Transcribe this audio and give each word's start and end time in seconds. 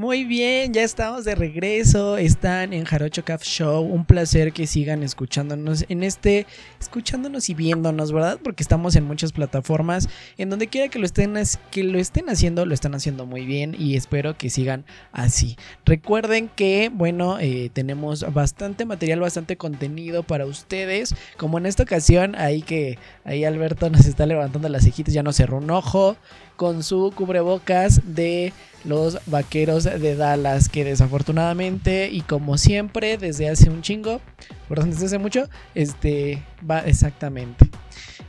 Muy 0.00 0.24
bien, 0.24 0.72
ya 0.72 0.82
estamos 0.82 1.26
de 1.26 1.34
regreso. 1.34 2.16
Están 2.16 2.72
en 2.72 2.86
Jarocho 2.86 3.22
Caf 3.22 3.42
Show. 3.42 3.82
Un 3.82 4.06
placer 4.06 4.54
que 4.54 4.66
sigan 4.66 5.02
escuchándonos 5.02 5.84
en 5.90 6.02
este, 6.02 6.46
escuchándonos 6.80 7.50
y 7.50 7.54
viéndonos, 7.54 8.10
¿verdad? 8.10 8.38
Porque 8.42 8.62
estamos 8.62 8.96
en 8.96 9.04
muchas 9.04 9.32
plataformas. 9.32 10.08
En 10.38 10.48
donde 10.48 10.68
quiera 10.68 10.88
que 10.88 10.98
lo 10.98 11.04
estén, 11.04 11.34
que 11.70 11.84
lo 11.84 11.98
estén 11.98 12.30
haciendo, 12.30 12.64
lo 12.64 12.72
están 12.72 12.94
haciendo 12.94 13.26
muy 13.26 13.44
bien 13.44 13.76
y 13.78 13.94
espero 13.94 14.38
que 14.38 14.48
sigan 14.48 14.86
así. 15.12 15.58
Recuerden 15.84 16.48
que, 16.48 16.90
bueno, 16.90 17.38
eh, 17.38 17.68
tenemos 17.70 18.24
bastante 18.32 18.86
material, 18.86 19.20
bastante 19.20 19.58
contenido 19.58 20.22
para 20.22 20.46
ustedes. 20.46 21.14
Como 21.36 21.58
en 21.58 21.66
esta 21.66 21.82
ocasión, 21.82 22.36
ahí 22.36 22.62
que 22.62 22.98
ahí 23.24 23.44
Alberto 23.44 23.90
nos 23.90 24.06
está 24.06 24.24
levantando 24.24 24.66
las 24.70 24.84
cejitas, 24.84 25.12
ya 25.12 25.22
no 25.22 25.34
cerró 25.34 25.58
un 25.58 25.70
ojo 25.70 26.16
con 26.60 26.82
su 26.82 27.10
cubrebocas 27.16 28.02
de 28.04 28.52
los 28.84 29.18
vaqueros 29.24 29.84
de 29.84 30.14
Dallas, 30.14 30.68
que 30.68 30.84
desafortunadamente 30.84 32.10
y 32.12 32.20
como 32.20 32.58
siempre 32.58 33.16
desde 33.16 33.48
hace 33.48 33.70
un 33.70 33.80
chingo, 33.80 34.20
perdón, 34.68 34.90
desde 34.90 35.06
hace 35.06 35.16
mucho, 35.18 35.48
este 35.74 36.44
va 36.70 36.80
exactamente. 36.80 37.70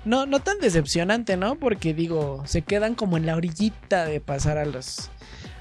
No, 0.05 0.25
no 0.27 0.39
tan 0.39 0.59
decepcionante, 0.59 1.35
¿no? 1.35 1.55
Porque 1.55 1.93
digo, 1.93 2.41
se 2.45 2.61
quedan 2.61 2.95
como 2.95 3.17
en 3.17 3.25
la 3.25 3.35
orillita 3.35 4.05
de 4.05 4.21
pasar 4.21 4.57
a 4.57 4.63
los... 4.63 5.09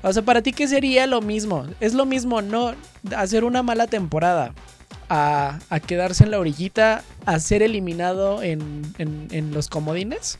O 0.04 0.12
sea, 0.12 0.22
para 0.22 0.40
ti, 0.40 0.52
¿qué 0.52 0.68
sería 0.68 1.08
lo 1.08 1.22
mismo? 1.22 1.66
Es 1.80 1.92
lo 1.92 2.06
mismo, 2.06 2.40
¿no? 2.40 2.76
Hacer 3.16 3.42
una 3.42 3.64
mala 3.64 3.88
temporada. 3.88 4.54
A, 5.08 5.58
quedarse 5.88 6.22
en 6.22 6.30
la 6.30 6.38
orillita, 6.38 7.02
a 7.26 7.40
ser 7.40 7.62
eliminado 7.64 8.44
en, 8.44 8.82
en, 8.98 9.26
en 9.32 9.52
los 9.52 9.66
comodines. 9.66 10.38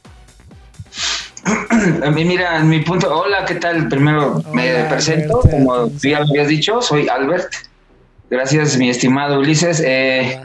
A 2.02 2.10
mí, 2.10 2.24
mira, 2.24 2.58
en 2.58 2.68
mi 2.68 2.80
punto, 2.80 3.12
hola, 3.14 3.44
¿qué 3.44 3.54
tal? 3.54 3.88
Primero 3.88 4.42
me 4.52 4.84
presento, 4.84 5.40
como 5.40 5.90
ya 6.02 6.18
habías 6.18 6.48
dicho, 6.48 6.82
soy 6.82 7.08
Albert. 7.08 7.52
Gracias, 8.28 8.76
mi 8.76 8.90
estimado 8.90 9.40
Ulises. 9.40 9.80
Eh, 9.84 10.40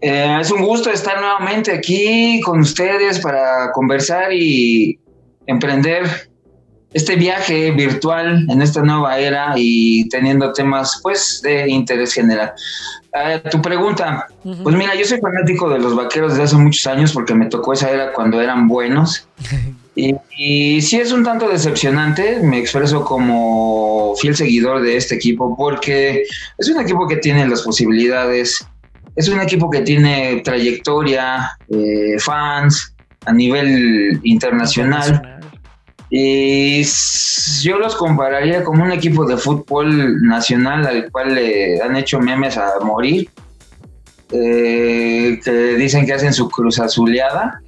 eh, 0.00 0.38
es 0.40 0.50
un 0.50 0.62
gusto 0.62 0.90
estar 0.90 1.20
nuevamente 1.20 1.72
aquí 1.72 2.40
con 2.42 2.60
ustedes 2.60 3.18
para 3.20 3.72
conversar 3.72 4.32
y 4.32 4.98
emprender 5.46 6.28
este 6.94 7.16
viaje 7.16 7.72
virtual 7.72 8.46
en 8.48 8.62
esta 8.62 8.80
nueva 8.80 9.18
era 9.18 9.52
y 9.56 10.08
teniendo 10.08 10.52
temas 10.52 11.00
pues 11.02 11.40
de 11.42 11.68
interés 11.68 12.14
general. 12.14 12.52
tu 13.50 13.60
pregunta, 13.60 14.28
pues 14.62 14.76
mira, 14.76 14.94
yo 14.94 15.04
soy 15.04 15.18
fanático 15.18 15.68
de 15.68 15.80
los 15.80 15.96
vaqueros 15.96 16.32
desde 16.32 16.44
hace 16.44 16.56
muchos 16.56 16.86
años 16.86 17.12
porque 17.12 17.34
me 17.34 17.46
tocó 17.46 17.72
esa 17.72 17.90
era 17.90 18.12
cuando 18.12 18.40
eran 18.40 18.68
buenos. 18.68 19.26
y, 19.96 20.14
y 20.38 20.80
sí 20.82 21.00
es 21.00 21.10
un 21.10 21.24
tanto 21.24 21.48
decepcionante, 21.48 22.38
me 22.40 22.60
expreso 22.60 23.04
como 23.04 24.14
fiel 24.16 24.36
seguidor 24.36 24.80
de 24.80 24.96
este 24.96 25.16
equipo 25.16 25.56
porque 25.56 26.22
es 26.58 26.68
un 26.68 26.80
equipo 26.80 27.08
que 27.08 27.16
tiene 27.16 27.48
las 27.48 27.62
posibilidades, 27.62 28.64
es 29.16 29.28
un 29.28 29.40
equipo 29.40 29.68
que 29.68 29.80
tiene 29.80 30.42
trayectoria, 30.44 31.58
eh, 31.68 32.20
fans 32.20 32.94
a 33.26 33.32
nivel 33.32 34.20
internacional 34.22 35.34
y 36.10 36.82
yo 37.62 37.78
los 37.78 37.96
compararía 37.96 38.62
como 38.62 38.84
un 38.84 38.92
equipo 38.92 39.26
de 39.26 39.36
fútbol 39.36 40.22
nacional 40.22 40.86
al 40.86 41.10
cual 41.10 41.34
le 41.34 41.80
han 41.80 41.96
hecho 41.96 42.20
memes 42.20 42.56
a 42.56 42.78
morir. 42.82 43.28
Eh, 44.30 45.40
que 45.44 45.52
dicen 45.76 46.06
que 46.06 46.14
hacen 46.14 46.32
su 46.32 46.48
cruz 46.48 46.80
azuleada. 46.80 47.60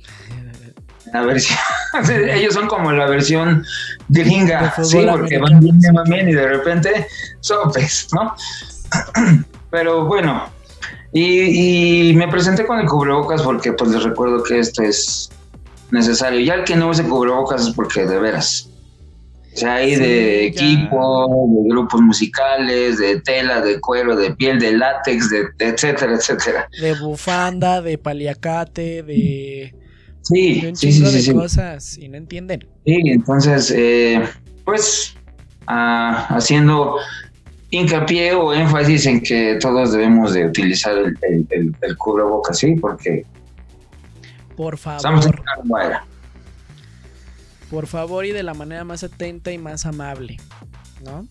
La 1.13 1.23
versión, 1.23 1.59
ellos 2.31 2.55
son 2.55 2.67
como 2.67 2.91
la 2.93 3.07
versión 3.07 3.65
gringa, 4.09 4.75
sí, 4.83 5.07
porque 5.09 5.39
van 5.39 5.61
bien, 5.61 5.79
bien 6.07 6.29
y 6.29 6.33
de 6.33 6.49
repente 6.49 7.07
sopes, 7.41 8.09
¿no? 8.13 8.35
Pero 9.71 10.07
bueno, 10.07 10.49
y, 11.13 12.11
y, 12.11 12.15
me 12.15 12.27
presenté 12.29 12.67
con 12.67 12.81
el 12.81 12.87
cubrebocas 12.87 13.43
porque 13.43 13.73
pues 13.73 13.91
les 13.93 14.03
recuerdo 14.03 14.43
que 14.43 14.59
esto 14.59 14.83
es 14.83 15.31
necesario. 15.91 16.41
Ya 16.41 16.55
el 16.55 16.65
que 16.65 16.77
no 16.77 16.91
use 16.91 17.05
cubrebocas 17.05 17.69
es 17.69 17.75
porque 17.75 18.07
de 18.07 18.19
veras. 18.19 18.71
O 19.57 19.59
sea, 19.59 19.77
hay 19.77 19.97
de 19.97 20.49
equipo, 20.49 21.49
de 21.49 21.71
grupos 21.71 22.03
musicales, 22.03 22.99
de 22.99 23.21
tela, 23.23 23.63
de 23.63 23.81
cuero, 23.81 24.15
de 24.15 24.35
piel, 24.35 24.59
de 24.59 24.73
látex, 24.73 25.31
de, 25.31 25.47
etcétera, 25.59 26.15
etcétera. 26.15 26.69
De 26.79 26.93
bufanda, 27.01 27.81
de 27.81 27.97
paliacate, 27.97 29.03
de. 29.03 29.75
Sí, 30.21 30.61
de 30.61 30.69
un 30.69 30.77
sí, 30.77 30.93
sí, 30.93 31.03
de 31.03 31.33
cosas 31.33 31.97
y 31.97 32.09
no 32.09 32.19
entienden. 32.19 32.69
Sí, 32.85 33.01
entonces, 33.07 33.73
eh, 33.75 34.23
pues, 34.67 35.15
ah, 35.69 36.27
haciendo 36.29 36.97
hincapié 37.71 38.35
o 38.35 38.53
énfasis 38.53 39.07
en 39.07 39.23
que 39.23 39.57
todos 39.59 39.93
debemos 39.93 40.35
de 40.35 40.47
utilizar 40.47 40.99
el, 40.99 41.17
el, 41.51 41.75
el 41.81 41.97
cubrebocas, 41.97 42.59
sí, 42.59 42.75
porque 42.75 43.25
por 44.57 44.79
favor. 44.79 45.43
Por 47.71 47.87
favor 47.87 48.25
y 48.25 48.33
de 48.33 48.43
la 48.43 48.55
manera 48.55 48.85
más 48.85 49.03
atenta 49.05 49.53
y 49.53 49.59
más 49.59 49.87
amable, 49.87 50.39
¿no? 51.05 51.27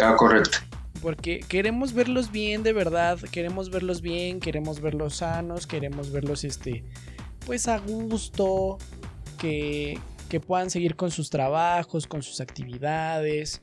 Ah, 0.00 0.14
correcto. 0.16 0.58
Porque 1.00 1.40
queremos 1.40 1.92
verlos 1.92 2.32
bien, 2.32 2.62
de 2.62 2.72
verdad. 2.72 3.18
Queremos 3.30 3.70
verlos 3.70 4.00
bien, 4.00 4.40
queremos 4.40 4.80
verlos 4.80 5.16
sanos, 5.16 5.66
queremos 5.66 6.10
verlos, 6.10 6.44
este, 6.44 6.84
pues 7.44 7.68
a 7.68 7.78
gusto, 7.78 8.78
que, 9.38 10.00
que 10.28 10.40
puedan 10.40 10.70
seguir 10.70 10.96
con 10.96 11.10
sus 11.10 11.30
trabajos, 11.30 12.06
con 12.06 12.22
sus 12.22 12.40
actividades. 12.40 13.62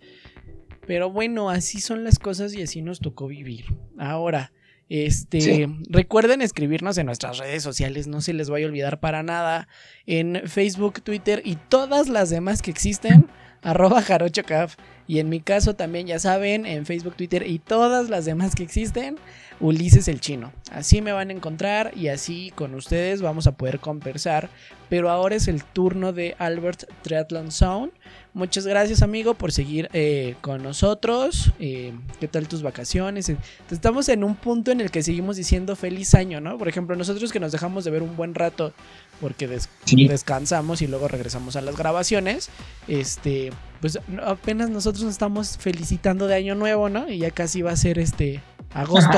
Pero 0.88 1.10
bueno, 1.10 1.50
así 1.50 1.82
son 1.82 2.04
las 2.04 2.20
cosas 2.20 2.54
y 2.54 2.62
así 2.62 2.82
nos 2.82 3.00
tocó 3.00 3.28
vivir. 3.28 3.66
Ahora, 3.98 4.54
este, 4.90 5.70
recuerden 5.90 6.42
escribirnos 6.42 6.98
en 6.98 7.06
nuestras 7.06 7.38
redes 7.38 7.64
sociales, 7.64 8.08
no 8.08 8.22
se 8.22 8.34
les 8.34 8.50
vaya 8.50 8.66
a 8.66 8.70
olvidar 8.70 9.00
para 9.00 9.24
nada. 9.24 9.68
En 10.06 10.42
Facebook, 10.46 11.02
Twitter 11.02 11.42
y 11.46 11.56
todas 11.56 12.10
las 12.10 12.30
demás 12.30 12.62
que 12.62 12.72
existen, 12.72 13.28
arroba 13.64 14.02
jarochocaf. 14.02 14.76
Y 15.06 15.20
en 15.20 15.28
mi 15.30 15.42
caso 15.42 15.76
también, 15.76 16.08
ya 16.08 16.20
saben, 16.20 16.66
en 16.66 16.86
Facebook, 16.86 17.16
Twitter 17.16 17.46
y 17.46 17.60
todas 17.60 18.10
las 18.10 18.24
demás 18.24 18.56
que 18.56 18.64
existen, 18.64 19.18
Ulises 19.60 20.08
el 20.08 20.20
Chino. 20.20 20.52
Así 20.72 21.02
me 21.02 21.12
van 21.12 21.30
a 21.30 21.34
encontrar 21.34 21.92
y 21.96 22.08
así 22.08 22.52
con 22.56 22.74
ustedes 22.74 23.22
vamos 23.22 23.48
a 23.48 23.54
poder 23.54 23.80
conversar. 23.80 24.50
Pero 24.90 25.10
ahora 25.10 25.36
es 25.36 25.48
el 25.48 25.64
turno 25.64 26.14
de 26.14 26.36
Albert 26.38 26.84
Triathlon 27.02 27.52
Zone. 27.52 27.92
Muchas 28.34 28.66
gracias 28.66 29.02
amigo 29.02 29.34
por 29.34 29.52
seguir 29.52 29.90
eh, 29.94 30.36
con 30.42 30.64
nosotros. 30.64 31.52
Eh, 31.60 31.94
¿Qué 32.20 32.28
tal 32.28 32.48
tus 32.48 32.62
vacaciones? 32.62 33.30
Eh, 33.30 33.38
estamos 33.72 34.10
en 34.10 34.24
un 34.24 34.36
punto 34.36 34.72
en 34.72 34.82
el 34.82 34.92
que 34.92 35.04
seguimos 35.04 35.36
diciendo 35.36 35.76
feliz 35.76 36.16
año, 36.16 36.42
¿no? 36.42 36.58
Por 36.58 36.68
ejemplo, 36.68 36.96
nosotros 36.96 37.32
que 37.32 37.40
nos 37.40 37.52
dejamos 37.52 37.84
de 37.84 37.92
ver 37.92 38.04
un 38.04 38.16
buen 38.16 38.36
rato 38.36 38.74
porque 39.22 39.48
descansamos 39.92 40.82
y 40.82 40.88
luego 40.88 41.08
regresamos 41.08 41.56
a 41.56 41.62
las 41.62 41.78
grabaciones. 41.78 42.50
Este, 42.88 43.52
pues 43.82 44.00
apenas 44.26 44.70
nosotros 44.70 45.04
nos 45.04 45.14
estamos 45.14 45.58
felicitando 45.58 46.28
de 46.28 46.36
año 46.36 46.56
nuevo, 46.56 46.90
¿no? 46.90 47.10
Y 47.10 47.20
ya 47.20 47.32
casi 47.32 47.62
va 47.62 47.72
a 47.72 47.76
ser 47.76 48.00
este 48.00 48.42
agosto 48.74 49.18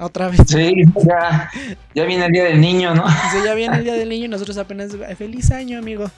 otra 0.00 0.28
vez. 0.28 0.40
Sí, 0.46 0.72
ya, 1.06 1.50
ya 1.94 2.04
viene 2.04 2.26
el 2.26 2.32
día 2.32 2.44
del 2.44 2.60
niño, 2.60 2.94
¿no? 2.94 3.08
Sí, 3.08 3.38
ya 3.44 3.54
viene 3.54 3.78
el 3.78 3.84
día 3.84 3.94
del 3.94 4.08
niño 4.08 4.26
y 4.26 4.28
nosotros 4.28 4.56
apenas 4.58 4.92
feliz 5.16 5.50
año, 5.50 5.78
amigo. 5.78 6.10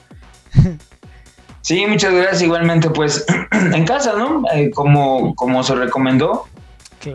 Sí, 1.67 1.85
muchas 1.85 2.15
gracias. 2.15 2.43
Igualmente, 2.43 2.89
pues 2.91 3.27
en 3.53 3.85
casa, 3.85 4.13
¿no? 4.17 4.43
Eh, 4.55 4.71
como, 4.71 5.35
como 5.35 5.65
se 5.65 5.75
recomendó, 5.75 6.47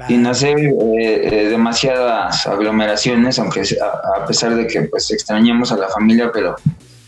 sin 0.08 0.26
hacer 0.26 0.58
eh, 0.58 0.72
eh, 1.00 1.50
demasiadas 1.50 2.48
aglomeraciones, 2.48 3.40
aunque 3.40 3.62
a, 3.62 4.26
pesar 4.26 4.56
de 4.56 4.68
que 4.68 4.84
pues 4.84 5.12
extrañemos 5.12 5.72
a 5.72 5.78
la 5.78 5.90
familia, 5.90 6.32
pero 6.34 6.56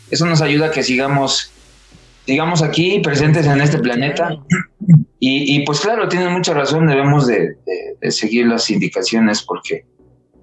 eso 0.10 0.26
nos 0.26 0.42
ayuda 0.42 0.68
a 0.68 0.72
que 0.72 0.84
sigamos, 0.84 1.52
sigamos 2.26 2.62
aquí 2.62 3.00
presentes 3.00 3.46
en 3.46 3.62
este 3.62 3.80
planeta. 3.80 4.38
Y, 5.26 5.66
pues 5.66 5.80
claro, 5.80 6.10
tienen 6.10 6.34
mucha 6.34 6.54
razón, 6.54 6.86
debemos 6.86 7.28
de, 7.28 7.56
seguir 8.12 8.48
las 8.48 8.70
indicaciones 8.70 9.42
porque 9.42 9.86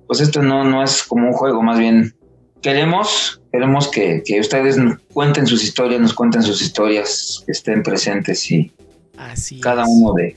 pues 0.06 0.20
esto 0.20 0.42
no, 0.42 0.64
no 0.64 0.82
es 0.82 1.02
como 1.02 1.26
un 1.26 1.32
juego, 1.34 1.62
más 1.62 1.78
bien 1.78 2.14
queremos, 2.62 3.40
queremos 3.52 3.90
que, 3.90 4.22
ustedes 4.40 4.78
nos 4.78 4.98
cuenten 5.12 5.46
sus 5.46 5.62
historias, 5.62 6.00
nos 6.00 6.14
cuenten 6.14 6.42
sus 6.42 6.62
historias, 6.62 7.42
que 7.44 7.52
estén 7.52 7.82
presentes 7.82 8.50
y 8.50 8.72
Así 9.18 9.60
cada 9.60 9.84
uno 9.86 10.14
de... 10.14 10.34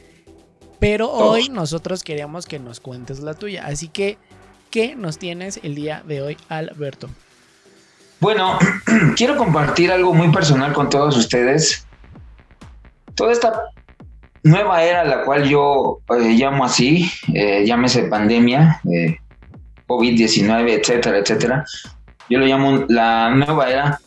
Pero 0.83 1.09
hoy 1.09 1.47
nosotros 1.47 2.03
queríamos 2.03 2.45
que 2.45 2.59
nos 2.59 2.81
cuentes 2.81 3.21
la 3.21 3.35
tuya, 3.35 3.65
así 3.65 3.87
que, 3.87 4.17
¿qué 4.69 4.97
nos 4.97 5.17
tienes 5.17 5.61
el 5.63 5.75
día 5.75 6.03
de 6.05 6.21
hoy, 6.21 6.37
Alberto? 6.49 7.09
Bueno, 8.19 8.59
quiero 9.15 9.37
compartir 9.37 9.93
algo 9.93 10.13
muy 10.13 10.29
personal 10.33 10.73
con 10.73 10.89
todos 10.89 11.15
ustedes. 11.15 11.87
Toda 13.15 13.31
esta 13.31 13.53
nueva 14.43 14.83
era, 14.83 15.05
la 15.05 15.23
cual 15.23 15.47
yo 15.47 16.01
eh, 16.19 16.33
llamo 16.33 16.65
así, 16.65 17.09
eh, 17.33 17.63
llámese 17.65 18.03
pandemia, 18.09 18.81
eh, 18.91 19.15
COVID-19, 19.87 20.69
etcétera, 20.69 21.19
etcétera, 21.19 21.65
yo 22.29 22.39
lo 22.39 22.45
llamo 22.45 22.83
la 22.89 23.29
nueva 23.29 23.69
era. 23.69 24.01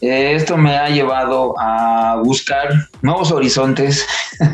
Esto 0.00 0.56
me 0.58 0.76
ha 0.76 0.90
llevado 0.90 1.54
a 1.58 2.20
buscar 2.22 2.68
nuevos 3.00 3.32
horizontes, 3.32 4.06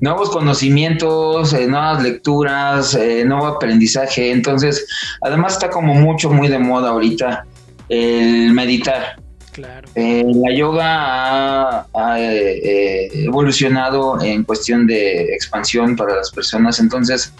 nuevos 0.00 0.30
conocimientos, 0.30 1.52
eh, 1.52 1.68
nuevas 1.68 2.02
lecturas, 2.02 2.94
eh, 2.94 3.24
nuevo 3.24 3.46
aprendizaje. 3.46 4.32
Entonces, 4.32 4.86
además 5.22 5.52
está 5.54 5.70
como 5.70 5.94
mucho, 5.94 6.30
muy 6.30 6.48
de 6.48 6.58
moda 6.58 6.90
ahorita 6.90 7.46
el 7.88 8.52
meditar. 8.52 9.20
Claro. 9.52 9.88
Eh, 9.94 10.24
la 10.34 10.54
yoga 10.54 11.86
ha, 11.94 12.16
evolucionado 12.18 14.20
en 14.20 14.44
cuestión 14.44 14.86
de 14.86 15.32
expansión 15.32 15.96
para 15.96 16.16
las 16.16 16.30
personas. 16.30 16.78
Entonces, 16.80 17.32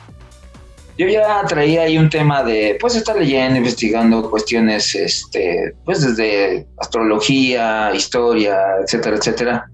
yo 0.99 1.09
ya 1.09 1.45
traía 1.47 1.83
ahí 1.83 1.99
un 1.99 2.09
tema 2.09 2.43
de, 2.43 2.77
pues, 2.81 2.97
estar 2.97 3.17
leyendo, 3.17 3.59
investigando 3.59 4.31
cuestiones, 4.31 4.95
este, 4.95 5.75
pues, 5.85 6.01
desde 6.01 6.67
astrología, 6.79 7.95
historia, 7.95 8.57
etcétera, 8.83 9.17
etcétera. 9.17 9.71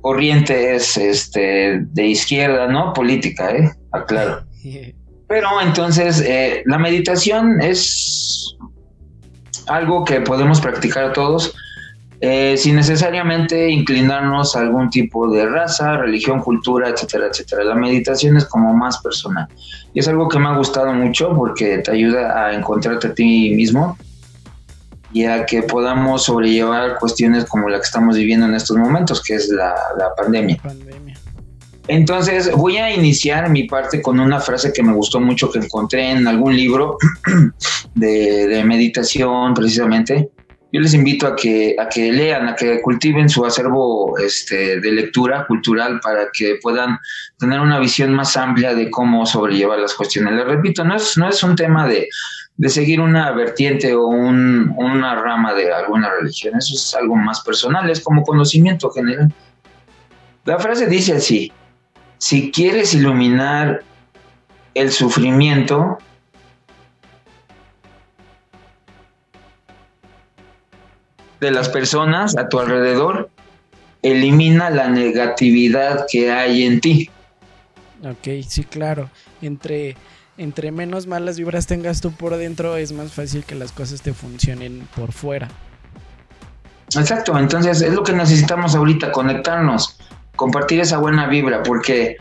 Corrientes, 0.00 0.96
este, 0.96 1.80
de 1.80 2.06
izquierda, 2.06 2.66
¿no? 2.68 2.92
Política, 2.92 3.50
¿eh? 3.50 3.70
Aclaro. 3.92 4.44
Pero 5.28 5.48
entonces, 5.62 6.20
eh, 6.20 6.62
la 6.66 6.78
meditación 6.78 7.60
es 7.60 8.54
algo 9.66 10.04
que 10.04 10.20
podemos 10.20 10.60
practicar 10.60 11.12
todos 11.12 11.54
eh, 12.24 12.56
sin 12.56 12.76
necesariamente 12.76 13.68
inclinarnos 13.68 14.54
a 14.54 14.60
algún 14.60 14.90
tipo 14.90 15.28
de 15.28 15.44
raza, 15.44 15.96
religión, 15.96 16.38
cultura, 16.38 16.88
etcétera, 16.88 17.26
etcétera. 17.26 17.64
La 17.64 17.74
meditación 17.74 18.36
es 18.36 18.44
como 18.44 18.72
más 18.72 18.98
personal. 18.98 19.48
Y 19.92 19.98
es 19.98 20.06
algo 20.06 20.28
que 20.28 20.38
me 20.38 20.46
ha 20.46 20.56
gustado 20.56 20.92
mucho 20.92 21.34
porque 21.34 21.78
te 21.78 21.90
ayuda 21.90 22.46
a 22.46 22.54
encontrarte 22.54 23.08
a 23.08 23.14
ti 23.14 23.52
mismo 23.56 23.98
y 25.12 25.24
a 25.24 25.44
que 25.44 25.64
podamos 25.64 26.22
sobrellevar 26.22 26.96
cuestiones 27.00 27.44
como 27.46 27.68
la 27.68 27.78
que 27.78 27.86
estamos 27.86 28.14
viviendo 28.14 28.46
en 28.46 28.54
estos 28.54 28.76
momentos, 28.76 29.20
que 29.20 29.34
es 29.34 29.48
la, 29.48 29.74
pandemia. 30.16 30.60
Entonces 31.88 32.52
voy 32.52 32.76
a 32.76 32.94
iniciar 32.94 33.50
mi 33.50 33.64
parte 33.64 34.00
con 34.00 34.20
una 34.20 34.38
frase 34.38 34.72
que 34.72 34.84
me 34.84 34.92
gustó 34.92 35.18
mucho 35.18 35.50
que 35.50 35.58
encontré 35.58 36.12
en 36.12 36.28
algún 36.28 36.54
libro 36.54 36.98
de 37.96 38.62
meditación 38.64 39.54
precisamente 39.54 40.30
yo 40.72 40.80
les 40.80 40.94
invito 40.94 41.26
a 41.26 41.36
que, 41.36 41.76
a 41.78 41.86
que 41.86 42.10
lean, 42.10 42.48
a 42.48 42.56
que 42.56 42.80
cultiven 42.80 43.28
su 43.28 43.44
acervo 43.44 44.18
este, 44.18 44.80
de 44.80 44.92
lectura 44.92 45.46
cultural 45.46 46.00
para 46.00 46.28
que 46.32 46.58
puedan 46.62 46.98
tener 47.38 47.60
una 47.60 47.78
visión 47.78 48.14
más 48.14 48.38
amplia 48.38 48.74
de 48.74 48.90
cómo 48.90 49.26
sobrellevar 49.26 49.78
las 49.78 49.92
cuestiones. 49.92 50.32
Les 50.32 50.46
repito, 50.46 50.82
no 50.82 50.96
es, 50.96 51.18
no 51.18 51.28
es 51.28 51.42
un 51.42 51.56
tema 51.56 51.86
de, 51.86 52.08
seguir 52.68 53.00
una 53.00 53.32
vertiente 53.32 53.94
o 53.94 54.06
una 54.06 55.14
rama 55.16 55.52
de 55.52 55.72
alguna 55.72 56.10
religión, 56.10 56.54
eso 56.56 56.74
es 56.74 56.94
algo 56.94 57.16
más 57.16 57.42
personal, 57.42 57.90
es 57.90 58.00
como 58.00 58.22
conocimiento 58.22 58.90
general. 58.90 59.30
La 60.44 60.58
frase 60.58 60.86
dice 60.86 61.14
así, 61.14 61.52
si 62.16 62.50
quieres 62.50 62.94
iluminar 62.94 63.82
el 64.74 64.90
sufrimiento, 64.90 65.98
de 71.42 71.50
las 71.50 71.68
personas 71.68 72.36
a 72.36 72.48
tu 72.48 72.60
alrededor, 72.60 73.28
elimina 74.00 74.70
la 74.70 74.88
negatividad 74.88 76.06
que 76.10 76.30
hay 76.30 76.62
en 76.62 76.80
ti. 76.80 77.10
Ok, 78.04 78.44
sí, 78.48 78.62
claro. 78.62 79.10
Entre, 79.42 79.96
entre 80.38 80.70
menos 80.70 81.08
malas 81.08 81.38
vibras 81.38 81.66
tengas 81.66 82.00
tú 82.00 82.12
por 82.12 82.36
dentro, 82.36 82.76
es 82.76 82.92
más 82.92 83.12
fácil 83.12 83.44
que 83.44 83.56
las 83.56 83.72
cosas 83.72 84.02
te 84.02 84.12
funcionen 84.14 84.86
por 84.94 85.10
fuera. 85.10 85.48
Exacto, 86.94 87.36
entonces 87.36 87.82
es 87.82 87.92
lo 87.92 88.04
que 88.04 88.12
necesitamos 88.12 88.76
ahorita, 88.76 89.10
conectarnos, 89.10 89.98
compartir 90.36 90.78
esa 90.78 90.98
buena 90.98 91.26
vibra, 91.26 91.64
porque 91.64 92.18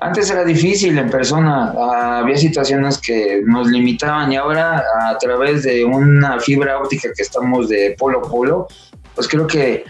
antes 0.00 0.30
era 0.30 0.44
difícil 0.44 0.96
en 0.98 1.10
persona, 1.10 1.74
había 2.18 2.36
situaciones 2.36 2.98
que 2.98 3.42
nos 3.44 3.68
limitaban 3.68 4.32
y 4.32 4.36
ahora 4.36 4.82
a 5.02 5.18
través 5.18 5.62
de 5.64 5.84
una 5.84 6.40
fibra 6.40 6.78
óptica 6.78 7.10
que 7.14 7.22
estamos 7.22 7.68
de 7.68 7.94
polo 7.98 8.20
a 8.20 8.22
polo, 8.22 8.66
pues 9.14 9.28
creo 9.28 9.46
que 9.46 9.84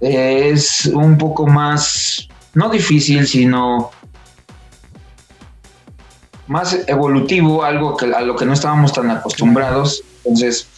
eh, 0.00 0.50
es 0.50 0.84
un 0.86 1.16
poco 1.16 1.46
más, 1.46 2.28
no 2.52 2.68
difícil, 2.68 3.26
sino 3.26 3.90
más 6.48 6.78
evolutivo, 6.86 7.64
algo 7.64 7.96
que, 7.96 8.14
a 8.14 8.20
lo 8.20 8.36
que 8.36 8.44
no 8.44 8.52
estábamos 8.52 8.92
tan 8.92 9.10
acostumbrados. 9.10 10.02
Entonces, 10.18 10.68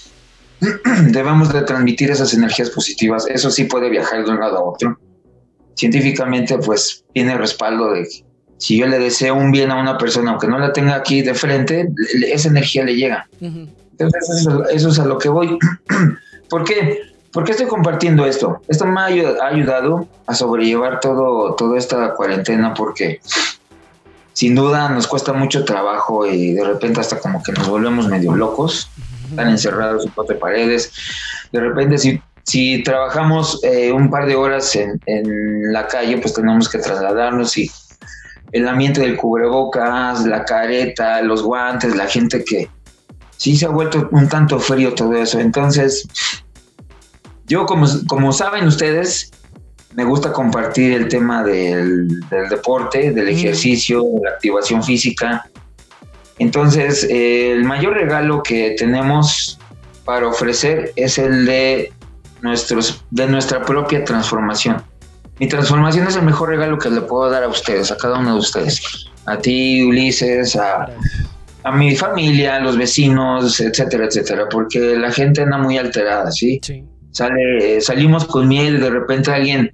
debemos 1.10 1.52
de 1.52 1.62
transmitir 1.62 2.12
esas 2.12 2.32
energías 2.32 2.70
positivas. 2.70 3.26
Eso 3.28 3.50
sí 3.50 3.64
puede 3.64 3.90
viajar 3.90 4.24
de 4.24 4.30
un 4.30 4.38
lado 4.38 4.58
a 4.58 4.62
otro. 4.62 4.98
Científicamente, 5.74 6.56
pues 6.58 7.04
tiene 7.12 7.36
respaldo 7.36 7.92
de 7.92 8.08
si 8.58 8.76
yo 8.76 8.86
le 8.86 8.98
deseo 8.98 9.36
un 9.36 9.52
bien 9.52 9.70
a 9.70 9.80
una 9.80 9.96
persona, 9.96 10.32
aunque 10.32 10.48
no 10.48 10.58
la 10.58 10.72
tenga 10.72 10.96
aquí 10.96 11.22
de 11.22 11.32
frente, 11.32 11.88
esa 12.32 12.48
energía 12.48 12.84
le 12.84 12.96
llega. 12.96 13.28
Entonces, 13.40 14.46
eso, 14.72 14.88
es 14.88 14.98
a 14.98 15.04
lo 15.04 15.16
que 15.18 15.28
voy. 15.28 15.58
¿Por 16.50 16.64
qué? 16.64 17.02
¿Por 17.32 17.44
qué 17.44 17.52
estoy 17.52 17.66
compartiendo 17.66 18.26
esto? 18.26 18.62
Esto 18.68 18.84
me 18.86 19.00
ha 19.00 19.04
ayudado 19.04 20.08
a 20.26 20.34
sobrellevar 20.34 20.98
todo, 20.98 21.54
toda 21.54 21.78
esta 21.78 22.14
cuarentena 22.14 22.74
porque 22.74 23.20
sin 24.32 24.54
duda 24.54 24.88
nos 24.88 25.06
cuesta 25.06 25.32
mucho 25.32 25.64
trabajo 25.64 26.26
y 26.26 26.54
de 26.54 26.64
repente 26.64 27.00
hasta 27.00 27.20
como 27.20 27.42
que 27.42 27.52
nos 27.52 27.68
volvemos 27.68 28.08
medio 28.08 28.34
locos, 28.34 28.90
están 29.28 29.50
encerrados 29.50 30.06
en 30.06 30.12
cuatro 30.12 30.38
paredes. 30.38 30.90
De 31.52 31.60
repente 31.60 31.98
si, 31.98 32.20
si 32.44 32.82
trabajamos 32.82 33.62
eh, 33.62 33.92
un 33.92 34.10
par 34.10 34.26
de 34.26 34.34
horas 34.34 34.74
en, 34.74 35.00
en 35.06 35.72
la 35.72 35.86
calle, 35.86 36.18
pues 36.18 36.34
tenemos 36.34 36.68
que 36.68 36.78
trasladarnos 36.78 37.56
y 37.58 37.70
el 38.52 38.68
ambiente 38.68 39.00
del 39.00 39.16
cubrebocas, 39.16 40.24
la 40.26 40.44
careta, 40.44 41.20
los 41.22 41.42
guantes, 41.42 41.94
la 41.94 42.06
gente 42.06 42.44
que 42.44 42.68
sí 43.36 43.56
se 43.56 43.66
ha 43.66 43.70
vuelto 43.70 44.08
un 44.12 44.28
tanto 44.28 44.58
frío 44.58 44.94
todo 44.94 45.14
eso. 45.14 45.38
Entonces, 45.38 46.06
yo 47.46 47.66
como, 47.66 47.86
como 48.06 48.32
saben 48.32 48.66
ustedes, 48.66 49.30
me 49.94 50.04
gusta 50.04 50.32
compartir 50.32 50.92
el 50.92 51.08
tema 51.08 51.42
del, 51.42 52.20
deporte, 52.50 53.10
del 53.10 53.28
ejercicio, 53.28 54.02
de 54.02 54.20
la 54.22 54.30
activación 54.30 54.82
física. 54.82 55.48
Entonces, 56.38 57.06
el 57.10 57.64
mayor 57.64 57.94
regalo 57.94 58.42
que 58.42 58.76
tenemos 58.78 59.58
para 60.04 60.28
ofrecer 60.28 60.92
es 60.96 61.18
el 61.18 61.46
de, 61.46 61.92
nuestros, 62.42 63.04
de 63.10 63.26
nuestra 63.26 63.64
propia 63.64 64.04
transformación. 64.04 64.82
Mi 65.40 65.48
transformación 65.48 66.06
es 66.06 66.16
el 66.16 66.22
mejor 66.22 66.48
regalo 66.48 66.78
que 66.78 66.90
le 66.90 67.00
puedo 67.00 67.30
dar 67.30 67.44
a 67.44 67.48
ustedes, 67.48 67.90
a 67.92 67.96
cada 67.96 68.18
uno 68.18 68.34
de 68.34 68.38
ustedes. 68.40 69.06
A 69.26 69.38
ti, 69.38 69.84
Ulises, 69.84 70.56
a, 70.56 70.88
mi 71.72 71.94
familia, 71.94 72.56
a 72.56 72.60
los 72.60 72.76
vecinos, 72.76 73.60
etcétera, 73.60 74.06
etcétera, 74.06 74.48
porque 74.50 74.96
la 74.96 75.12
gente 75.12 75.42
anda 75.42 75.58
muy 75.58 75.76
alterada, 75.76 76.30
¿sí? 76.30 76.58
Sí. 76.62 76.84
Sale, 77.10 77.80
salimos 77.80 78.24
con 78.24 78.48
miel 78.48 78.76
y 78.76 78.80
de 78.80 78.90
repente 78.90 79.30
alguien 79.30 79.72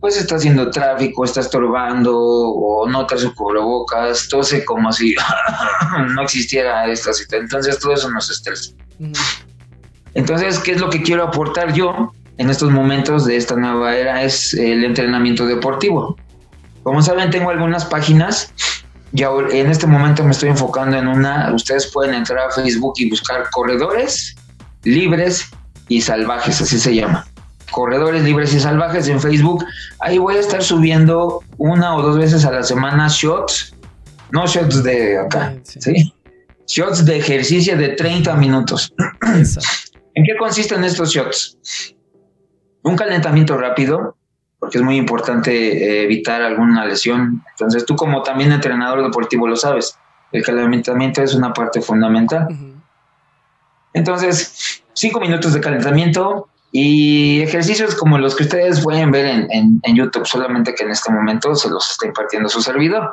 pues 0.00 0.16
está 0.16 0.36
haciendo 0.36 0.70
tráfico, 0.70 1.24
está 1.24 1.40
estorbando 1.40 2.16
o 2.16 2.88
no 2.88 3.06
trae 3.06 3.20
su 3.20 3.34
cubrebocas, 3.34 4.28
tose 4.28 4.64
como 4.64 4.92
si 4.92 5.14
no 6.14 6.22
existiera 6.22 6.86
esta 6.86 7.12
situación. 7.12 7.42
Entonces 7.44 7.78
todo 7.78 7.94
eso 7.94 8.10
nos 8.10 8.30
estresa. 8.30 8.72
Entonces, 10.14 10.58
¿qué 10.60 10.72
es 10.72 10.80
lo 10.80 10.88
que 10.88 11.02
quiero 11.02 11.24
aportar 11.24 11.72
yo? 11.74 12.12
En 12.38 12.50
estos 12.50 12.70
momentos 12.70 13.26
de 13.26 13.36
esta 13.36 13.56
nueva 13.56 13.96
era 13.96 14.22
es 14.22 14.54
el 14.54 14.84
entrenamiento 14.84 15.44
deportivo. 15.46 16.16
Como 16.82 17.02
saben, 17.02 17.30
tengo 17.30 17.50
algunas 17.50 17.84
páginas. 17.84 18.52
Ya 19.12 19.28
en 19.50 19.70
este 19.70 19.86
momento 19.86 20.22
me 20.24 20.30
estoy 20.30 20.50
enfocando 20.50 20.96
en 20.96 21.08
una. 21.08 21.52
Ustedes 21.52 21.88
pueden 21.92 22.14
entrar 22.14 22.48
a 22.48 22.50
Facebook 22.50 22.94
y 22.96 23.10
buscar 23.10 23.50
corredores 23.50 24.36
libres 24.84 25.50
y 25.88 26.00
salvajes, 26.00 26.60
así 26.60 26.78
se 26.78 26.94
llama. 26.94 27.26
Corredores 27.70 28.22
libres 28.22 28.54
y 28.54 28.60
salvajes 28.60 29.08
en 29.08 29.20
Facebook. 29.20 29.64
Ahí 30.00 30.18
voy 30.18 30.36
a 30.36 30.40
estar 30.40 30.62
subiendo 30.62 31.42
una 31.58 31.96
o 31.96 32.02
dos 32.02 32.18
veces 32.18 32.44
a 32.44 32.52
la 32.52 32.62
semana 32.62 33.08
shots, 33.10 33.74
no 34.30 34.46
shots 34.46 34.82
de 34.82 35.18
acá, 35.18 35.54
¿sí? 35.64 36.14
shots 36.66 37.04
de 37.04 37.18
ejercicio 37.18 37.76
de 37.76 37.88
30 37.90 38.34
minutos. 38.36 38.92
¿En 40.14 40.24
qué 40.24 40.36
consisten 40.38 40.84
estos 40.84 41.12
shots? 41.12 41.58
Un 42.88 42.96
calentamiento 42.96 43.56
rápido, 43.58 44.16
porque 44.58 44.78
es 44.78 44.84
muy 44.84 44.96
importante 44.96 45.52
eh, 45.52 46.04
evitar 46.04 46.40
alguna 46.40 46.86
lesión. 46.86 47.44
Entonces 47.50 47.84
tú 47.84 47.96
como 47.96 48.22
también 48.22 48.50
entrenador 48.50 49.02
deportivo 49.02 49.46
lo 49.46 49.56
sabes, 49.56 49.98
el 50.32 50.42
calentamiento 50.42 51.22
es 51.22 51.34
una 51.34 51.52
parte 51.52 51.82
fundamental. 51.82 52.48
Entonces, 53.92 54.82
cinco 54.94 55.20
minutos 55.20 55.52
de 55.52 55.60
calentamiento 55.60 56.48
y 56.72 57.40
ejercicios 57.42 57.94
como 57.94 58.18
los 58.18 58.34
que 58.34 58.44
ustedes 58.44 58.80
pueden 58.80 59.10
ver 59.10 59.26
en, 59.50 59.80
YouTube, 59.94 60.26
solamente 60.26 60.74
que 60.74 60.84
en 60.84 60.90
este 60.90 61.12
momento 61.12 61.54
se 61.54 61.68
los 61.68 61.90
está 61.90 62.06
impartiendo 62.06 62.48
su 62.48 62.62
servidor. 62.62 63.12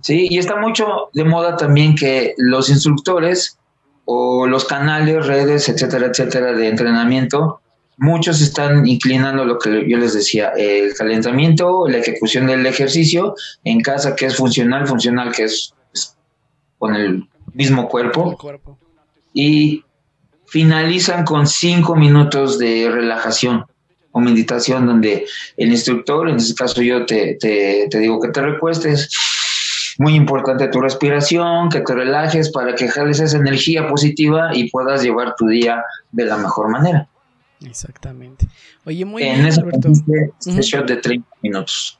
Sí, 0.00 0.26
y 0.30 0.38
está 0.38 0.56
mucho 0.56 1.08
de 1.14 1.24
moda 1.24 1.56
también 1.56 1.94
que 1.94 2.34
los 2.36 2.68
instructores 2.68 3.58
o 4.04 4.46
los 4.46 4.64
canales, 4.64 5.26
redes, 5.26 5.68
etcétera, 5.68 6.06
etcétera, 6.06 6.52
de 6.52 6.68
entrenamiento, 6.68 7.60
muchos 7.96 8.40
están 8.40 8.86
inclinando 8.86 9.44
lo 9.44 9.58
que 9.58 9.88
yo 9.88 9.98
les 9.98 10.14
decía, 10.14 10.50
el 10.56 10.94
calentamiento, 10.94 11.88
la 11.88 11.98
ejecución 11.98 12.46
del 12.46 12.66
ejercicio 12.66 13.34
en 13.64 13.80
casa 13.80 14.14
que 14.14 14.26
es 14.26 14.36
funcional, 14.36 14.86
funcional 14.86 15.32
que 15.32 15.44
es, 15.44 15.74
con 16.78 16.94
el 16.94 17.28
mismo 17.54 17.88
cuerpo. 17.88 18.36
Y 19.32 19.84
finalizan 20.46 21.24
con 21.24 21.46
cinco 21.46 21.96
minutos 21.96 22.58
de 22.58 22.90
relajación 22.90 23.64
o 24.12 24.20
meditación 24.20 24.86
donde 24.86 25.26
el 25.56 25.70
instructor, 25.70 26.28
en 26.28 26.36
este 26.36 26.54
caso 26.54 26.80
yo 26.80 27.04
te, 27.04 27.34
te, 27.34 27.88
te 27.90 27.98
digo 27.98 28.20
que 28.20 28.28
te 28.28 28.40
recuestes, 28.40 29.10
muy 29.98 30.14
importante 30.14 30.68
tu 30.68 30.80
respiración, 30.80 31.68
que 31.70 31.80
te 31.80 31.94
relajes 31.94 32.50
para 32.50 32.74
que 32.74 32.88
jales 32.88 33.20
esa 33.20 33.38
energía 33.38 33.88
positiva 33.88 34.50
y 34.54 34.70
puedas 34.70 35.02
llevar 35.02 35.34
tu 35.36 35.46
día 35.46 35.82
de 36.12 36.24
la 36.26 36.36
mejor 36.36 36.68
manera. 36.70 37.08
Exactamente. 37.60 38.46
Oye, 38.84 39.04
muy 39.04 39.22
en 39.22 39.42
bien, 39.42 39.52
Alberto. 39.52 39.90
Este 39.90 40.62
shot 40.62 40.86
de 40.86 40.96
30 40.96 41.28
minutos. 41.42 41.98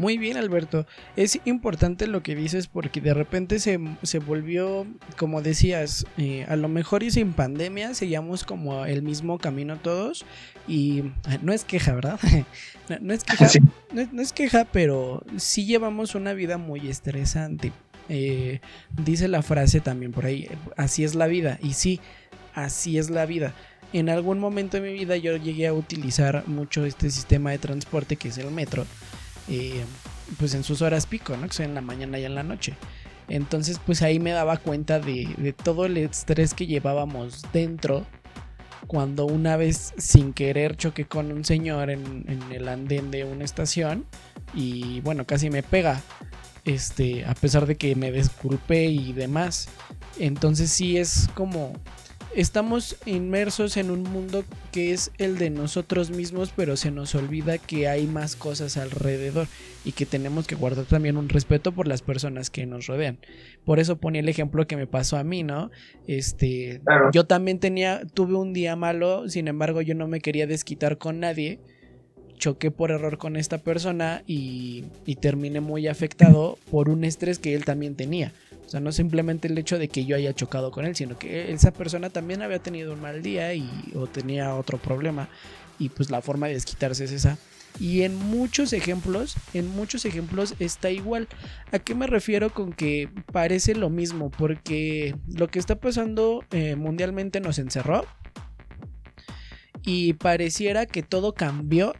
Muy 0.00 0.16
bien, 0.16 0.38
Alberto. 0.38 0.86
Es 1.14 1.38
importante 1.44 2.06
lo 2.06 2.22
que 2.22 2.34
dices 2.34 2.68
porque 2.68 3.02
de 3.02 3.12
repente 3.12 3.58
se, 3.58 3.76
volvió, 4.18 4.86
como 5.18 5.42
decías, 5.42 6.06
eh, 6.16 6.46
a 6.48 6.56
lo 6.56 6.68
mejor 6.68 7.02
y 7.02 7.10
sin 7.10 7.34
pandemia 7.34 7.92
seguíamos 7.92 8.44
como 8.44 8.86
el 8.86 9.02
mismo 9.02 9.36
camino 9.36 9.76
todos 9.76 10.24
y 10.66 11.02
ah, 11.26 11.36
no 11.42 11.52
es 11.52 11.66
queja, 11.66 11.92
¿verdad? 11.92 12.18
no, 13.02 13.12
es 13.12 13.24
queja, 13.24 13.46
no, 13.92 14.22
es 14.22 14.32
queja, 14.32 14.64
pero 14.72 15.22
sí 15.36 15.66
llevamos 15.66 16.14
una 16.14 16.32
vida 16.32 16.56
muy 16.56 16.88
estresante. 16.88 17.70
Eh, 18.08 18.60
dice 19.04 19.28
la 19.28 19.42
frase 19.42 19.80
también 19.80 20.12
por 20.12 20.24
ahí, 20.24 20.48
así 20.78 21.04
es 21.04 21.14
la 21.14 21.26
vida. 21.26 21.58
Y 21.62 21.74
sí, 21.74 22.00
así 22.54 22.96
es 22.96 23.10
la 23.10 23.26
vida. 23.26 23.52
En 23.92 24.08
algún 24.08 24.38
momento 24.38 24.80
de 24.80 24.90
mi 24.90 24.98
vida 24.98 25.18
yo 25.18 25.36
llegué 25.36 25.66
a 25.66 25.74
utilizar 25.74 26.48
mucho 26.48 26.86
este 26.86 27.10
sistema 27.10 27.50
de 27.50 27.58
transporte 27.58 28.16
que 28.16 28.28
es 28.28 28.38
el 28.38 28.50
metro 28.50 28.86
pues 30.38 30.54
en 30.54 30.64
sus 30.64 30.82
horas 30.82 31.06
pico, 31.06 31.36
¿no? 31.36 31.46
Que 31.46 31.54
son 31.54 31.66
en 31.66 31.74
la 31.74 31.80
mañana 31.80 32.18
y 32.18 32.24
en 32.24 32.34
la 32.34 32.42
noche. 32.42 32.74
Entonces, 33.28 33.80
pues 33.84 34.02
ahí 34.02 34.18
me 34.18 34.32
daba 34.32 34.56
cuenta 34.56 34.98
de, 34.98 35.54
todo 35.62 35.86
el 35.86 35.96
estrés 35.96 36.52
que 36.52 36.66
llevábamos 36.66 37.42
dentro. 37.52 38.04
Cuando 38.86 39.26
una 39.26 39.56
vez 39.56 39.94
sin 39.98 40.32
querer 40.32 40.76
choqué 40.76 41.04
con 41.04 41.30
un 41.30 41.44
señor 41.44 41.90
en, 41.90 42.26
el 42.50 42.68
andén 42.68 43.10
de 43.10 43.24
una 43.24 43.44
estación. 43.44 44.04
Y 44.52 45.00
bueno, 45.02 45.26
casi 45.26 45.48
me 45.48 45.62
pega. 45.62 46.00
Este, 46.64 47.24
a 47.24 47.34
pesar 47.34 47.66
de 47.66 47.76
que 47.76 47.94
me 47.94 48.10
disculpé 48.10 48.86
y 48.86 49.12
demás. 49.12 49.68
Entonces 50.18 50.70
sí 50.70 50.98
es 50.98 51.28
como 51.34 51.72
estamos 52.34 52.96
inmersos 53.06 53.76
en 53.76 53.90
un 53.90 54.02
mundo 54.02 54.44
que 54.72 54.92
es 54.92 55.10
el 55.18 55.38
de 55.38 55.50
nosotros 55.50 56.10
mismos, 56.10 56.52
pero 56.54 56.76
se 56.76 56.90
nos 56.90 57.14
olvida 57.14 57.58
que 57.58 57.88
hay 57.88 58.06
más 58.06 58.36
cosas 58.36 58.76
alrededor 58.76 59.48
y 59.84 59.92
que 59.92 60.06
tenemos 60.06 60.46
que 60.46 60.54
guardar 60.54 60.84
también 60.84 61.16
un 61.16 61.28
respeto 61.28 61.72
por 61.72 61.88
las 61.88 62.02
personas 62.02 62.50
que 62.50 62.66
nos 62.66 62.86
rodean. 62.86 63.18
Por 63.64 63.80
eso 63.80 63.98
ponía 63.98 64.20
el 64.20 64.28
ejemplo 64.28 64.66
que 64.66 64.76
me 64.76 64.86
pasó 64.86 65.16
a 65.16 65.24
mí, 65.24 65.42
¿no? 65.42 65.70
Este, 66.06 66.80
yo 67.12 67.26
también 67.26 67.58
tenía, 67.58 68.02
tuve 68.14 68.34
un 68.34 68.52
día 68.52 68.76
malo, 68.76 69.28
sin 69.28 69.48
embargo 69.48 69.82
yo 69.82 69.94
no 69.94 70.06
me 70.06 70.20
quería 70.20 70.46
desquitar 70.46 70.98
con 70.98 71.20
nadie. 71.20 71.58
Choqué 72.36 72.70
por 72.70 72.90
error 72.90 73.18
con 73.18 73.36
esta 73.36 73.58
persona 73.58 74.22
y, 74.26 74.84
y 75.04 75.16
terminé 75.16 75.60
muy 75.60 75.88
afectado 75.88 76.58
por 76.70 76.88
un 76.88 77.04
estrés 77.04 77.38
que 77.38 77.54
él 77.54 77.66
también 77.66 77.96
tenía. 77.96 78.32
O 78.70 78.72
sea, 78.72 78.78
no 78.78 78.92
simplemente 78.92 79.48
el 79.48 79.58
hecho 79.58 79.80
de 79.80 79.88
que 79.88 80.04
yo 80.04 80.14
haya 80.14 80.32
chocado 80.32 80.70
con 80.70 80.86
él, 80.86 80.94
sino 80.94 81.18
que 81.18 81.50
esa 81.50 81.72
persona 81.72 82.08
también 82.08 82.40
había 82.40 82.60
tenido 82.60 82.92
un 82.92 83.00
mal 83.00 83.20
día 83.20 83.52
y, 83.52 83.68
o 83.96 84.06
tenía 84.06 84.54
otro 84.54 84.78
problema. 84.78 85.28
Y 85.80 85.88
pues 85.88 86.08
la 86.08 86.22
forma 86.22 86.46
de 86.46 86.54
desquitarse 86.54 87.02
es 87.02 87.10
esa. 87.10 87.36
Y 87.80 88.02
en 88.02 88.14
muchos 88.14 88.72
ejemplos, 88.72 89.34
en 89.54 89.66
muchos 89.66 90.04
ejemplos 90.04 90.54
está 90.60 90.88
igual. 90.88 91.26
¿A 91.72 91.80
qué 91.80 91.96
me 91.96 92.06
refiero 92.06 92.50
con 92.54 92.72
que 92.72 93.08
parece 93.32 93.74
lo 93.74 93.90
mismo? 93.90 94.30
Porque 94.30 95.16
lo 95.26 95.48
que 95.48 95.58
está 95.58 95.74
pasando 95.74 96.44
eh, 96.52 96.76
mundialmente 96.76 97.40
nos 97.40 97.58
encerró. 97.58 98.06
Y 99.82 100.12
pareciera 100.12 100.86
que 100.86 101.02
todo 101.02 101.34
cambió. 101.34 101.92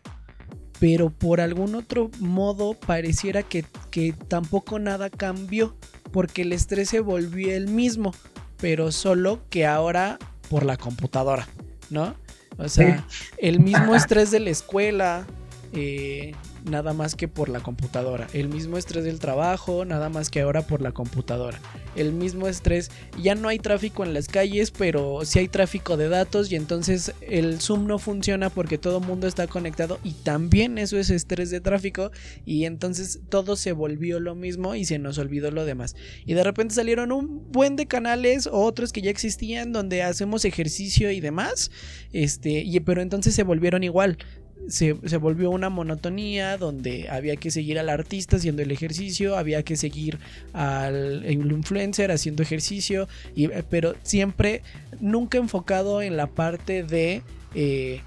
Pero 0.78 1.10
por 1.10 1.40
algún 1.40 1.74
otro 1.74 2.12
modo 2.20 2.74
pareciera 2.74 3.42
que, 3.42 3.64
que 3.90 4.14
tampoco 4.28 4.78
nada 4.78 5.10
cambió 5.10 5.76
porque 6.12 6.42
el 6.42 6.52
estrés 6.52 6.88
se 6.88 7.00
volvió 7.00 7.54
el 7.54 7.68
mismo, 7.68 8.14
pero 8.58 8.92
solo 8.92 9.40
que 9.50 9.66
ahora 9.66 10.18
por 10.48 10.64
la 10.64 10.76
computadora, 10.76 11.46
¿no? 11.90 12.14
O 12.58 12.68
sea, 12.68 13.06
el 13.38 13.60
mismo 13.60 13.94
estrés 13.94 14.30
de 14.30 14.40
la 14.40 14.50
escuela, 14.50 15.26
eh, 15.72 16.34
nada 16.64 16.92
más 16.92 17.14
que 17.14 17.28
por 17.28 17.48
la 17.48 17.60
computadora. 17.60 18.28
El 18.32 18.48
mismo 18.48 18.76
estrés 18.76 19.04
del 19.04 19.18
trabajo, 19.18 19.84
nada 19.84 20.08
más 20.08 20.30
que 20.30 20.40
ahora 20.40 20.62
por 20.62 20.82
la 20.82 20.92
computadora. 20.92 21.58
El 21.96 22.12
mismo 22.12 22.48
estrés, 22.48 22.90
ya 23.20 23.34
no 23.34 23.48
hay 23.48 23.58
tráfico 23.58 24.04
en 24.04 24.14
las 24.14 24.28
calles, 24.28 24.70
pero 24.70 25.20
sí 25.24 25.40
hay 25.40 25.48
tráfico 25.48 25.96
de 25.96 26.08
datos 26.08 26.50
y 26.52 26.56
entonces 26.56 27.12
el 27.20 27.60
Zoom 27.60 27.86
no 27.86 27.98
funciona 27.98 28.50
porque 28.50 28.78
todo 28.78 28.98
el 28.98 29.06
mundo 29.06 29.26
está 29.26 29.46
conectado 29.46 29.98
y 30.04 30.12
también 30.12 30.78
eso 30.78 30.98
es 30.98 31.10
estrés 31.10 31.50
de 31.50 31.60
tráfico 31.60 32.10
y 32.44 32.64
entonces 32.64 33.20
todo 33.28 33.56
se 33.56 33.72
volvió 33.72 34.20
lo 34.20 34.34
mismo 34.34 34.74
y 34.74 34.84
se 34.84 34.98
nos 34.98 35.18
olvidó 35.18 35.50
lo 35.50 35.64
demás. 35.64 35.96
Y 36.24 36.34
de 36.34 36.44
repente 36.44 36.74
salieron 36.74 37.12
un 37.12 37.50
buen 37.50 37.76
de 37.76 37.86
canales 37.86 38.46
o 38.46 38.60
otros 38.64 38.92
que 38.92 39.02
ya 39.02 39.10
existían 39.10 39.72
donde 39.72 40.02
hacemos 40.02 40.44
ejercicio 40.44 41.10
y 41.10 41.20
demás, 41.20 41.70
este, 42.12 42.62
y, 42.62 42.78
pero 42.80 43.02
entonces 43.02 43.34
se 43.34 43.42
volvieron 43.42 43.84
igual 43.84 44.18
se, 44.68 44.92
volvió 44.92 45.50
una 45.50 45.68
monotonía 45.68 46.56
donde 46.56 47.08
había 47.08 47.36
que 47.36 47.50
seguir 47.50 47.78
al 47.78 47.88
artista 47.88 48.36
haciendo 48.36 48.62
el 48.62 48.70
ejercicio, 48.70 49.36
había 49.36 49.62
que 49.62 49.76
seguir 49.76 50.18
al 50.52 51.24
influencer 51.30 52.10
haciendo 52.10 52.42
ejercicio, 52.42 53.08
eh, 53.36 53.62
pero 53.68 53.94
siempre 54.02 54.62
nunca 55.00 55.38
enfocado 55.38 56.02
en 56.02 56.16
la 56.16 56.26
parte 56.26 56.82
de... 56.82 57.22
Eh, 57.54 58.00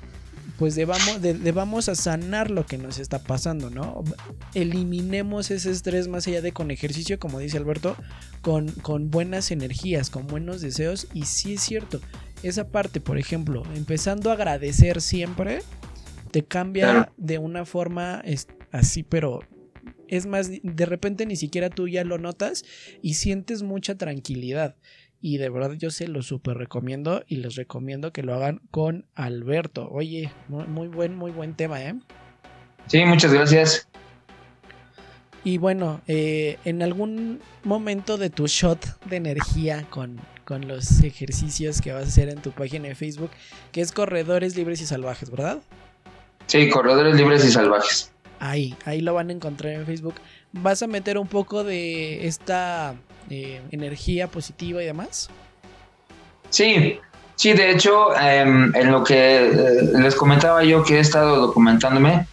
pues 0.58 0.76
debamos, 0.76 1.22
de, 1.22 1.92
a 1.92 1.96
sanar 1.96 2.52
lo 2.52 2.66
que 2.66 2.78
nos 2.78 3.00
está 3.00 3.20
pasando, 3.24 3.70
¿no? 3.70 4.04
Eliminemos 4.54 5.50
ese 5.50 5.72
estrés 5.72 6.08
más 6.08 6.28
allá 6.28 6.42
de 6.42 6.52
con 6.52 6.70
ejercicio, 6.70 7.20
como 7.20 7.40
dice 7.40 7.58
Alberto, 7.58 7.98
con, 8.42 8.70
con 8.70 9.10
buenas 9.10 9.52
energías, 9.52 10.10
con 10.12 10.28
buenos 10.28 10.62
deseos. 10.62 11.08
Y 11.14 11.26
sí 11.26 11.56
es 11.56 11.62
cierto, 11.64 12.00
esa 12.44 12.68
parte, 12.68 13.02
por 13.02 13.18
ejemplo, 13.18 13.64
empezando 13.76 14.30
a 14.30 14.34
agradecer 14.34 15.02
siempre, 15.02 15.64
te 16.34 16.44
cambia 16.44 17.12
de 17.16 17.38
una 17.38 17.64
forma 17.64 18.24
así, 18.72 19.04
pero 19.04 19.42
es 20.08 20.26
más, 20.26 20.50
de 20.50 20.86
repente 20.88 21.28
ni 21.28 21.36
siquiera 21.36 21.70
tú 21.70 21.88
ya 21.88 22.04
lo 22.04 22.18
notas 22.18 22.66
y 23.04 23.14
sientes 23.14 23.62
mucha 23.62 24.00
tranquilidad. 24.00 24.76
Y 25.22 25.38
de 25.38 25.50
verdad 25.50 25.74
yo 25.74 25.92
se 25.92 26.08
lo 26.08 26.24
súper 26.24 26.58
recomiendo 26.58 27.24
y 27.28 27.36
les 27.36 27.56
recomiendo 27.56 28.12
que 28.12 28.24
lo 28.24 28.34
hagan 28.34 28.62
con 28.72 29.06
Alberto. 29.14 29.88
Oye, 29.92 30.32
muy, 30.48 30.88
buen, 30.88 31.16
muy 31.16 31.30
buen 31.30 31.54
tema, 31.54 31.80
¿eh? 31.84 31.94
Sí, 32.88 33.06
muchas 33.06 33.32
gracias. 33.32 33.88
Y 35.44 35.60
bueno, 35.60 36.02
eh, 36.08 36.58
en 36.66 36.82
algún 36.82 37.42
momento 37.64 38.18
de 38.18 38.32
tu 38.32 38.48
shot 38.48 39.06
de 39.06 39.18
energía 39.18 39.86
con, 39.92 40.20
con 40.46 40.68
los 40.68 41.04
ejercicios 41.04 41.80
que 41.80 41.92
vas 41.92 42.06
a 42.06 42.08
hacer 42.08 42.30
en 42.30 42.42
tu 42.42 42.50
página 42.52 42.88
de 42.88 42.96
Facebook, 42.96 43.30
que 43.72 43.82
es 43.82 43.92
Corredores 43.92 44.56
Libres 44.56 44.82
y 44.82 44.88
Salvajes, 44.88 45.30
¿verdad? 45.30 45.62
Sí, 46.48 46.70
Corredores 46.70 47.16
Libres 47.16 47.46
y 47.46 47.52
Salvajes. 47.52 48.12
Ahí, 48.40 48.76
ahí 48.86 49.02
lo 49.02 49.14
van 49.14 49.30
a 49.30 49.34
encontrar 49.34 49.74
en 49.74 49.86
Facebook. 49.86 50.16
¿Vas 50.52 50.84
a 50.84 50.88
meter 50.88 51.18
un 51.18 51.28
poco 51.28 51.64
de 51.64 52.28
esta 52.28 52.96
eh, 53.30 53.62
energía 53.72 54.28
positiva 54.28 54.84
y 54.84 54.86
demás? 54.86 55.30
Sí, 56.50 57.00
sí, 57.36 57.54
de 57.54 57.72
hecho, 57.72 58.16
em, 58.20 58.76
en 58.76 58.92
lo 58.92 59.04
que 59.04 59.48
eh, 59.48 59.52
les 59.98 60.14
comentaba 60.14 60.64
yo 60.64 60.84
que 60.84 60.98
he 60.98 61.00
estado 61.00 61.38
documentándome, 61.38 62.28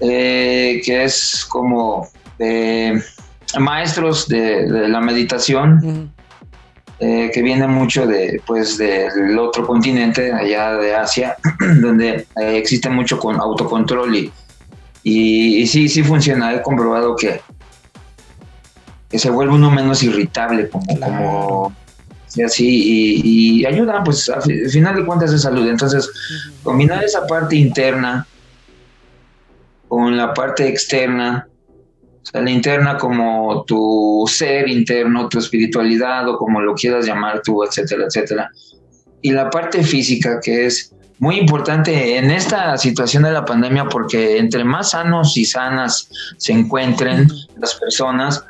eh, 0.00 0.82
que 0.84 1.04
es 1.04 1.46
como 1.48 2.08
maestros 3.58 4.28
de, 4.28 4.66
la 4.68 5.00
meditación. 5.00 6.12
Eh, 7.02 7.30
que 7.32 7.40
viene 7.40 7.66
mucho 7.66 8.06
de, 8.06 8.42
pues, 8.46 8.76
del 8.76 9.38
otro 9.38 9.66
continente, 9.66 10.30
allá 10.34 10.74
de 10.74 10.94
Asia, 10.94 11.34
donde 11.80 12.26
eh, 12.36 12.58
existe 12.58 12.90
mucho 12.90 13.18
con 13.18 13.40
autocontrol 13.40 14.14
y, 14.14 14.30
y, 15.02 15.66
sí, 15.66 15.88
sí 15.88 16.02
funciona. 16.02 16.52
He 16.52 16.60
comprobado 16.60 17.16
que, 17.16 17.40
que 19.08 19.18
se 19.18 19.30
vuelve 19.30 19.54
uno 19.54 19.70
menos 19.70 20.02
irritable, 20.02 20.68
como, 20.68 21.00
como 21.00 21.76
así, 22.44 23.22
y, 23.24 23.64
ayuda, 23.64 24.04
pues 24.04 24.28
al 24.28 24.42
final 24.42 24.96
de 24.96 25.06
cuentas 25.06 25.32
de 25.32 25.38
salud. 25.38 25.66
Entonces, 25.70 26.06
combinar 26.62 27.02
esa 27.02 27.26
parte 27.26 27.56
interna 27.56 28.26
con 29.88 30.18
la 30.18 30.34
parte 30.34 30.68
externa 30.68 31.48
la 32.32 32.50
interna 32.50 32.96
como 32.96 33.64
tu 33.64 34.24
ser 34.28 34.68
interno, 34.68 35.28
tu 35.28 35.38
espiritualidad 35.38 36.28
o 36.28 36.38
como 36.38 36.60
lo 36.60 36.74
quieras 36.74 37.06
llamar 37.06 37.42
tú, 37.42 37.64
etcétera, 37.64 38.04
etcétera. 38.06 38.50
Y 39.22 39.32
la 39.32 39.50
parte 39.50 39.82
física 39.82 40.40
que 40.40 40.66
es 40.66 40.94
muy 41.18 41.38
importante 41.38 42.16
en 42.16 42.30
esta 42.30 42.76
situación 42.78 43.24
de 43.24 43.32
la 43.32 43.44
pandemia 43.44 43.84
porque 43.86 44.38
entre 44.38 44.64
más 44.64 44.90
sanos 44.90 45.36
y 45.36 45.44
sanas 45.44 46.08
se 46.38 46.52
encuentren 46.52 47.28
las 47.58 47.74
personas, 47.74 48.44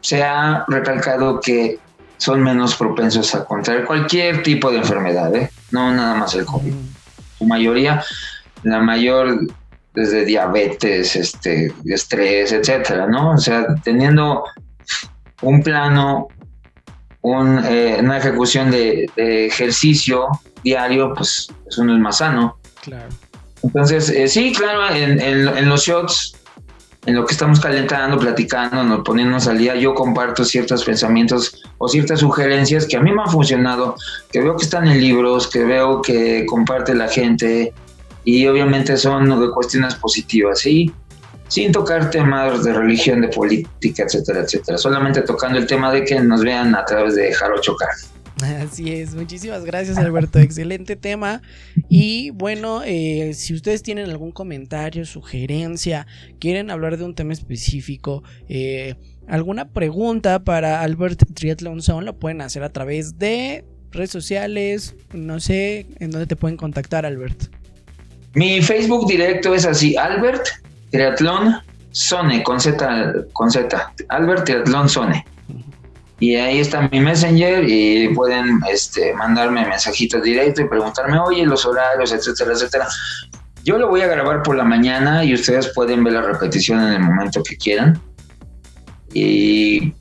se 0.00 0.22
ha 0.22 0.64
recalcado 0.68 1.40
que 1.40 1.78
son 2.16 2.42
menos 2.42 2.74
propensos 2.74 3.34
a 3.34 3.44
contraer 3.44 3.84
cualquier 3.84 4.42
tipo 4.42 4.70
de 4.70 4.78
enfermedad, 4.78 5.34
¿eh? 5.34 5.50
no 5.70 5.92
nada 5.92 6.14
más 6.14 6.34
el 6.34 6.46
COVID. 6.46 6.72
Su 7.38 7.44
mayoría, 7.46 8.02
la 8.62 8.80
mayor 8.80 9.40
desde 9.94 10.24
diabetes, 10.24 11.16
este, 11.16 11.72
estrés, 11.84 12.52
etcétera, 12.52 13.06
¿no? 13.06 13.32
O 13.32 13.38
sea, 13.38 13.66
teniendo 13.82 14.44
un 15.42 15.62
plano, 15.62 16.28
eh, 17.22 17.96
una 18.00 18.18
ejecución 18.18 18.70
de, 18.70 19.10
ejercicio 19.16 20.28
diario, 20.62 21.12
pues 21.14 21.48
es 21.68 21.78
uno 21.78 21.94
es 21.94 22.00
más 22.00 22.18
sano. 22.18 22.58
Claro. 22.82 23.08
Entonces, 23.62 24.08
eh, 24.10 24.28
sí, 24.28 24.52
claro, 24.52 24.94
en, 24.94 25.68
los 25.68 25.84
shots, 25.84 26.34
en 27.04 27.14
lo 27.14 27.26
que 27.26 27.32
estamos 27.32 27.60
calentando, 27.60 28.18
platicando, 28.18 29.02
poniéndonos 29.02 29.48
al 29.48 29.58
día, 29.58 29.74
yo 29.74 29.94
comparto 29.94 30.44
ciertos 30.44 30.84
pensamientos 30.84 31.62
o 31.76 31.88
ciertas 31.88 32.20
sugerencias 32.20 32.86
que 32.86 32.96
a 32.96 33.00
mí 33.00 33.12
me 33.12 33.22
han 33.22 33.28
funcionado, 33.28 33.96
que 34.30 34.40
veo 34.40 34.56
que 34.56 34.64
están 34.64 34.88
en 34.88 35.00
libros, 35.00 35.48
que 35.48 35.64
veo 35.64 36.00
que 36.00 36.46
comparte 36.46 36.94
la 36.94 37.08
gente 37.08 37.74
y 38.24 38.46
obviamente 38.46 38.96
son 38.96 39.50
cuestiones 39.52 39.94
positivas, 39.94 40.60
¿sí? 40.60 40.92
Sin 41.48 41.72
tocar 41.72 42.10
temas 42.10 42.64
de 42.64 42.72
religión, 42.72 43.20
de 43.22 43.28
política, 43.28 44.04
etcétera, 44.04 44.40
etcétera. 44.40 44.78
Solamente 44.78 45.22
tocando 45.22 45.58
el 45.58 45.66
tema 45.66 45.92
de 45.92 46.04
que 46.04 46.20
nos 46.20 46.42
vean 46.42 46.74
a 46.74 46.84
través 46.84 47.16
de 47.16 47.32
Jarocho 47.32 47.74
Car. 47.76 47.90
Así 48.42 48.92
es, 48.92 49.14
muchísimas 49.14 49.64
gracias 49.64 49.98
Alberto, 49.98 50.38
excelente 50.40 50.96
tema. 50.96 51.42
Y 51.88 52.30
bueno, 52.30 52.82
eh, 52.84 53.32
si 53.34 53.54
ustedes 53.54 53.82
tienen 53.82 54.08
algún 54.08 54.32
comentario, 54.32 55.04
sugerencia, 55.04 56.06
quieren 56.38 56.70
hablar 56.70 56.96
de 56.96 57.04
un 57.04 57.14
tema 57.14 57.32
específico, 57.32 58.22
eh, 58.48 58.94
alguna 59.26 59.68
pregunta 59.68 60.42
para 60.42 60.80
Albert 60.80 61.24
Triathlon 61.34 61.82
Zone, 61.82 62.06
lo 62.06 62.18
pueden 62.18 62.40
hacer 62.40 62.62
a 62.62 62.70
través 62.70 63.18
de 63.18 63.64
redes 63.90 64.10
sociales, 64.10 64.94
no 65.12 65.40
sé, 65.40 65.86
en 65.98 66.10
dónde 66.10 66.26
te 66.26 66.36
pueden 66.36 66.56
contactar 66.56 67.04
Albert. 67.04 67.59
Mi 68.34 68.62
Facebook 68.62 69.06
directo 69.06 69.54
es 69.54 69.66
así, 69.66 69.96
Albert 69.96 70.46
Triathlon 70.90 71.56
Zone, 71.92 72.42
con 72.42 72.60
Z, 72.60 73.26
con 73.32 73.50
Z, 73.50 73.92
Albert 74.08 74.44
Triathlon 74.44 74.88
Zone 74.88 75.24
y 76.20 76.36
ahí 76.36 76.60
está 76.60 76.86
mi 76.92 77.00
messenger 77.00 77.64
y 77.66 78.08
pueden 78.14 78.60
este, 78.70 79.14
mandarme 79.14 79.66
mensajitos 79.66 80.22
directos 80.22 80.66
y 80.66 80.68
preguntarme, 80.68 81.18
oye, 81.18 81.46
los 81.46 81.64
horarios, 81.64 82.12
etcétera, 82.12 82.52
etcétera. 82.52 82.86
Yo 83.64 83.78
lo 83.78 83.88
voy 83.88 84.02
a 84.02 84.06
grabar 84.06 84.42
por 84.42 84.54
la 84.54 84.64
mañana 84.64 85.24
y 85.24 85.32
ustedes 85.32 85.72
pueden 85.74 86.04
ver 86.04 86.12
la 86.12 86.22
repetición 86.22 86.78
en 86.80 86.92
el 86.92 87.00
momento 87.00 87.42
que 87.42 87.56
quieran. 87.56 88.00
Y 89.14 89.94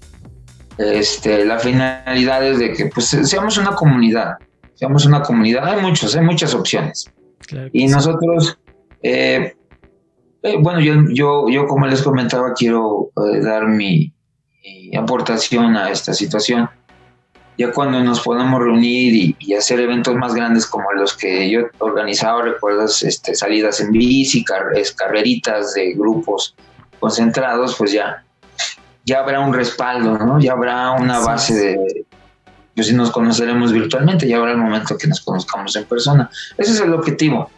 este, 0.77 1.45
la 1.45 1.57
finalidad 1.57 2.45
es 2.45 2.59
de 2.59 2.73
que 2.73 2.87
pues, 2.87 3.05
seamos 3.07 3.57
una 3.57 3.71
comunidad, 3.71 4.35
seamos 4.75 5.05
una 5.05 5.21
comunidad. 5.21 5.65
Hay 5.69 5.81
muchos, 5.81 6.17
hay 6.17 6.25
muchas 6.25 6.53
opciones. 6.53 7.09
Y 7.71 7.87
nosotros, 7.87 8.57
eh, 9.01 9.55
eh, 10.43 10.55
bueno, 10.59 10.79
yo, 10.79 10.93
yo, 11.09 11.49
yo 11.49 11.67
como 11.67 11.87
les 11.87 12.01
comentaba, 12.01 12.53
quiero 12.53 13.11
eh, 13.17 13.39
dar 13.41 13.67
mi, 13.67 14.13
aportación 14.97 15.75
a 15.75 15.89
esta 15.89 16.13
situación. 16.13 16.69
Ya 17.57 17.71
cuando 17.71 18.01
nos 18.01 18.21
podamos 18.21 18.61
reunir 18.61 19.35
y, 19.39 19.53
hacer 19.53 19.79
eventos 19.81 20.15
más 20.15 20.33
grandes 20.33 20.65
como 20.65 20.91
los 20.93 21.15
que 21.15 21.49
yo 21.49 21.61
organizaba, 21.79 22.43
recuerdas, 22.43 23.03
este, 23.03 23.35
salidas 23.35 23.81
en 23.81 23.91
bici, 23.91 24.45
carreritas 24.45 25.73
de 25.73 25.93
grupos 25.93 26.55
concentrados, 26.99 27.75
pues 27.77 27.91
ya, 27.91 28.23
ya 29.05 29.19
habrá 29.19 29.41
un 29.41 29.53
respaldo, 29.53 30.17
¿no? 30.17 30.39
Ya 30.39 30.53
habrá 30.53 30.91
una 30.91 31.19
base 31.19 31.53
de, 31.53 32.05
pues 32.79 32.87
si 32.87 32.95
nos 32.95 33.11
conoceremos 33.11 33.73
virtualmente, 33.73 34.25
ya 34.25 34.37
habrá 34.37 34.53
el 34.53 34.57
momento 34.57 34.97
que 34.97 35.05
nos 35.05 35.19
conozcamos 35.19 35.75
en 35.75 35.83
persona. 35.83 36.29
Ese 36.57 36.71
es 36.71 36.79
el 36.79 36.93
objetivo. 36.93 37.51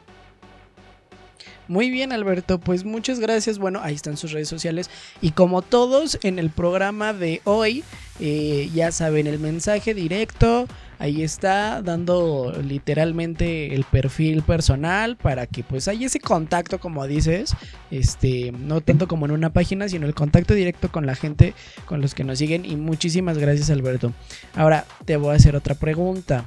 Muy 1.67 1.91
bien, 1.91 2.11
Alberto, 2.11 2.59
pues 2.59 2.85
muchas 2.85 3.19
gracias. 3.19 3.59
Bueno, 3.59 3.81
ahí 3.83 3.93
están 3.93 4.17
sus 4.17 4.31
redes 4.31 4.49
sociales. 4.49 4.89
Y 5.21 5.29
como 5.29 5.61
todos 5.61 6.17
en 6.23 6.39
el 6.39 6.49
programa 6.49 7.13
de 7.13 7.41
hoy, 7.43 7.83
eh, 8.19 8.71
ya 8.73 8.91
saben, 8.91 9.27
el 9.27 9.37
mensaje 9.37 9.93
directo. 9.93 10.67
Ahí 11.01 11.23
está 11.23 11.81
dando 11.81 12.53
literalmente 12.61 13.73
el 13.73 13.85
perfil 13.85 14.43
personal 14.43 15.17
para 15.17 15.47
que 15.47 15.63
pues 15.63 15.87
haya 15.87 16.05
ese 16.05 16.19
contacto, 16.19 16.79
como 16.79 17.07
dices, 17.07 17.55
este, 17.89 18.51
no 18.51 18.81
tanto 18.81 19.07
como 19.07 19.25
en 19.25 19.31
una 19.31 19.51
página, 19.51 19.89
sino 19.89 20.05
el 20.05 20.13
contacto 20.13 20.53
directo 20.53 20.91
con 20.91 21.07
la 21.07 21.15
gente, 21.15 21.55
con 21.85 22.01
los 22.01 22.13
que 22.13 22.23
nos 22.23 22.37
siguen. 22.37 22.65
Y 22.65 22.75
muchísimas 22.75 23.39
gracias, 23.39 23.71
Alberto. 23.71 24.13
Ahora 24.53 24.85
te 25.05 25.17
voy 25.17 25.33
a 25.33 25.37
hacer 25.37 25.55
otra 25.55 25.73
pregunta. 25.73 26.45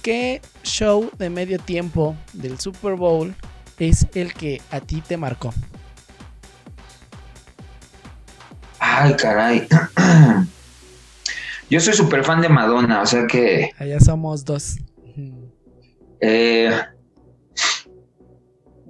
¿Qué 0.00 0.40
show 0.62 1.10
de 1.18 1.28
medio 1.28 1.58
tiempo 1.58 2.16
del 2.32 2.58
Super 2.58 2.94
Bowl 2.94 3.34
es 3.78 4.06
el 4.14 4.32
que 4.32 4.62
a 4.70 4.80
ti 4.80 5.02
te 5.06 5.18
marcó? 5.18 5.52
Ay, 8.78 9.14
caray. 9.16 9.68
Yo 11.70 11.80
soy 11.80 11.94
súper 11.94 12.24
fan 12.24 12.40
de 12.40 12.48
Madonna, 12.48 13.02
o 13.02 13.06
sea 13.06 13.26
que... 13.26 13.70
Allá 13.78 13.98
somos 14.00 14.44
dos. 14.44 14.76
Eh, 16.20 16.70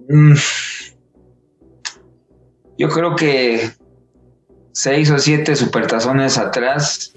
mm, 0.09 0.35
yo 2.79 2.89
creo 2.89 3.17
que 3.17 3.71
seis 4.73 5.11
o 5.11 5.19
siete 5.19 5.57
supertazones 5.57 6.39
atrás 6.39 7.13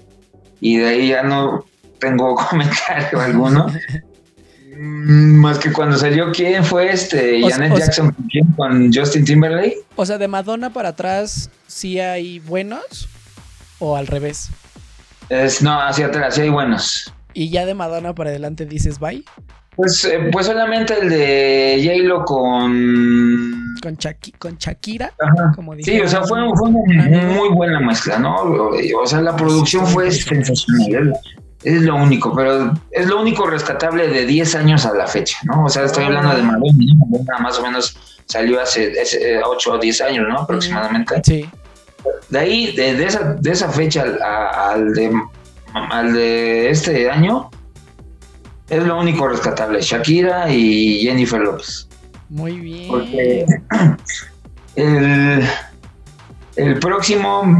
y 0.60 0.78
de 0.78 0.86
ahí 0.88 1.08
ya 1.08 1.22
no 1.22 1.66
tengo 2.00 2.34
comentario 2.50 3.20
alguno. 3.20 3.66
Mm, 4.76 5.34
más 5.36 5.58
que 5.58 5.72
cuando 5.72 5.96
salió, 5.96 6.30
¿quién 6.32 6.64
fue 6.64 6.92
este? 6.92 7.40
Janet 7.42 7.76
Jackson 7.76 8.14
con 8.56 8.92
Justin 8.92 9.24
Timberlake. 9.24 9.78
O 9.96 10.06
sea, 10.06 10.18
de 10.18 10.28
Madonna 10.28 10.72
para 10.72 10.90
atrás, 10.90 11.50
¿sí 11.66 11.98
hay 11.98 12.38
buenos? 12.38 13.08
¿O 13.80 13.96
al 13.96 14.06
revés? 14.06 14.50
Es, 15.28 15.62
no, 15.62 15.80
hacia 15.80 16.06
atrás, 16.06 16.34
sí 16.34 16.42
hay 16.42 16.48
buenos. 16.48 17.12
¿Y 17.34 17.50
ya 17.50 17.66
de 17.66 17.74
Madonna 17.74 18.14
para 18.14 18.30
adelante 18.30 18.66
dices 18.66 18.98
bye? 18.98 19.24
Pues, 19.78 20.04
eh, 20.04 20.28
pues 20.32 20.46
solamente 20.46 20.94
el 21.00 21.08
de 21.08 21.80
J-Lo 21.84 22.24
con. 22.24 23.76
Con, 23.80 23.96
con 24.38 24.56
Shakira. 24.58 25.12
Como 25.54 25.74
sí, 25.76 26.00
o 26.00 26.08
sea, 26.08 26.22
fue, 26.22 26.40
fue 26.56 26.68
una 26.68 27.08
muy 27.28 27.48
buena 27.50 27.78
mezcla, 27.78 28.18
¿no? 28.18 28.34
O 29.00 29.06
sea, 29.06 29.20
la 29.20 29.36
producción 29.36 29.86
fue 29.86 30.10
sensacional. 30.10 31.14
Es 31.62 31.82
lo 31.82 31.94
único, 31.94 32.34
pero 32.34 32.72
es 32.90 33.06
lo 33.06 33.20
único 33.20 33.46
rescatable 33.46 34.08
de 34.08 34.26
10 34.26 34.54
años 34.56 34.84
a 34.84 34.94
la 34.94 35.06
fecha, 35.06 35.38
¿no? 35.44 35.64
O 35.64 35.68
sea, 35.68 35.84
estoy 35.84 36.04
hablando 36.04 36.34
de 36.34 36.42
Madonna, 36.42 37.38
más 37.40 37.58
o 37.58 37.62
menos 37.62 37.96
salió 38.26 38.60
hace 38.60 38.92
8 39.44 39.72
o 39.72 39.78
10 39.78 40.00
años, 40.00 40.26
¿no? 40.28 40.40
Aproximadamente. 40.40 41.20
Sí. 41.24 41.48
De 42.30 42.38
ahí, 42.38 42.72
de, 42.76 43.04
esa, 43.04 43.34
de 43.34 43.50
esa 43.50 43.70
fecha 43.70 44.02
al, 44.02 44.92
de, 44.92 45.12
al 45.74 46.12
de 46.12 46.70
este 46.70 47.10
año, 47.10 47.50
es 48.68 48.84
lo 48.84 48.98
único 48.98 49.28
rescatable. 49.28 49.80
Shakira 49.80 50.52
y 50.52 51.00
Jennifer 51.00 51.40
Lopez. 51.40 51.88
Muy 52.28 52.58
bien. 52.58 52.88
Porque 52.88 53.46
el, 54.76 55.42
el 56.56 56.78
próximo... 56.78 57.42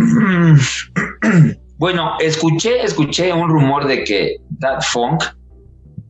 Bueno, 1.79 2.15
escuché, 2.19 2.83
escuché 2.83 3.33
un 3.33 3.49
rumor 3.49 3.87
de 3.87 4.03
que 4.03 4.39
That 4.59 4.83
Funk 4.83 5.23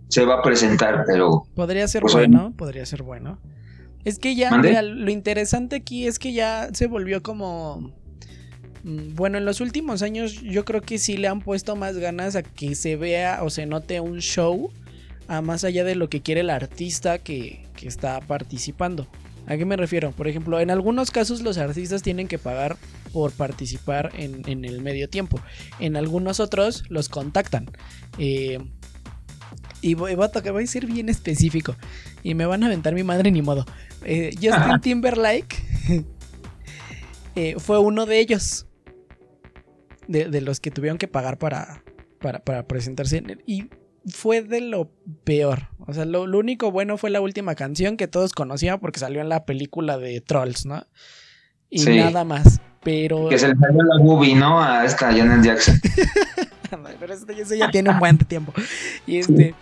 se 0.08 0.24
va 0.24 0.36
a 0.36 0.42
presentar, 0.42 1.04
pero. 1.06 1.44
Podría 1.54 1.86
ser 1.86 2.00
pues, 2.02 2.14
bueno, 2.14 2.54
podría 2.56 2.86
ser 2.86 3.02
bueno. 3.02 3.38
Es 4.04 4.18
que 4.18 4.34
ya, 4.34 4.56
lo 4.56 5.10
interesante 5.10 5.76
aquí 5.76 6.06
es 6.06 6.18
que 6.18 6.32
ya 6.32 6.68
se 6.72 6.86
volvió 6.86 7.22
como. 7.22 7.92
Mm, 8.84 9.14
bueno, 9.14 9.38
en 9.38 9.44
los 9.44 9.60
últimos 9.60 10.02
años 10.02 10.42
yo 10.42 10.64
creo 10.64 10.82
que 10.82 10.98
sí 10.98 11.16
le 11.16 11.28
han 11.28 11.40
puesto 11.40 11.76
más 11.76 11.96
ganas 11.96 12.36
a 12.36 12.42
que 12.42 12.74
se 12.74 12.96
vea 12.96 13.40
o 13.42 13.50
se 13.50 13.66
note 13.66 14.00
un 14.00 14.20
show, 14.20 14.70
a 15.26 15.42
más 15.42 15.64
allá 15.64 15.84
de 15.84 15.94
lo 15.94 16.08
que 16.08 16.22
quiere 16.22 16.40
el 16.40 16.50
artista 16.50 17.18
que, 17.18 17.66
que 17.76 17.88
está 17.88 18.20
participando. 18.20 19.08
¿A 19.48 19.56
qué 19.56 19.64
me 19.64 19.76
refiero? 19.76 20.12
Por 20.12 20.28
ejemplo, 20.28 20.60
en 20.60 20.70
algunos 20.70 21.10
casos 21.10 21.40
los 21.40 21.56
artistas 21.56 22.02
tienen 22.02 22.28
que 22.28 22.38
pagar 22.38 22.76
por 23.14 23.32
participar 23.32 24.12
en, 24.14 24.64
el 24.64 24.82
medio 24.82 25.08
tiempo. 25.08 25.40
En 25.80 25.96
algunos 25.96 26.38
otros 26.38 26.84
los 26.90 27.08
contactan. 27.08 27.70
Eh, 28.18 28.58
y 29.80 29.94
voy, 29.94 30.12
a 30.12 30.28
tocar, 30.28 30.52
voy 30.52 30.64
a 30.64 30.66
ser 30.66 30.84
bien 30.84 31.08
específico. 31.08 31.76
Y 32.22 32.34
me 32.34 32.44
van 32.44 32.62
a 32.62 32.66
aventar 32.66 32.94
mi 32.94 33.04
madre 33.04 33.30
ni 33.30 33.40
modo. 33.40 33.64
Eh, 34.04 34.32
Justin 34.34 34.80
Timberlake 34.82 35.56
eh, 37.34 37.54
fue 37.58 37.78
uno 37.78 38.04
de 38.04 38.20
ellos. 38.20 38.66
De, 40.08 40.40
los 40.40 40.58
que 40.58 40.70
tuvieron 40.70 40.98
que 40.98 41.06
pagar 41.06 41.38
para, 41.38 41.84
para, 42.18 42.40
para 42.40 42.66
presentarse. 42.66 43.22
Y 43.46 43.68
fue 44.06 44.42
de 44.42 44.60
lo 44.60 44.90
peor. 45.24 45.68
O 45.86 45.92
sea, 45.92 46.04
lo, 46.04 46.22
único 46.22 46.70
bueno 46.70 46.96
fue 46.98 47.10
la 47.10 47.20
última 47.20 47.54
canción 47.54 47.96
que 47.96 48.08
todos 48.08 48.32
conocían 48.32 48.80
porque 48.80 49.00
salió 49.00 49.20
en 49.20 49.28
la 49.28 49.44
película 49.44 49.98
de 49.98 50.20
Trolls, 50.20 50.66
¿no? 50.66 50.86
Y 51.70 51.84
nada 51.84 52.24
más. 52.24 52.60
Pero. 52.82 53.28
Que 53.28 53.38
se 53.38 53.48
le 53.48 53.54
salió 53.56 53.82
la 53.82 54.02
boobie, 54.02 54.34
¿no? 54.34 54.62
A 54.62 54.84
esta 54.84 55.12
Janet 55.12 55.44
Jackson. 55.44 55.80
pero 57.00 57.14
eso, 57.14 57.54
ya 57.54 57.70
tiene 57.70 57.90
un 57.90 57.98
buen 57.98 58.18
tiempo. 58.18 58.52
Y 59.06 59.18
este. 59.18 59.54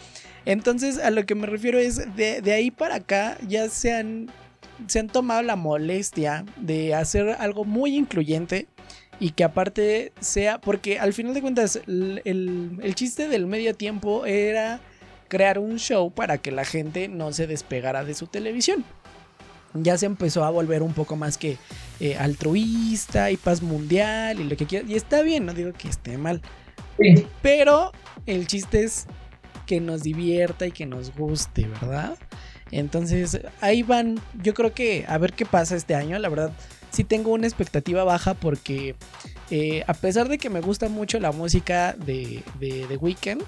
Entonces, 0.45 0.99
a 0.99 1.11
lo 1.11 1.27
que 1.27 1.35
me 1.35 1.47
refiero 1.47 1.79
es 1.79 2.15
de, 2.15 2.41
de 2.41 2.53
ahí 2.53 2.71
para 2.71 2.97
acá 2.97 3.37
ya 3.49 3.69
se 3.69 3.93
han, 3.93 4.31
se 4.87 5.01
han 5.01 5.09
tomado 5.09 5.43
la 5.43 5.57
molestia 5.57 6.45
de 6.57 6.95
hacer 6.95 7.31
algo 7.41 7.65
muy 7.65 7.97
incluyente 7.97 8.69
y 9.19 9.31
que 9.31 9.45
aparte 9.45 10.13
sea, 10.21 10.61
porque 10.61 10.99
al 10.99 11.13
final 11.13 11.35
de 11.35 11.41
cuentas 11.41 11.81
el, 11.87 12.93
chiste 12.95 13.29
del 13.29 13.47
medio 13.47 13.75
tiempo 13.75 14.27
era 14.27 14.81
crear 15.29 15.59
un 15.59 15.79
show 15.79 16.11
para 16.11 16.39
que 16.39 16.53
la 16.53 16.65
gente 16.65 17.09
no 17.09 17.33
se 17.33 17.47
despegara 17.47 18.05
de 18.05 18.15
su 18.15 18.27
televisión. 18.27 18.85
Ya 19.75 19.99
se 19.99 20.07
empezó 20.07 20.45
a 20.45 20.51
volver 20.51 20.83
un 20.83 20.93
poco 20.93 21.17
más 21.17 21.37
que 21.37 21.59
eh, 22.01 22.17
altruista 22.17 23.31
y 23.31 23.37
paz 23.37 23.63
mundial 23.63 24.41
y 24.41 24.45
lo 24.45 24.57
que 24.57 24.67
quiera. 24.67 24.87
Y 24.89 24.95
está 24.95 25.23
bien, 25.23 25.45
no 25.45 25.53
digo 25.53 25.73
que 25.73 25.89
esté 25.89 26.17
mal. 26.17 26.41
Pero 27.43 27.93
el 28.25 28.47
chiste 28.47 28.85
es 28.85 29.07
que 29.67 29.81
nos 29.81 30.03
divierta 30.03 30.67
y 30.67 30.73
que 30.73 30.87
nos 30.87 31.15
guste, 31.15 31.67
¿verdad? 31.67 32.17
Entonces, 32.71 33.41
ahí 33.61 33.83
van. 33.83 34.21
Yo 34.43 34.55
creo 34.55 34.73
que 34.73 35.05
a 35.09 35.19
ver 35.19 35.33
qué 35.33 35.45
pasa 35.45 35.77
este 35.77 35.95
año. 35.95 36.19
La 36.19 36.29
verdad, 36.29 36.53
sí 36.97 37.05
tengo 37.05 37.33
una 37.33 37.47
expectativa 37.47 38.05
baja 38.05 38.33
porque 38.33 38.95
eh, 39.51 39.85
a 39.87 39.93
pesar 39.93 40.31
de 40.31 40.39
que 40.39 40.49
me 40.49 40.63
gusta 40.63 40.89
mucho 40.89 41.21
la 41.21 41.31
música 41.31 41.93
de, 41.93 42.43
de 42.59 42.87
The 42.89 42.97
Weeknd, 42.97 43.43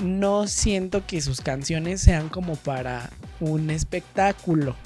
no 0.00 0.46
siento 0.46 1.06
que 1.06 1.20
sus 1.20 1.42
canciones 1.42 2.00
sean 2.00 2.30
como 2.30 2.56
para 2.56 3.10
un 3.38 3.68
espectáculo. 3.68 4.76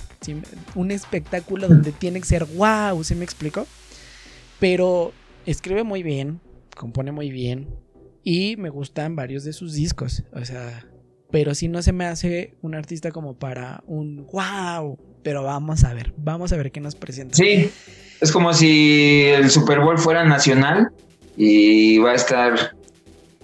Un 0.75 0.91
espectáculo 0.91 1.69
donde 1.69 1.93
tiene 1.93 2.21
que 2.21 2.27
ser 2.27 2.45
wow, 2.47 3.05
¿se 3.05 3.15
me 3.15 3.25
explico? 3.25 3.69
Pero 4.59 5.13
escribe 5.47 5.85
muy 5.85 6.03
bien, 6.03 6.41
compone 6.77 7.13
muy 7.13 7.31
bien 7.31 7.69
y 8.25 8.57
me 8.57 8.71
gustan 8.71 9.15
varios 9.15 9.45
de 9.45 9.53
sus 9.53 9.75
discos. 9.75 10.25
O 10.33 10.45
sea, 10.45 10.85
pero 11.31 11.55
si 11.55 11.69
no 11.69 11.81
se 11.83 11.93
me 11.93 12.07
hace 12.07 12.57
un 12.61 12.75
artista 12.75 13.13
como 13.13 13.39
para 13.39 13.85
un 13.87 14.27
wow. 14.27 14.99
Pero 15.23 15.43
vamos 15.43 15.85
a 15.85 15.95
ver, 15.95 16.13
vamos 16.17 16.53
a 16.53 16.57
ver 16.57 16.71
qué 16.71 16.81
nos 16.81 16.95
presenta. 16.95 17.37
Sí, 17.37 17.71
es 18.21 18.33
como 18.33 18.53
si 18.55 19.25
el 19.27 19.51
Super 19.51 19.81
Bowl 19.81 19.99
fuera 19.99 20.25
nacional 20.25 20.91
y 21.37 21.99
va 21.99 22.13
a 22.13 22.15
estar 22.15 22.75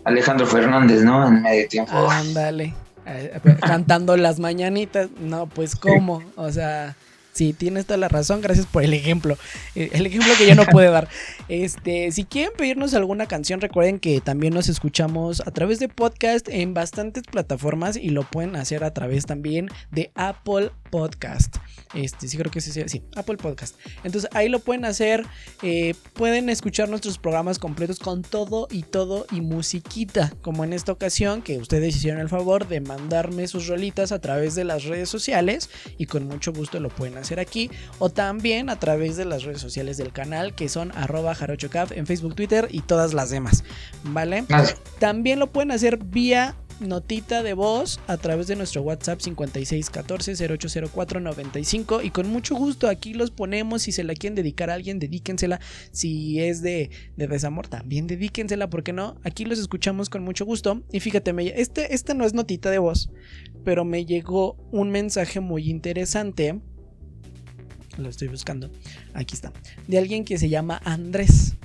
Alejandro 0.05 0.47
Fernández, 0.47 1.03
¿no? 1.03 1.27
En 1.27 1.43
medio 1.43 1.69
tiempo. 1.69 1.93
Ándale. 2.11 2.75
Cantando 3.61 4.17
las 4.17 4.41
mañanitas. 4.41 5.09
No, 5.21 5.47
pues 5.47 5.77
cómo. 5.77 6.23
O 6.37 6.51
sea, 6.51 6.97
Sí, 7.35 7.53
tienes 7.53 7.87
toda 7.87 7.97
la 7.97 8.07
razón, 8.07 8.41
gracias 8.41 8.67
por 8.67 8.85
el 8.85 8.95
ejemplo. 8.95 9.37
El 9.75 10.07
ejemplo 10.07 10.33
que 10.39 10.47
yo 10.47 10.55
no 10.55 10.65
pude 10.65 10.89
dar. 10.89 11.09
Este, 11.49 12.11
si 12.11 12.25
quieren 12.25 12.53
pedirnos 12.57 12.95
alguna 12.95 13.27
canción, 13.27 13.61
recuerden 13.61 13.99
que 13.99 14.23
también 14.23 14.55
nos 14.55 14.71
escuchamos 14.71 15.43
a 15.45 15.51
través 15.51 15.79
de 15.79 15.89
podcast 15.89 16.49
en 16.49 16.73
bastantes 16.73 17.25
plataformas 17.25 17.97
y 17.97 18.11
lo 18.11 18.23
pueden 18.23 18.57
hacer 18.57 18.83
a 18.83 18.95
través 18.95 19.27
también 19.27 19.69
de 19.91 20.11
Apple 20.15 20.71
Podcast. 20.95 21.57
Este, 21.93 22.29
sí 22.29 22.39
creo 22.39 22.53
que 22.53 22.61
sí, 22.61 22.71
sí, 22.71 23.03
Apple 23.17 23.37
Podcast. 23.37 23.75
Entonces 24.05 24.31
ahí 24.33 24.49
lo 24.49 24.61
pueden 24.61 24.85
hacer. 24.85 25.27
Eh, 25.63 25.95
pueden 26.13 26.49
escuchar 26.49 26.89
nuestros 26.89 27.19
programas 27.19 27.59
completos 27.59 27.99
con 27.99 28.23
todo 28.23 28.69
y 28.71 28.85
todo 28.85 29.27
y 29.33 29.41
musiquita. 29.41 30.33
Como 30.41 30.63
en 30.63 30.73
esta 30.73 30.93
ocasión 30.93 31.43
que 31.43 31.59
ustedes 31.59 31.97
hicieron 31.97 32.21
el 32.21 32.29
favor 32.29 32.69
de 32.69 32.81
mandarme 32.81 33.49
sus 33.49 33.67
rolitas 33.67 34.13
a 34.13 34.21
través 34.21 34.55
de 34.55 34.63
las 34.63 34.85
redes 34.85 35.09
sociales 35.09 35.69
y 35.99 36.07
con 36.07 36.29
mucho 36.29 36.53
gusto 36.53 36.79
lo 36.79 36.91
pueden 36.91 37.19
hacer 37.19 37.41
aquí 37.41 37.73
o 37.99 38.09
también 38.09 38.71
a 38.71 38.79
través 38.79 39.17
de 39.17 39.25
las 39.25 39.43
redes 39.43 39.61
sociales 39.61 39.97
del 39.97 40.13
canal 40.13 40.55
que 40.55 40.69
son 40.69 40.93
arroba 40.93 41.35
jarochocaf 41.35 41.91
en 41.91 42.07
Facebook, 42.07 42.37
Twitter 42.37 42.69
y 42.71 42.83
todas 42.83 43.15
las 43.15 43.31
demás, 43.31 43.65
¿vale? 44.05 44.45
También 45.01 45.41
lo 45.41 45.51
pueden 45.51 45.73
hacer 45.73 45.99
vía 45.99 46.55
notita 46.81 47.43
de 47.43 47.55
voz 47.55 48.01
a 48.07 48.17
través 48.17 48.47
de 48.47 48.57
nuestro 48.57 48.83
WhatsApp 48.83 49.21
5614-080495 49.21 52.05
y 52.05 52.11
con 52.11 52.29
mucho 52.29 52.55
gusto 52.55 52.89
aquí 52.89 53.15
los 53.15 53.31
ponemos. 53.31 53.83
Si 53.83 53.93
se 53.93 54.05
la 54.05 54.15
quieren 54.15 54.35
dedicar 54.35 54.71
a 54.71 54.75
alguien, 54.75 54.99
dedíquensela. 54.99 55.61
Si 55.93 56.41
es 56.41 56.63
de, 56.63 56.91
de 57.17 57.27
desamor, 57.27 57.69
también 57.69 58.07
dedíquensela, 58.07 58.71
porque 58.71 58.93
no? 58.93 59.17
Aquí 59.25 59.45
los 59.45 59.59
escuchamos 59.59 60.09
con 60.09 60.23
mucho 60.23 60.45
gusto. 60.45 60.83
Y 60.93 61.01
fíjate, 61.01 61.33
este, 61.61 61.95
este 61.95 62.15
no 62.15 62.25
es 62.25 62.35
notita 62.35 62.71
de 62.71 62.79
voz, 62.79 63.11
pero 63.65 63.85
me 63.85 64.05
llegó 64.05 64.57
un 64.73 64.91
mensaje 64.91 65.41
muy 65.41 65.71
interesante 65.71 66.61
lo 67.99 68.09
estoy 68.09 68.29
buscando. 68.29 68.71
Aquí 69.13 69.35
está. 69.35 69.53
De 69.87 69.99
alguien 69.99 70.25
que 70.25 70.39
se 70.39 70.49
llama 70.49 70.81
Andrés. 70.85 71.57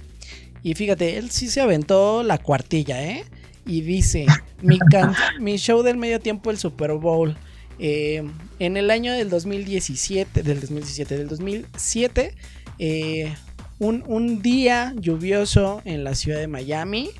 Y 0.62 0.76
fíjate, 0.76 1.18
él 1.18 1.32
sí 1.32 1.48
se 1.48 1.62
aventó 1.62 2.24
la 2.24 2.38
cuartilla, 2.38 3.04
¿eh? 3.04 3.24
Y 3.70 3.82
dice, 3.82 4.26
mi, 5.40 5.58
show 5.58 5.84
del 5.84 5.98
medio 5.98 6.20
tiempo, 6.20 6.50
el 6.50 6.58
Super 6.58 6.92
Bowl. 6.94 7.38
Eh, 7.78 8.24
en 8.58 8.76
el 8.76 8.90
año 8.90 9.14
del 9.14 9.30
2017, 9.30 10.42
del 10.42 10.60
2017, 10.60 11.18
del 11.18 11.28
2007, 11.28 12.36
eh, 12.80 13.34
un, 13.78 14.04
un, 14.08 14.42
día 14.42 14.94
lluvioso 15.00 15.82
en 15.86 16.04
la 16.04 16.16
ciudad 16.16 16.40
de 16.40 16.48
Miami, 16.48 17.12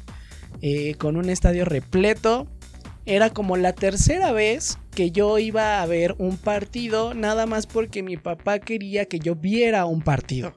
eh, 0.62 0.96
con 0.96 1.18
un 1.18 1.30
estadio 1.30 1.66
repleto, 1.66 2.48
era 3.06 3.30
como 3.30 3.56
la 3.56 3.74
tercera 3.74 4.32
vez 4.32 4.80
que 4.94 5.12
yo 5.12 5.38
iba 5.38 5.82
a 5.82 5.86
ver 5.86 6.16
un 6.18 6.36
partido, 6.36 7.14
nada 7.14 7.46
más 7.46 7.68
porque 7.68 8.04
mi 8.04 8.18
papá 8.18 8.60
quería 8.60 9.06
que 9.06 9.20
yo 9.20 9.36
viera 9.36 9.86
un 9.86 10.02
partido. 10.02 10.54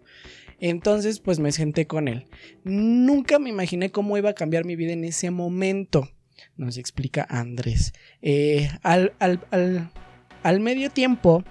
Entonces, 0.64 1.18
pues 1.18 1.40
me 1.40 1.50
senté 1.50 1.86
con 1.86 2.06
él. 2.06 2.26
Nunca 2.62 3.38
me 3.38 3.50
imaginé 3.50 3.90
cómo 3.90 4.16
iba 4.16 4.30
a 4.30 4.34
cambiar 4.34 4.64
mi 4.64 4.76
vida 4.76 4.92
en 4.92 5.04
ese 5.04 5.32
momento. 5.32 6.08
Nos 6.56 6.78
explica 6.78 7.26
Andrés. 7.28 7.92
Eh, 8.22 8.70
al, 8.82 9.12
al 9.18 10.60
medio 10.60 10.90
tiempo, 10.90 11.42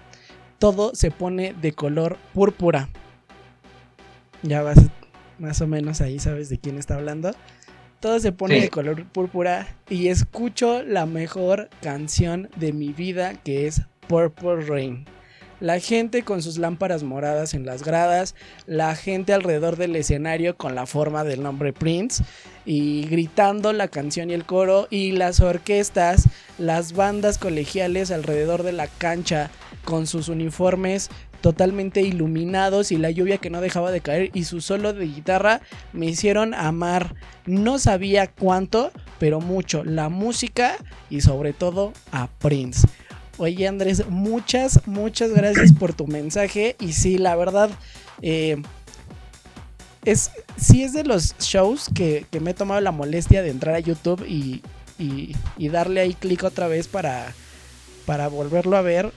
todo 0.59 0.95
se 0.95 1.11
pone 1.11 1.53
de 1.53 1.73
color 1.73 2.17
púrpura. 2.33 2.89
Ya 4.43 4.61
vas 4.61 4.79
más 5.39 5.59
o 5.59 5.67
menos 5.67 5.99
ahí, 5.99 6.17
sabes 6.17 6.47
de 6.47 6.59
quién 6.59 6.77
está 6.77 6.95
hablando 6.95 7.31
todo 7.99 8.19
se 8.19 8.31
pone 8.31 8.59
de 8.59 8.69
color 8.69 9.05
púrpura 9.05 9.75
y 9.87 10.07
escucho 10.07 10.81
la 10.81 11.05
mejor 11.05 11.69
canción 11.83 12.49
de 12.57 12.73
mi 12.73 12.93
vida 12.93 13.35
que 13.35 13.67
es 13.67 13.83
Purple 14.07 14.61
Rain. 14.61 15.05
La 15.61 15.79
gente 15.79 16.23
con 16.23 16.41
sus 16.41 16.57
lámparas 16.57 17.03
moradas 17.03 17.53
en 17.53 17.67
las 17.67 17.83
gradas, 17.83 18.33
la 18.65 18.95
gente 18.95 19.31
alrededor 19.31 19.77
del 19.77 19.95
escenario 19.95 20.57
con 20.57 20.73
la 20.73 20.87
forma 20.87 21.23
del 21.23 21.43
nombre 21.43 21.71
Prince 21.71 22.23
y 22.65 23.05
gritando 23.05 23.71
la 23.71 23.87
canción 23.87 24.31
y 24.31 24.33
el 24.33 24.43
coro 24.43 24.87
y 24.89 25.11
las 25.11 25.39
orquestas, 25.39 26.27
las 26.57 26.93
bandas 26.93 27.37
colegiales 27.37 28.09
alrededor 28.09 28.63
de 28.63 28.71
la 28.71 28.87
cancha 28.87 29.51
con 29.85 30.07
sus 30.07 30.29
uniformes 30.29 31.11
totalmente 31.41 32.01
iluminados 32.01 32.91
y 32.91 32.97
la 32.97 33.11
lluvia 33.11 33.37
que 33.37 33.51
no 33.51 33.61
dejaba 33.61 33.91
de 33.91 34.01
caer 34.01 34.31
y 34.33 34.45
su 34.45 34.61
solo 34.61 34.93
de 34.93 35.05
guitarra 35.05 35.61
me 35.93 36.07
hicieron 36.07 36.55
amar. 36.55 37.13
No 37.45 37.77
sabía 37.77 38.25
cuánto, 38.25 38.91
pero 39.19 39.41
mucho 39.41 39.83
la 39.83 40.09
música 40.09 40.75
y 41.11 41.21
sobre 41.21 41.53
todo 41.53 41.93
a 42.11 42.27
Prince. 42.39 42.87
Oye 43.41 43.67
Andrés, 43.67 44.07
muchas, 44.07 44.87
muchas 44.87 45.31
gracias 45.31 45.73
por 45.73 45.93
tu 45.93 46.07
mensaje 46.07 46.75
y 46.79 46.93
sí, 46.93 47.17
la 47.17 47.35
verdad... 47.35 47.69
Eh, 48.21 48.61
es, 50.03 50.31
sí 50.57 50.83
es 50.83 50.93
de 50.93 51.03
los 51.03 51.37
shows 51.37 51.89
que, 51.93 52.25
me 52.39 52.51
he 52.51 52.53
tomado 52.55 52.81
la 52.81 52.91
molestia 52.91 53.43
de 53.43 53.49
entrar 53.49 53.75
a 53.75 53.79
YouTube 53.79 54.25
y, 54.27 54.63
y, 54.97 55.69
darle 55.69 56.01
ahí 56.01 56.15
clic 56.15 56.43
otra 56.43 56.67
vez 56.67 56.87
para, 56.87 57.33
para 58.07 58.27
volverlo 58.27 58.77
a 58.77 58.81
ver 58.81 59.11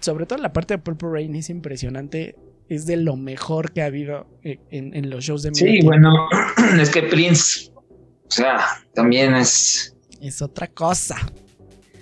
sobre 0.00 0.26
todo 0.26 0.38
la 0.38 0.52
parte 0.52 0.74
de 0.74 0.78
Purple 0.78 1.10
Rain 1.10 1.34
es 1.36 1.50
impresionante. 1.50 2.36
Es 2.68 2.86
de 2.86 2.96
lo 2.96 3.16
mejor 3.16 3.72
que 3.72 3.82
ha 3.82 3.86
habido 3.86 4.26
en, 4.42 5.10
los 5.10 5.24
shows 5.24 5.42
de 5.42 5.54
Sí, 5.54 5.80
bueno, 5.82 6.28
es 6.80 6.90
que 6.90 7.02
Prince, 7.02 7.70
o 7.74 8.30
sea, 8.30 8.60
también 8.94 9.34
es. 9.34 9.96
Es 10.20 10.40
otra 10.40 10.68
cosa. 10.68 11.16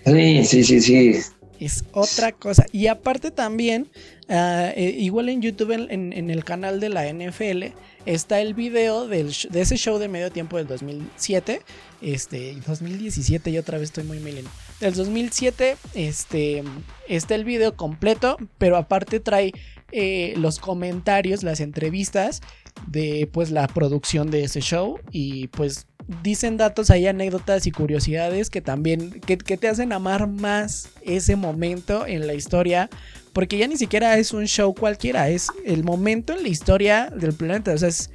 Sí, 0.05 0.45
sí, 0.45 0.65
sí, 0.65 0.81
sí. 0.81 1.13
Es 1.61 1.85
otra 1.93 2.33
cosa. 2.33 2.67
Y 2.73 2.87
aparte 2.87 3.31
también, 3.31 3.91
ah, 4.29 4.71
eh, 4.77 4.95
igual 4.99 5.29
en 5.29 5.43
YouTube, 5.43 5.73
en, 5.73 6.31
el 6.31 6.45
canal 6.45 6.79
de 6.79 6.89
la 6.89 7.13
NFL, 7.13 7.75
está 8.07 8.41
el 8.41 8.55
video 8.55 9.09
de 9.09 9.21
ese 9.27 9.77
show 9.77 9.99
de 9.99 10.09
medio 10.09 10.31
tiempo 10.31 10.57
del 10.57 10.67
2007. 10.67 11.63
Este, 12.01 12.57
2017, 12.65 13.51
y 13.51 13.59
otra 13.59 13.79
vez 13.79 13.89
estoy 13.89 14.05
muy 14.05 14.21
milenio 14.21 14.51
del 14.81 14.95
2007. 14.95 15.77
Este, 15.95 16.63
está 17.09 17.35
el 17.35 17.45
video 17.45 17.77
completo, 17.77 18.37
pero 18.59 18.77
aparte 18.77 19.21
trae 19.21 19.53
eh, 19.91 20.35
los 20.37 20.59
comentarios, 20.59 21.43
las 21.43 21.61
entrevistas 21.61 22.41
de 22.87 23.29
pues 23.33 23.51
la 23.51 23.67
producción 23.67 24.31
de 24.31 24.45
ese 24.45 24.61
show 24.61 24.99
y 25.11 25.49
pues 25.49 25.87
dicen 26.23 26.57
datos, 26.57 26.91
hay 26.91 27.07
anécdotas 27.07 27.67
y 27.67 27.71
curiosidades 27.71 28.51
que 28.51 28.61
también 28.61 29.21
que, 29.21 29.37
te 29.37 29.69
hacen 29.69 29.93
amar 29.93 30.27
más 30.29 30.91
ese 31.03 31.37
momento 31.37 32.07
en 32.07 32.27
la 32.27 32.35
historia 32.35 32.88
porque 33.33 33.59
ya 33.59 33.67
ni 33.67 33.77
siquiera 33.77 34.17
es 34.19 34.33
un 34.33 34.47
show 34.47 34.75
cualquiera, 34.75 35.29
es 35.29 35.49
el 35.64 35.85
momento 35.85 36.33
en 36.33 36.43
la 36.43 36.49
historia 36.49 37.11
del 37.14 37.35
planeta, 37.35 37.73
o 37.73 37.79
sea, 37.79 37.88
es 37.88 38.11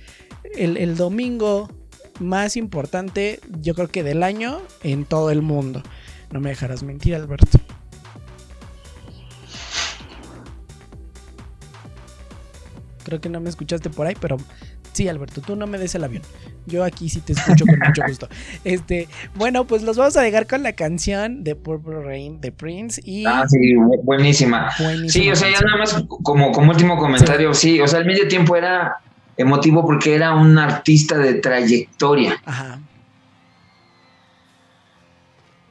el, 0.55 0.77
el 0.77 0.97
domingo 0.97 1.69
más 2.19 2.57
importante 2.57 3.39
yo 3.61 3.75
creo 3.75 3.87
que 3.87 4.03
del 4.03 4.23
año 4.23 4.61
en 4.83 5.05
todo 5.05 5.31
el 5.31 5.41
mundo. 5.41 5.83
No 6.31 6.39
me 6.39 6.49
dejarás 6.49 6.83
mentir, 6.83 7.15
Alberto. 7.15 7.59
Creo 13.03 13.21
que 13.21 13.29
no 13.29 13.39
me 13.39 13.49
escuchaste 13.49 13.89
por 13.89 14.07
ahí, 14.07 14.15
pero 14.19 14.37
Sí, 14.93 15.07
Alberto, 15.07 15.41
tú 15.41 15.55
no 15.55 15.65
me 15.65 15.79
des 15.79 15.95
el 15.95 16.03
avión. 16.03 16.21
Yo 16.67 16.83
aquí 16.83 17.09
sí 17.09 17.19
te 17.19 17.33
escucho 17.33 17.65
con 17.65 17.79
mucho 17.79 18.03
gusto. 18.07 18.29
Este, 18.63 19.07
bueno, 19.35 19.65
pues 19.65 19.81
los 19.81 19.97
vamos 19.97 20.15
a 20.15 20.21
dejar 20.21 20.47
con 20.47 20.61
la 20.61 20.73
canción 20.73 21.43
de 21.43 21.55
Purple 21.55 22.03
Rain 22.03 22.39
de 22.39 22.51
Prince 22.51 23.01
y 23.03 23.25
Ah, 23.25 23.43
sí, 23.47 23.73
buenísima. 24.03 24.69
sí, 25.07 25.29
o 25.31 25.35
sea, 25.35 25.49
ya 25.49 25.59
nada 25.61 25.77
más 25.79 26.05
como, 26.23 26.51
como 26.51 26.71
último 26.71 26.97
comentario, 26.97 27.53
sí. 27.53 27.81
o 27.81 27.87
sea, 27.87 27.99
el 27.99 28.05
medio 28.05 28.27
tiempo 28.27 28.55
era 28.55 28.97
emotivo 29.35 29.83
porque 29.83 30.13
era 30.13 30.35
un 30.35 30.57
artista 30.59 31.17
de 31.17 31.33
trayectoria. 31.35 32.39
Ajá. 32.45 32.79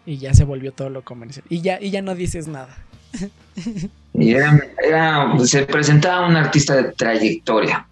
Y 0.05 0.18
ya 0.18 0.35
se 0.35 0.42
volvió 0.42 0.73
todo 0.73 0.90
lo 0.90 1.03
comercial. 1.03 1.45
Y 1.49 1.61
ya, 1.61 1.81
y 1.81 1.90
ya 1.90 2.03
no 2.03 2.16
dices 2.16 2.49
nada. 2.49 2.77
Y 4.14 4.34
era, 4.34 4.58
se 5.44 5.64
presentaba 5.64 6.26
un 6.26 6.36
artista 6.36 6.76
de 6.76 6.92
trayectoria. 6.92 7.86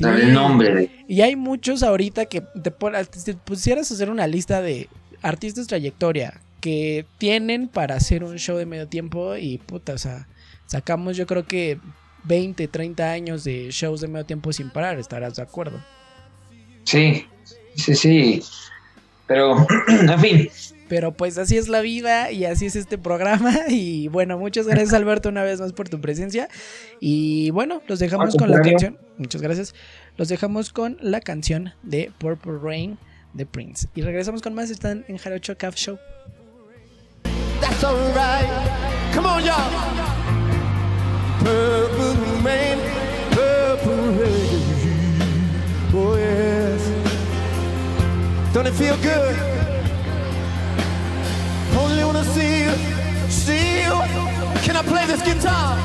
el 0.00 0.32
nombre 0.32 0.90
Y 1.08 1.20
hay 1.20 1.36
muchos 1.36 1.82
ahorita 1.82 2.26
que 2.26 2.40
te, 2.40 2.70
te 2.70 3.34
pusieras 3.34 3.90
a 3.90 3.94
hacer 3.94 4.10
una 4.10 4.26
lista 4.26 4.60
de 4.62 4.88
artistas 5.22 5.64
de 5.64 5.68
trayectoria 5.68 6.40
que 6.60 7.06
tienen 7.18 7.68
para 7.68 7.96
hacer 7.96 8.22
un 8.22 8.36
show 8.36 8.56
de 8.56 8.66
medio 8.66 8.86
tiempo 8.86 9.36
y 9.36 9.58
puta, 9.58 9.94
o 9.94 9.98
sea, 9.98 10.26
sacamos 10.66 11.16
yo 11.16 11.26
creo 11.26 11.46
que 11.46 11.78
20, 12.24 12.68
30 12.68 13.10
años 13.10 13.44
de 13.44 13.70
shows 13.70 14.00
de 14.00 14.08
medio 14.08 14.26
tiempo 14.26 14.52
sin 14.52 14.70
parar, 14.70 14.98
estarás 14.98 15.36
de 15.36 15.42
acuerdo. 15.42 15.82
Sí, 16.84 17.26
sí, 17.76 17.94
sí. 17.94 18.42
Pero, 19.26 19.66
en 19.88 20.20
fin, 20.20 20.50
pero 20.90 21.12
pues 21.12 21.38
así 21.38 21.56
es 21.56 21.68
la 21.68 21.82
vida 21.82 22.32
y 22.32 22.46
así 22.46 22.66
es 22.66 22.74
este 22.74 22.98
programa. 22.98 23.54
Y 23.68 24.08
bueno, 24.08 24.36
muchas 24.36 24.66
gracias 24.66 24.92
Alberto 24.92 25.28
una 25.28 25.44
vez 25.44 25.60
más 25.60 25.72
por 25.72 25.88
tu 25.88 26.00
presencia. 26.00 26.48
Y 26.98 27.50
bueno, 27.50 27.80
los 27.86 28.00
dejamos 28.00 28.34
con 28.34 28.50
la 28.50 28.60
canción. 28.60 28.98
Muchas 29.16 29.40
gracias. 29.40 29.72
Los 30.16 30.28
dejamos 30.28 30.72
con 30.72 30.98
la 31.00 31.20
canción 31.20 31.72
de 31.84 32.10
Purple 32.18 32.58
Rain 32.60 32.98
de 33.34 33.46
Prince. 33.46 33.86
Y 33.94 34.02
regresamos 34.02 34.42
con 34.42 34.52
más. 34.52 34.68
Están 34.68 35.04
en 35.06 35.16
Jarocho 35.16 35.56
Caf 35.56 35.76
Show. 35.76 35.96
That's 37.60 37.84
alright. 37.84 38.48
Come 39.14 39.28
on, 39.28 39.44
y'all. 39.44 39.70
Purple 41.38 42.16
rain, 42.42 42.78
purple 43.30 44.10
rain. 44.18 44.62
Oh, 45.94 46.16
yes. 46.16 46.82
Don't 48.52 48.66
it 48.66 48.74
feel 48.74 48.96
good? 48.96 49.59
Only 51.78 52.04
wanna 52.04 52.24
see 52.24 52.64
you, 52.64 52.72
see 53.28 53.82
you. 53.84 53.94
Can 54.64 54.76
I 54.76 54.82
play 54.82 55.06
this 55.06 55.22
guitar? 55.22 55.76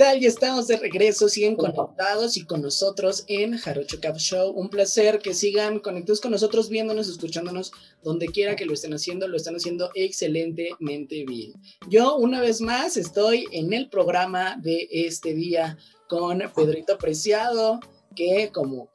Tal? 0.00 0.18
Ya 0.18 0.28
estamos 0.28 0.66
de 0.66 0.78
regreso, 0.78 1.28
siguen 1.28 1.56
conectados 1.56 2.38
y 2.38 2.46
con 2.46 2.62
nosotros 2.62 3.22
en 3.28 3.58
Jarocho 3.58 4.00
Cap 4.00 4.16
Show. 4.16 4.50
Un 4.50 4.70
placer 4.70 5.18
que 5.18 5.34
sigan 5.34 5.78
conectados 5.78 6.22
con 6.22 6.30
nosotros, 6.30 6.70
viéndonos, 6.70 7.06
escuchándonos, 7.06 7.70
donde 8.02 8.28
quiera 8.28 8.56
que 8.56 8.64
lo 8.64 8.72
estén 8.72 8.94
haciendo, 8.94 9.28
lo 9.28 9.36
están 9.36 9.56
haciendo 9.56 9.90
excelentemente 9.94 11.26
bien. 11.26 11.52
Yo 11.90 12.16
una 12.16 12.40
vez 12.40 12.62
más 12.62 12.96
estoy 12.96 13.44
en 13.52 13.74
el 13.74 13.90
programa 13.90 14.56
de 14.62 14.88
este 14.90 15.34
día 15.34 15.76
con 16.08 16.42
Pedrito 16.56 16.96
Preciado, 16.96 17.78
que 18.16 18.50
como 18.54 18.88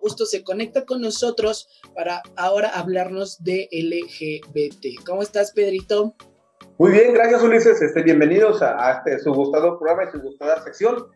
gusto 0.00 0.24
se 0.24 0.44
conecta 0.44 0.86
con 0.86 1.00
nosotros 1.00 1.66
para 1.96 2.22
ahora 2.36 2.68
hablarnos 2.68 3.42
de 3.42 3.68
LGBT. 3.72 5.04
¿Cómo 5.04 5.22
estás, 5.22 5.50
Pedrito? 5.50 6.14
Muy 6.78 6.90
bien, 6.90 7.14
gracias 7.14 7.42
Ulises. 7.42 7.80
Este, 7.80 8.02
bienvenidos 8.02 8.60
a, 8.60 8.92
este, 8.92 9.18
su 9.20 9.32
gustado 9.32 9.78
programa 9.78 10.04
y 10.04 10.12
su 10.12 10.20
gustada 10.20 10.62
sección. 10.62 11.06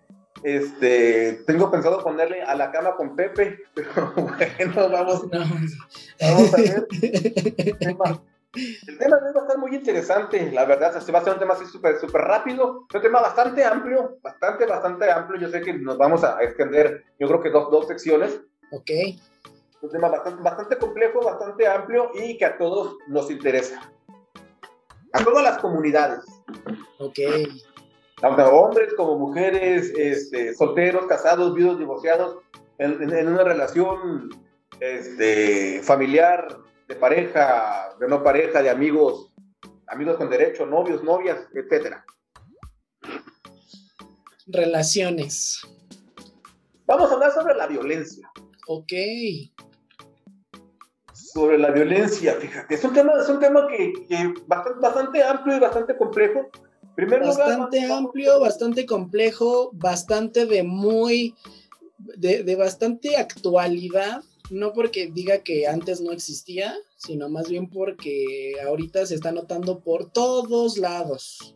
Este, 0.42 1.42
tengo 1.46 1.70
pensado 1.70 2.02
ponerle 2.02 2.42
a 2.42 2.54
la 2.54 2.72
cama 2.72 2.96
con 2.96 3.14
Pepe, 3.14 3.58
pero 3.74 4.10
bueno, 4.14 4.88
vamos, 4.90 5.28
vamos 5.30 6.54
a 6.54 6.56
ver. 6.56 6.86
El 6.90 7.78
tema, 7.78 8.22
el 8.54 8.98
tema 8.98 9.18
va 9.18 9.40
a 9.40 9.42
estar 9.42 9.58
muy 9.58 9.74
interesante, 9.74 10.50
la 10.50 10.64
verdad, 10.64 10.96
este 10.96 11.12
va 11.12 11.18
a 11.18 11.24
ser 11.24 11.34
un 11.34 11.38
tema 11.40 11.52
así 11.52 11.66
súper 11.66 12.00
súper 12.00 12.22
rápido, 12.22 12.86
un 12.94 13.02
tema 13.02 13.20
bastante 13.20 13.62
amplio, 13.62 14.16
bastante, 14.22 14.64
bastante 14.64 15.10
amplio. 15.10 15.42
Yo 15.42 15.48
sé 15.50 15.60
que 15.60 15.74
nos 15.74 15.98
vamos 15.98 16.24
a 16.24 16.42
extender, 16.42 17.04
yo 17.18 17.28
creo 17.28 17.42
que 17.42 17.50
dos, 17.50 17.70
dos 17.70 17.86
secciones. 17.86 18.40
Ok. 18.72 18.90
Un 19.82 19.90
tema 19.90 20.08
bastante, 20.08 20.42
bastante 20.42 20.78
complejo, 20.78 21.20
bastante 21.22 21.66
amplio 21.66 22.12
y 22.14 22.38
que 22.38 22.46
a 22.46 22.56
todos 22.56 22.96
nos 23.08 23.30
interesa 23.30 23.92
a 25.12 25.24
todas 25.24 25.42
las 25.42 25.58
comunidades. 25.58 26.20
Ok. 26.98 27.18
Tanto 28.20 28.54
hombres 28.54 28.92
como 28.94 29.16
mujeres, 29.18 29.92
este, 29.96 30.54
solteros, 30.54 31.06
casados, 31.06 31.54
viudos, 31.54 31.78
divorciados, 31.78 32.38
en, 32.78 33.28
una 33.28 33.44
relación 33.44 34.30
este, 34.78 35.82
familiar, 35.82 36.58
de 36.86 36.96
pareja, 36.96 37.94
de 37.98 38.08
no 38.08 38.22
pareja, 38.22 38.62
de 38.62 38.70
amigos, 38.70 39.32
amigos 39.86 40.16
con 40.16 40.28
derecho, 40.28 40.66
novios, 40.66 41.02
novias, 41.02 41.38
etcétera. 41.54 42.04
relaciones. 44.46 45.60
Vamos 46.86 47.10
a 47.10 47.14
hablar 47.14 47.32
sobre 47.32 47.54
la 47.54 47.68
violencia. 47.68 48.28
Ok. 48.66 48.92
Sobre 51.32 51.58
la 51.58 51.70
violencia, 51.70 52.34
fíjate, 52.34 52.74
es 52.74 52.84
un 52.84 52.92
tema, 52.92 53.12
es 53.20 53.28
un 53.28 53.38
tema 53.38 53.66
que, 53.68 53.92
bastante, 54.46 54.80
bastante, 54.80 55.22
amplio 55.22 55.56
y 55.56 55.60
bastante 55.60 55.96
complejo. 55.96 56.50
Primero 56.96 57.26
bastante 57.26 57.84
amplio, 57.84 58.40
bastante 58.40 58.84
complejo, 58.84 59.70
bastante 59.72 60.46
de 60.46 60.62
muy, 60.62 61.34
de, 61.98 62.42
de 62.42 62.56
bastante 62.56 63.16
actualidad, 63.16 64.22
no 64.50 64.72
porque 64.72 65.10
diga 65.10 65.38
que 65.38 65.66
antes 65.66 66.00
no 66.00 66.12
existía, 66.12 66.74
sino 66.96 67.28
más 67.28 67.48
bien 67.48 67.70
porque 67.70 68.54
ahorita 68.66 69.06
se 69.06 69.14
está 69.14 69.32
notando 69.32 69.80
por 69.80 70.10
todos 70.10 70.78
lados 70.78 71.54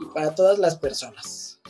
y 0.00 0.06
para 0.14 0.34
todas 0.34 0.58
las 0.58 0.76
personas. 0.76 1.60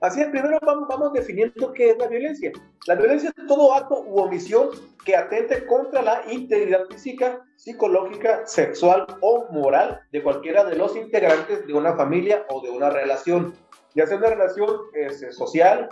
Así 0.00 0.20
es, 0.20 0.28
primero 0.28 0.58
vamos, 0.64 0.86
vamos 0.88 1.12
definiendo 1.12 1.72
qué 1.72 1.90
es 1.90 1.98
la 1.98 2.06
violencia. 2.06 2.52
La 2.86 2.94
violencia 2.96 3.32
es 3.34 3.46
todo 3.46 3.72
acto 3.72 4.02
u 4.06 4.20
omisión 4.20 4.68
que 5.04 5.16
atente 5.16 5.64
contra 5.66 6.02
la 6.02 6.22
integridad 6.30 6.84
física, 6.90 7.42
psicológica, 7.56 8.46
sexual 8.46 9.06
o 9.20 9.46
moral 9.50 10.00
de 10.12 10.22
cualquiera 10.22 10.64
de 10.64 10.76
los 10.76 10.94
integrantes 10.94 11.66
de 11.66 11.72
una 11.72 11.96
familia 11.96 12.44
o 12.50 12.60
de 12.60 12.70
una 12.70 12.90
relación, 12.90 13.54
ya 13.94 14.06
sea 14.06 14.18
una 14.18 14.28
relación 14.28 14.68
este, 14.92 15.32
social, 15.32 15.88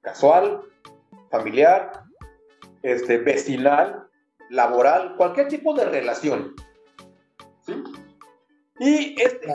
casual, 0.00 0.62
familiar, 1.30 1.92
este, 2.82 3.18
vecinal, 3.18 4.08
laboral, 4.50 5.14
cualquier 5.16 5.46
tipo 5.46 5.74
de 5.74 5.84
relación. 5.84 6.56
¿sí? 7.64 7.84
Y 8.80 9.22
esta, 9.22 9.52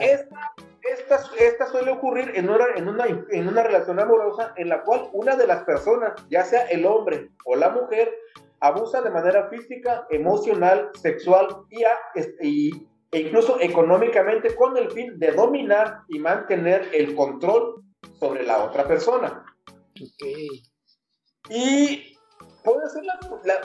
esta, 0.92 1.66
suele 1.66 1.90
ocurrir 1.90 2.32
en 2.34 2.48
una, 2.48 2.66
en, 2.76 2.88
una, 2.88 3.04
en 3.06 3.48
una 3.48 3.62
relación 3.62 4.00
amorosa 4.00 4.52
en 4.56 4.68
la 4.68 4.82
cual 4.82 5.08
una 5.12 5.36
de 5.36 5.46
las 5.46 5.64
personas, 5.64 6.12
ya 6.28 6.44
sea 6.44 6.66
el 6.66 6.86
hombre 6.86 7.30
o 7.44 7.56
la 7.56 7.70
mujer, 7.70 8.14
abusa 8.60 9.02
de 9.02 9.10
manera 9.10 9.48
física, 9.48 10.06
emocional, 10.10 10.90
sexual 11.00 11.48
y, 11.70 12.70
e 13.10 13.20
incluso 13.20 13.58
económicamente 13.60 14.54
con 14.54 14.76
el 14.76 14.90
fin 14.90 15.18
de 15.18 15.32
dominar 15.32 16.00
y 16.08 16.18
mantener 16.18 16.88
el 16.92 17.14
control 17.14 17.82
sobre 18.18 18.42
la 18.44 18.64
otra 18.64 18.86
persona. 18.86 19.44
Y 21.48 22.16
puede 22.62 22.88
ser 22.90 23.04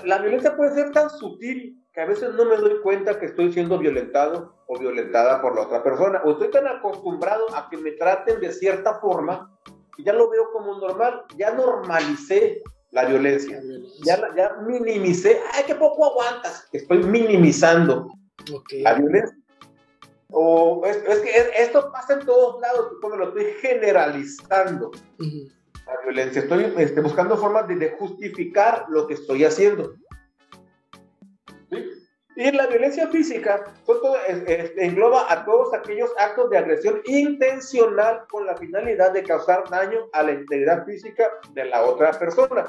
la, 0.06 0.18
violencia 0.20 0.56
puede 0.56 0.74
ser 0.74 0.92
tan 0.92 1.10
sutil 1.10 1.83
que 1.94 2.02
a 2.02 2.06
veces 2.06 2.34
no 2.34 2.46
me 2.46 2.58
doy 2.58 2.82
cuenta 2.82 3.20
que 3.20 3.28
estoy 3.28 3.54
siendo 3.54 3.78
violentado 3.78 4.56
o 4.68 4.80
violentada 4.80 5.42
por 5.42 5.56
la 5.56 5.62
otra 5.62 5.84
persona. 5.84 6.22
O 6.26 6.32
estoy 6.32 6.50
tan 6.50 6.68
acostumbrado 6.68 7.46
a 7.56 7.70
que 7.70 7.78
me 7.78 7.92
traten 7.92 8.40
de 8.40 8.52
cierta 8.52 8.96
forma 8.96 9.52
que 9.96 10.04
ya 10.04 10.14
lo 10.14 10.30
veo 10.30 10.52
como 10.52 10.80
normal. 10.80 11.26
Ya 11.38 11.52
normalicé 11.52 12.64
la 12.90 13.06
violencia. 13.06 13.62
Ya, 14.04 14.20
ya 14.36 14.56
minimicé. 14.66 15.40
¡Ay, 15.54 15.66
qué 15.68 15.76
poco 15.76 16.06
aguantas! 16.06 16.68
Estoy 16.72 17.04
minimizando 17.04 18.08
la 18.72 18.94
violencia. 18.94 19.38
O 20.32 20.84
es, 20.86 20.98
que 20.98 21.30
esto 21.60 21.92
pasa 21.92 22.16
en 22.16 22.26
todos 22.26 22.60
lados, 22.60 22.94
cuando 23.02 23.18
lo 23.18 23.28
estoy 23.28 23.54
generalizando 23.62 24.90
la 25.20 26.02
violencia. 26.04 26.42
Estoy 26.42 26.74
este, 26.78 27.02
buscando 27.02 27.38
formas 27.38 27.68
de, 27.68 27.92
justificar 28.00 28.86
lo 28.90 29.06
que 29.06 29.14
estoy 29.14 29.44
haciendo. 29.44 29.94
Y 32.36 32.52
la 32.52 32.68
violencia 32.68 33.08
física 33.10 33.64
engloba 34.78 35.32
a 35.32 35.46
todos 35.46 35.74
aquellos 35.74 36.10
actos 36.18 36.50
de 36.50 36.58
agresión 36.58 37.02
intencional 37.06 38.26
con 38.30 38.46
la 38.46 38.58
finalidad 38.58 39.12
de 39.12 39.24
causar 39.24 39.70
daño 39.70 40.08
a 40.14 40.24
la 40.24 40.32
integridad 40.32 40.86
física 40.86 41.30
de 41.54 41.66
la 41.66 41.84
otra 41.84 42.12
persona. 42.12 42.66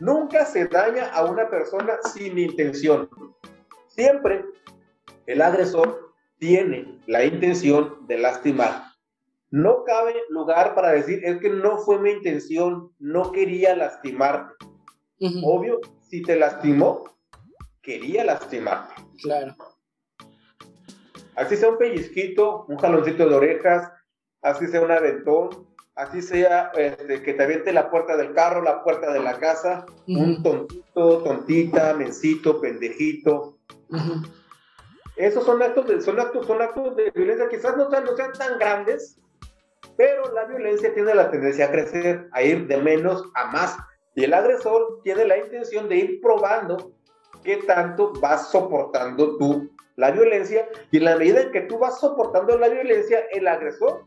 Nunca 0.00 0.44
se 0.44 0.66
daña 0.66 1.08
a 1.12 1.24
una 1.24 1.48
persona 1.48 1.98
sin 2.14 2.38
intención. 2.38 3.08
Siempre 3.88 4.44
el 5.26 5.42
agresor 5.42 6.12
tiene 6.38 7.00
la 7.06 7.24
intención 7.24 8.06
de 8.06 8.18
lastimar 8.18 8.92
no 9.52 9.84
cabe 9.84 10.14
lugar 10.30 10.74
para 10.74 10.92
decir, 10.92 11.20
es 11.24 11.38
que 11.38 11.50
no 11.50 11.76
fue 11.76 12.00
mi 12.00 12.10
intención, 12.10 12.90
no 12.98 13.30
quería 13.32 13.76
lastimarte. 13.76 14.54
Obvio, 15.44 15.78
si 16.00 16.22
te 16.22 16.36
lastimó, 16.36 17.04
quería 17.82 18.24
lastimarte. 18.24 18.94
Claro. 19.20 19.54
Así 21.34 21.56
sea 21.56 21.70
un 21.70 21.78
pellizquito, 21.78 22.66
un 22.68 22.76
jaloncito 22.78 23.28
de 23.28 23.34
orejas, 23.34 23.90
así 24.42 24.66
sea 24.66 24.82
un 24.82 24.90
aventón, 24.90 25.66
así 25.94 26.22
sea 26.22 26.70
este, 26.74 27.22
que 27.22 27.34
te 27.34 27.42
aviente 27.42 27.72
la 27.72 27.90
puerta 27.90 28.16
del 28.16 28.32
carro, 28.34 28.62
la 28.62 28.82
puerta 28.82 29.12
de 29.12 29.20
la 29.20 29.38
casa, 29.38 29.86
un 30.06 30.42
tontito, 30.42 31.22
tontita, 31.22 31.94
mencito, 31.94 32.60
pendejito. 32.60 33.58
Esos 35.16 35.44
son 35.44 35.62
actos, 35.62 35.86
de, 35.86 36.00
son 36.00 36.20
actos, 36.20 36.46
son 36.46 36.62
actos 36.62 36.96
de 36.96 37.10
violencia, 37.10 37.48
quizás 37.48 37.76
no 37.76 37.88
no 37.88 38.16
sean 38.16 38.32
tan 38.32 38.58
grandes, 38.58 39.18
pero 39.96 40.32
la 40.34 40.44
violencia 40.44 40.92
tiene 40.94 41.14
la 41.14 41.30
tendencia 41.30 41.66
a 41.66 41.70
crecer, 41.70 42.28
a 42.32 42.42
ir 42.42 42.66
de 42.66 42.76
menos 42.76 43.24
a 43.34 43.46
más. 43.46 43.76
Y 44.14 44.24
el 44.24 44.34
agresor 44.34 45.00
tiene 45.02 45.24
la 45.24 45.38
intención 45.38 45.88
de 45.88 45.96
ir 45.96 46.20
probando 46.20 46.92
qué 47.42 47.58
tanto 47.58 48.12
vas 48.20 48.50
soportando 48.50 49.36
tú 49.36 49.70
la 49.96 50.10
violencia. 50.10 50.68
Y 50.90 50.98
en 50.98 51.04
la 51.04 51.16
medida 51.16 51.42
en 51.42 51.52
que 51.52 51.62
tú 51.62 51.78
vas 51.78 52.00
soportando 52.00 52.58
la 52.58 52.68
violencia, 52.68 53.20
el 53.32 53.46
agresor 53.48 54.06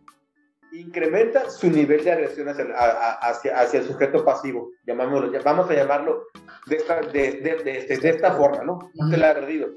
incrementa 0.72 1.50
su 1.50 1.70
nivel 1.70 2.04
de 2.04 2.12
agresión 2.12 2.50
hacia, 2.50 3.54
hacia, 3.54 3.80
el 3.80 3.86
sujeto 3.86 4.26
pasivo. 4.26 4.72
Llamámoslo, 4.86 5.32
vamos 5.44 5.70
a 5.70 5.74
llamarlo 5.74 6.26
de 6.66 6.76
esta, 6.76 7.02
de, 7.02 7.32
de, 7.34 7.98
de, 7.98 8.10
esta 8.10 8.34
forma, 8.34 8.64
¿no? 8.64 8.92
El 9.12 9.24
agredido. 9.24 9.70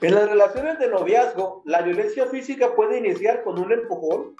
En 0.00 0.14
las 0.14 0.28
relaciones 0.28 0.78
de 0.78 0.88
noviazgo, 0.88 1.62
la 1.64 1.82
violencia 1.82 2.26
física 2.26 2.74
puede 2.74 2.98
iniciar 2.98 3.42
con 3.42 3.58
un 3.58 3.72
empujón, 3.72 4.36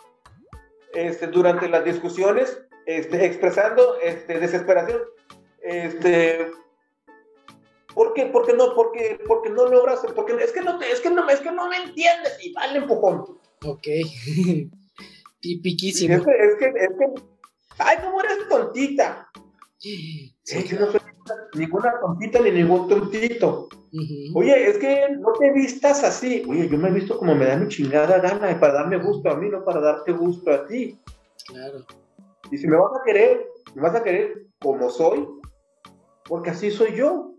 este, 0.95 1.27
durante 1.27 1.69
las 1.69 1.85
discusiones, 1.85 2.65
este, 2.87 3.27
expresando 3.27 3.99
este, 4.01 4.39
desesperación. 4.39 5.01
Este, 5.61 6.51
¿Por 7.99 8.15
qué? 8.15 8.27
Porque 8.27 8.53
no, 8.53 8.77
porque, 8.77 9.19
porque 9.27 9.51
no 9.51 9.67
logras, 9.67 9.99
porque 10.15 10.33
es 10.35 10.53
que 10.53 10.61
no 10.61 10.81
es 10.81 11.01
que 11.01 11.11
no, 11.11 11.29
es 11.29 11.41
que 11.41 11.51
no 11.51 11.69
me 11.69 11.79
entiendes 11.79 12.39
y 12.41 12.53
vale 12.53 12.79
empujón. 12.79 13.25
Ok. 13.67 13.83
Tipiquísimo. 15.41 16.15
Es 16.15 16.25
que, 16.25 16.31
es 16.31 16.55
que, 16.61 16.67
es 16.67 16.91
que, 16.97 17.23
ay, 17.79 17.97
¿cómo 18.01 18.21
eres 18.21 18.49
tontita? 18.49 19.29
Sí. 19.79 20.33
yo 20.69 20.79
no 20.79 20.93
soy 20.93 21.01
ninguna 21.55 21.93
tontita 22.01 22.39
ni 22.39 22.53
ningún 22.53 22.89
tontito. 22.89 23.69
Oye, 24.33 24.71
es 24.71 24.79
que 24.79 25.09
no 25.19 25.33
te 25.33 25.53
vistas 25.53 26.05
así. 26.05 26.45
Oye, 26.49 26.69
yo 26.69 26.79
me 26.79 26.91
he 26.91 26.93
visto 26.93 27.19
como 27.19 27.35
me 27.35 27.47
da 27.47 27.57
mi 27.57 27.67
chingada 27.67 28.21
gana 28.21 28.61
para 28.61 28.75
darme 28.75 28.99
gusto 28.99 29.29
a 29.29 29.35
mí, 29.35 29.49
no 29.49 29.65
para 29.65 29.81
darte 29.81 30.13
gusto 30.13 30.53
a 30.53 30.69
ti. 30.69 30.97
Claro. 31.49 31.85
Y 32.53 32.59
si 32.59 32.69
me 32.69 32.77
vas 32.77 32.93
a 32.95 33.05
querer, 33.05 33.45
me 33.75 33.83
vas 33.83 33.97
a 33.97 34.05
querer 34.05 34.47
como 34.61 34.89
soy, 34.89 35.27
porque 36.29 36.51
así 36.51 36.71
soy 36.71 36.95
yo. 36.95 37.35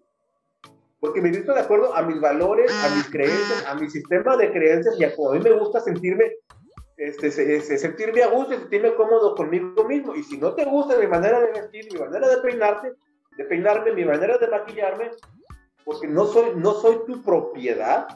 Porque 1.00 1.22
me 1.22 1.30
visto 1.30 1.54
de 1.54 1.62
acuerdo 1.62 1.95
a 1.95 2.02
mis 2.02 2.20
valores, 2.20 2.72
a 2.72 2.95
mis 2.95 3.10
creencias, 3.10 3.66
a 3.66 3.76
mi 3.76 3.89
sistema 3.89 4.36
de 4.36 4.52
creencias 4.52 5.00
y 5.00 5.06
a 5.06 5.16
como 5.16 5.32
a 5.32 5.34
mí 5.36 5.39
me 5.39 5.52
gusta 5.52 5.80
sentirme, 5.80 6.34
este, 6.97 7.32
sentirme 7.78 8.24
a 8.24 8.28
gusto 8.28 8.54
y 8.54 8.58
sentirme 8.58 8.93
cómodo 8.95 9.34
conmigo 9.36 9.86
mismo. 9.86 10.14
Y 10.16 10.24
si 10.24 10.38
no 10.38 10.54
te 10.56 10.66
gusta 10.66 10.97
mi 10.97 11.08
manera 11.08 11.39
de 11.39 11.54
vestir, 11.54 11.88
mi 11.93 12.00
manera 12.00 12.28
de 12.28 12.38
peinarte, 12.38 12.93
de 13.38 13.45
peinarme, 13.45 13.93
mi 13.93 14.04
manera 14.04 14.38
de 14.38 14.47
maquillarme, 14.50 15.12
porque 15.86 16.08
no 16.08 16.26
soy, 16.26 16.52
no 16.56 16.74
soy 16.74 17.00
tu 17.08 17.24
propiedad. 17.24 18.08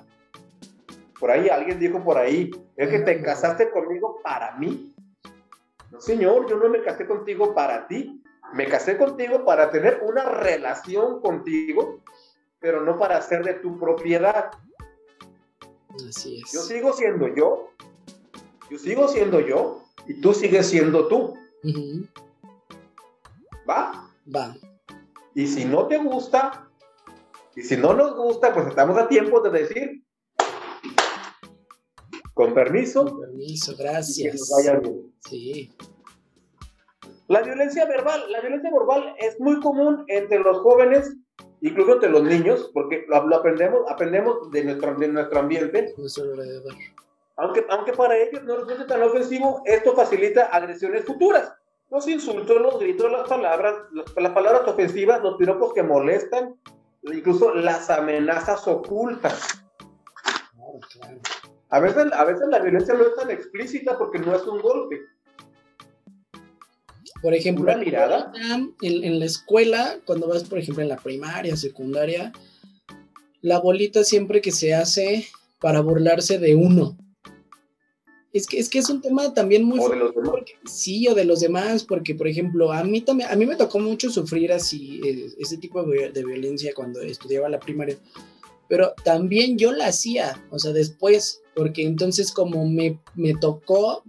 Por 1.18 1.32
ahí 1.32 1.48
alguien 1.48 1.80
dijo 1.80 2.04
por 2.04 2.18
ahí, 2.18 2.52
es 2.76 2.90
que 2.90 3.00
te 3.00 3.22
casaste 3.22 3.72
conmigo 3.72 4.20
para 4.22 4.58
mí. 4.58 4.94
No, 5.90 6.02
señor, 6.02 6.50
yo 6.50 6.58
no 6.58 6.68
me 6.68 6.82
casé 6.82 7.06
contigo 7.06 7.54
para 7.54 7.88
ti. 7.88 8.22
Me 8.54 8.68
casé 8.68 8.98
contigo 8.98 9.46
para 9.46 9.72
tener 9.72 10.02
una 10.04 10.26
relación 10.26 11.22
contigo, 11.22 12.02
pero 12.64 12.82
no 12.82 12.98
para 12.98 13.22
ser 13.22 13.44
de 13.44 13.56
tu 13.56 13.78
propiedad. 13.78 14.52
Así 16.08 16.42
es. 16.42 16.54
Yo 16.54 16.62
sigo 16.62 16.94
siendo 16.94 17.28
yo, 17.36 17.72
yo 18.72 18.78
sigo 18.80 19.10
siendo 19.10 19.42
yo, 19.42 19.84
y 20.08 20.22
tú 20.22 20.34
sigues 20.34 20.68
siendo 20.68 21.10
tú. 21.10 21.38
¿Va? 23.70 24.10
Va. 24.34 24.56
Y 25.36 25.46
si 25.46 25.66
no 25.66 25.88
te 25.88 25.98
gusta, 25.98 26.70
y 27.54 27.64
si 27.64 27.76
no 27.76 27.94
nos 27.94 28.16
gusta, 28.16 28.54
pues 28.54 28.68
estamos 28.68 28.98
a 28.98 29.10
tiempo 29.10 29.42
de 29.42 29.50
decir, 29.50 30.06
con 32.34 32.54
permiso. 32.54 33.04
Con 33.04 33.20
permiso, 33.20 33.76
gracias. 33.78 34.50
Sí. 35.28 35.76
La 37.28 37.42
violencia 37.42 37.86
verbal, 37.86 38.32
la 38.32 38.40
violencia 38.40 38.72
verbal 38.72 39.16
es 39.20 39.38
muy 39.42 39.60
común 39.60 40.06
entre 40.08 40.40
los 40.40 40.60
jóvenes, 40.60 41.14
incluso 41.64 41.94
entre 41.94 42.10
los 42.10 42.24
niños, 42.24 42.70
porque 42.74 43.06
lo, 43.08 43.36
aprendemos, 43.36 43.90
aprendemos 43.90 44.52
de 44.52 44.66
nuestro, 44.66 44.96
de 44.96 45.08
nuestro 45.08 45.40
ambiente. 45.40 45.96
Aunque, 47.38 47.66
aunque 47.70 47.94
para 47.94 48.18
ellos 48.18 48.44
no 48.44 48.58
resulte 48.58 48.84
tan 48.84 49.02
ofensivo, 49.02 49.62
esto 49.66 49.96
facilita 49.96 50.48
agresiones 50.48 51.06
futuras. 51.06 51.54
Los 51.90 52.08
insultos, 52.08 52.62
los 52.62 52.80
gritos, 52.80 53.10
las 53.10 53.30
palabras, 53.30 53.76
las, 53.94 54.32
palabras 54.32 54.68
ofensivas, 54.68 55.24
los 55.24 55.38
piropos 55.38 55.74
que 55.74 55.84
molestan, 55.84 56.56
incluso 57.04 57.54
las 57.54 57.90
amenazas 57.90 58.68
ocultas. 58.68 59.64
A 61.70 61.80
veces, 61.80 62.12
a 62.12 62.26
veces 62.26 62.48
la 62.50 62.60
violencia 62.60 62.94
no 62.94 63.04
es 63.04 63.16
tan 63.16 63.32
explícita 63.32 63.98
porque 63.98 64.20
no 64.20 64.36
es 64.36 64.46
un 64.46 64.62
golpe. 64.62 65.00
Por 67.24 67.34
ejemplo, 67.34 67.64
¿Una 67.64 67.78
mirada? 67.78 68.32
En, 68.82 69.20
la 69.20 69.26
escuela, 69.26 69.98
cuando 70.06 70.28
vas, 70.28 70.44
por 70.44 70.60
ejemplo, 70.60 70.84
en 70.84 70.90
la 70.90 70.98
primaria, 70.98 71.56
secundaria, 71.56 72.34
la 73.42 73.60
bolita 73.60 74.04
siempre 74.04 74.42
que 74.42 74.52
se 74.52 74.74
hace 74.74 75.26
para 75.62 75.80
burlarse 75.80 76.38
de 76.38 76.54
uno. 76.54 76.98
Es 78.34 78.46
que, 78.46 78.60
es 78.60 78.70
que 78.70 78.80
es 78.80 78.90
un 78.90 79.00
tema 79.00 79.34
también 79.34 79.64
muy... 79.64 79.80
¿O 79.80 79.90
de 79.90 79.96
los 79.96 80.14
demás? 80.14 80.34
sí, 80.66 81.08
o 81.08 81.16
de 81.16 81.24
los 81.24 81.40
demás, 81.40 81.86
porque, 81.86 82.14
por 82.14 82.28
ejemplo, 82.28 82.74
a 82.74 82.84
mí 82.84 83.00
también, 83.00 83.30
a 83.32 83.36
mí 83.38 83.46
me 83.46 83.56
tocó 83.56 83.80
mucho 83.80 84.10
sufrir 84.10 84.52
así, 84.52 85.00
eh, 85.06 85.30
ese 85.40 85.58
tipo 85.58 85.82
de, 85.84 86.12
de 86.12 86.26
violencia 86.26 86.74
cuando 86.76 87.02
estudiaba 87.02 87.48
la 87.48 87.60
primaria 87.60 87.98
pero 88.68 88.94
también 89.04 89.58
yo 89.58 89.72
la 89.72 89.88
hacía, 89.88 90.42
o 90.50 90.58
sea, 90.58 90.72
después, 90.72 91.44
porque 91.56 91.84
entonces 91.84 92.32
como 92.32 92.68
me, 92.68 93.00
me 93.14 93.36
tocó 93.36 94.04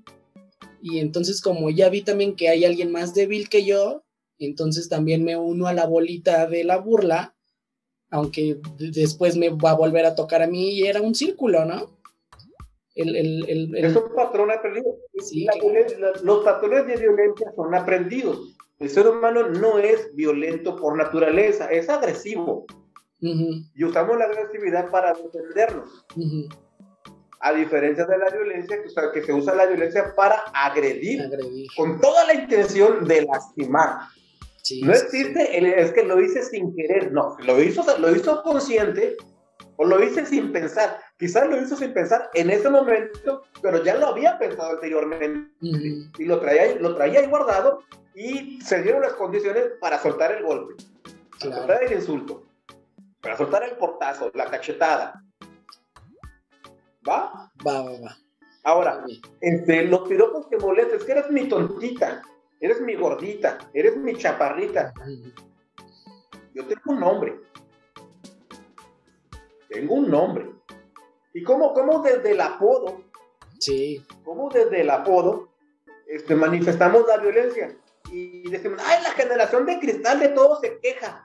y 0.85 0.99
entonces 0.99 1.41
como 1.41 1.70
ya 1.70 1.89
vi 1.89 2.03
también 2.03 2.37
que 2.37 2.51
hay 2.51 2.66
alguien 2.66 2.93
más 2.93 3.14
débil 3.14 3.49
que 3.49 3.64
yo, 3.64 4.05
entonces 4.39 4.91
también 4.91 5.24
me 5.24 5.35
uno 5.35 5.66
a 5.66 5.72
la 5.72 5.87
bolita 5.87 6.47
de 6.47 6.62
la 6.62 6.76
burla, 6.76 7.35
aunque 8.11 8.59
después 8.78 9.35
me 9.39 9.49
va 9.49 9.70
a 9.70 9.76
volver 9.76 10.05
a 10.05 10.14
tocar 10.14 10.43
a 10.43 10.47
mí 10.47 10.72
y 10.72 10.82
era 10.82 11.01
un 11.01 11.14
círculo, 11.14 11.64
¿no? 11.64 11.99
El, 12.95 13.16
el, 13.16 13.49
el, 13.49 13.74
es 13.76 13.97
un 13.97 14.14
patrón 14.14 14.51
aprendido. 14.51 14.95
Sí, 15.20 15.47
los 16.22 16.45
patrones 16.45 16.87
de 16.87 16.97
violencia 16.99 17.51
son 17.57 17.74
aprendidos. 17.74 18.55
El 18.78 18.91
ser 18.91 19.09
humano 19.09 19.49
no 19.49 19.78
es 19.78 20.14
violento 20.14 20.76
por 20.76 20.99
naturaleza, 20.99 21.66
es 21.68 21.89
agresivo. 21.89 22.66
Y 23.20 23.85
usamos 23.85 24.18
la 24.18 24.26
agresividad 24.26 24.91
para 24.91 25.14
defendernos. 25.14 26.05
A 27.41 27.53
diferencia 27.53 28.07
de 28.07 28.18
la 28.18 28.30
violencia, 28.30 28.78
que, 29.12 29.22
se 29.22 29.32
usa 29.32 29.55
la 29.55 29.66
violencia 29.66 30.14
para 30.14 30.37
agredir, 30.55 31.28
con 31.76 32.01
toda 32.01 32.24
la 32.24 32.35
intención 32.35 33.05
de 33.07 33.22
lastimar. 33.22 34.09
no 34.82 34.93
existe, 34.93 35.80
es 35.80 35.93
que 35.93 36.05
lo 36.05 36.20
hice 36.20 36.43
sin 36.43 36.74
querer, 36.74 37.12
no, 37.12 37.37
lo 37.45 37.62
hizo, 37.62 37.85
lo 37.99 38.14
hizo 38.14 38.43
consciente 38.43 39.16
o 39.76 39.85
lo 39.85 40.03
hice 40.03 40.24
sin 40.24 40.53
pensar. 40.53 41.01
Quizás 41.18 41.49
lo 41.49 41.61
hizo 41.61 41.76
sin 41.76 41.93
pensar 41.93 42.30
en 42.35 42.51
ese 42.51 42.70
momento, 42.70 43.43
pero 43.61 43.82
ya 43.82 43.97
lo 43.97 44.07
había 44.07 44.39
pensado 44.39 44.72
anteriormente 44.72 45.51
y 45.61 46.24
lo 46.24 46.41
traía, 46.41 46.76
lo 46.76 46.95
traía 46.95 47.20
ahí 47.20 47.26
guardado 47.26 47.80
y 48.14 48.61
se 48.62 48.82
dieron 48.82 49.03
las 49.03 49.14
condiciones 49.14 49.64
para 49.80 50.01
soltar 50.01 50.32
el 50.32 50.45
golpe, 50.45 50.74
para 51.41 51.57
soltar 51.57 51.82
el 51.82 51.93
insulto 51.93 52.45
para 53.24 53.39
soltar 53.39 53.64
el 53.64 53.76
portazo, 53.76 54.30
la 54.35 54.45
cachetada. 54.51 55.24
¿Va? 57.09 57.51
Va, 57.67 57.83
va, 57.83 57.91
va. 58.01 58.17
Ahora, 58.63 59.05
este, 59.41 59.85
los 59.85 60.09
piropos 60.09 60.47
que 60.47 60.57
molestan, 60.57 60.99
es 60.99 61.05
que 61.05 61.13
eres 61.13 61.31
mi 61.31 61.49
tontita, 61.49 62.23
eres 62.61 62.81
mi 62.81 62.95
gordita, 62.95 63.59
eres 63.75 63.97
mi 63.97 64.17
chaparrita. 64.17 64.95
Yo 66.55 66.65
tengo 66.67 66.83
un 66.87 67.01
nombre. 67.01 67.41
Tengo 69.69 69.95
un 69.95 70.11
nombre. 70.11 70.51
¿Y 71.35 71.43
cómo, 71.43 71.75
cómo 71.75 72.01
desde 72.01 72.31
el 72.31 72.41
apodo? 72.41 73.03
Sí. 73.59 74.03
¿Cómo 74.25 74.49
desde 74.49 74.81
el 74.81 74.91
apodo 74.91 75.51
este, 76.07 76.35
manifestamos 76.35 77.07
la 77.07 77.19
violencia? 77.19 77.77
Y 78.11 78.49
decimos, 78.49 78.81
ay, 78.85 79.03
la 79.03 79.11
generación 79.11 79.67
de 79.67 79.79
cristal 79.79 80.21
de 80.21 80.29
todo 80.29 80.61
se 80.61 80.79
queja. 80.79 81.24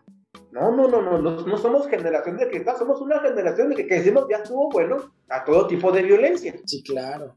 No, 0.51 0.71
no, 0.71 0.87
no, 0.87 1.01
no, 1.01 1.19
no, 1.19 1.57
somos 1.57 1.87
generación 1.87 2.37
de 2.37 2.49
cristal, 2.49 2.75
somos 2.77 2.99
una 3.01 3.19
generación 3.19 3.69
de 3.69 3.75
que, 3.75 3.95
decimos 3.95 4.25
ya 4.29 4.37
estuvo 4.37 4.69
bueno 4.69 4.97
a 5.29 5.43
todo 5.43 5.67
tipo 5.67 5.91
de 5.91 6.01
violencia. 6.01 6.55
Sí, 6.65 6.81
claro. 6.81 7.35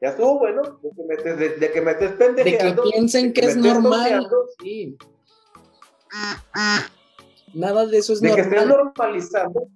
Ya 0.00 0.10
estuvo 0.10 0.38
bueno 0.38 0.62
de 0.82 0.90
que 0.90 1.02
me 1.02 1.14
estés, 1.14 1.38
de, 1.38 1.48
de 1.56 1.72
que 1.72 1.80
me 1.80 1.94
pendejeando. 1.94 2.82
De 2.82 2.90
que 2.90 2.96
piensen 2.96 3.32
que, 3.32 3.40
es 3.40 3.56
normal. 3.56 4.28
Sí. 4.62 4.96
Nada 7.54 7.86
de 7.86 7.98
eso 7.98 8.12
es 8.12 8.22
normal. 8.22 8.36
De 8.36 8.42
que 8.42 8.56
estés 8.56 8.68
normalizando. 8.68 9.66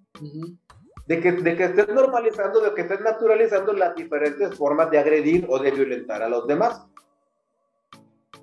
de, 1.07 1.21
que, 1.21 1.33
de 1.33 1.57
que 1.57 1.65
estés 1.65 1.89
normalizando, 1.89 2.61
de 2.61 2.75
que 2.75 2.83
estés 2.83 3.01
naturalizando 3.01 3.73
las 3.73 3.95
diferentes 3.95 4.55
formas 4.55 4.91
de 4.91 4.99
agredir 4.99 5.47
o 5.49 5.59
de 5.59 5.71
violentar 5.71 6.23
a 6.23 6.29
los 6.29 6.47
demás. 6.47 6.85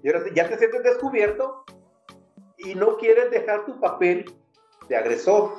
Y 0.04 0.08
ahora 0.08 0.26
ya 0.34 0.50
te 0.50 0.58
sientes 0.58 0.84
descubierto 0.84 1.64
y 2.64 2.76
no 2.76 2.98
quieres 2.98 3.32
dejar 3.32 3.66
tu 3.66 3.80
papel 3.80 4.26
de 4.90 4.96
agresor. 4.96 5.54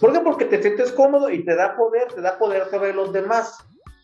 ¿Por 0.00 0.12
qué? 0.12 0.20
Porque 0.20 0.44
te 0.44 0.60
sientes 0.60 0.92
cómodo 0.92 1.30
y 1.30 1.44
te 1.44 1.54
da 1.54 1.76
poder, 1.76 2.12
te 2.12 2.20
da 2.20 2.38
poder 2.38 2.68
sobre 2.70 2.92
los 2.92 3.12
demás. 3.12 3.58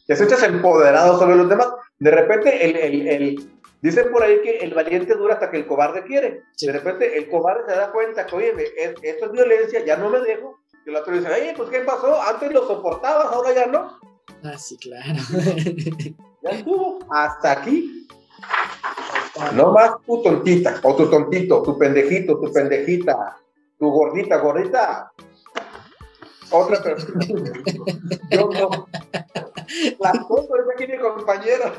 Te 0.07 0.17
sientes 0.17 0.43
empoderado 0.43 1.19
sobre 1.19 1.37
los 1.37 1.49
demás. 1.49 1.69
De 1.99 2.11
repente, 2.11 2.65
el, 2.65 2.77
el, 2.77 3.09
el 3.09 3.51
dicen 3.81 4.11
por 4.11 4.23
ahí 4.23 4.41
que 4.43 4.59
el 4.59 4.73
valiente 4.73 5.15
dura 5.15 5.35
hasta 5.35 5.51
que 5.51 5.59
el 5.59 5.67
cobarde 5.67 6.05
quiere. 6.05 6.43
De 6.61 6.73
repente, 6.73 7.19
el 7.19 7.29
cobarde 7.29 7.71
se 7.71 7.79
da 7.79 7.93
cuenta 7.93 8.27
que, 8.27 8.37
oye, 8.37 8.55
esto 9.03 9.27
es 9.27 9.33
violencia, 9.33 9.85
ya 9.85 9.97
no 9.97 10.11
me 10.11 10.21
dejo. 10.21 10.59
Y 10.87 10.91
el 10.91 10.97
otro 10.97 11.15
dice, 11.15 11.31
oye, 11.31 11.55
pues, 11.57 11.71
¿qué 11.71 11.81
pasó? 11.81 12.21
Antes 12.21 12.53
lo 12.53 12.67
soportabas, 12.67 13.27
ahora 13.27 13.55
ya 13.55 13.67
no. 13.67 13.99
Ah, 14.43 14.59
sí, 14.59 14.77
claro. 14.79 15.19
ya 16.43 16.51
estuvo. 16.51 16.99
Hasta 17.11 17.53
aquí. 17.53 18.07
No 19.55 19.72
más 19.72 19.93
tu 20.07 20.22
tontita, 20.22 20.80
o 20.82 20.95
tu 20.95 21.11
tontito, 21.11 21.62
tu 21.62 21.76
pendejito, 21.76 22.39
tu 22.39 22.53
pendejita, 22.53 23.37
tu 23.78 23.91
gordita, 23.91 24.39
gordita. 24.39 25.12
Otra 26.51 26.80
persona. 26.80 27.26
Yo 28.30 28.49
no. 28.49 28.87
Las 29.99 30.18
cosas 30.26 30.51
es 30.61 30.74
aquí 30.74 30.87
mi 30.87 30.99
compañero. 30.99 31.72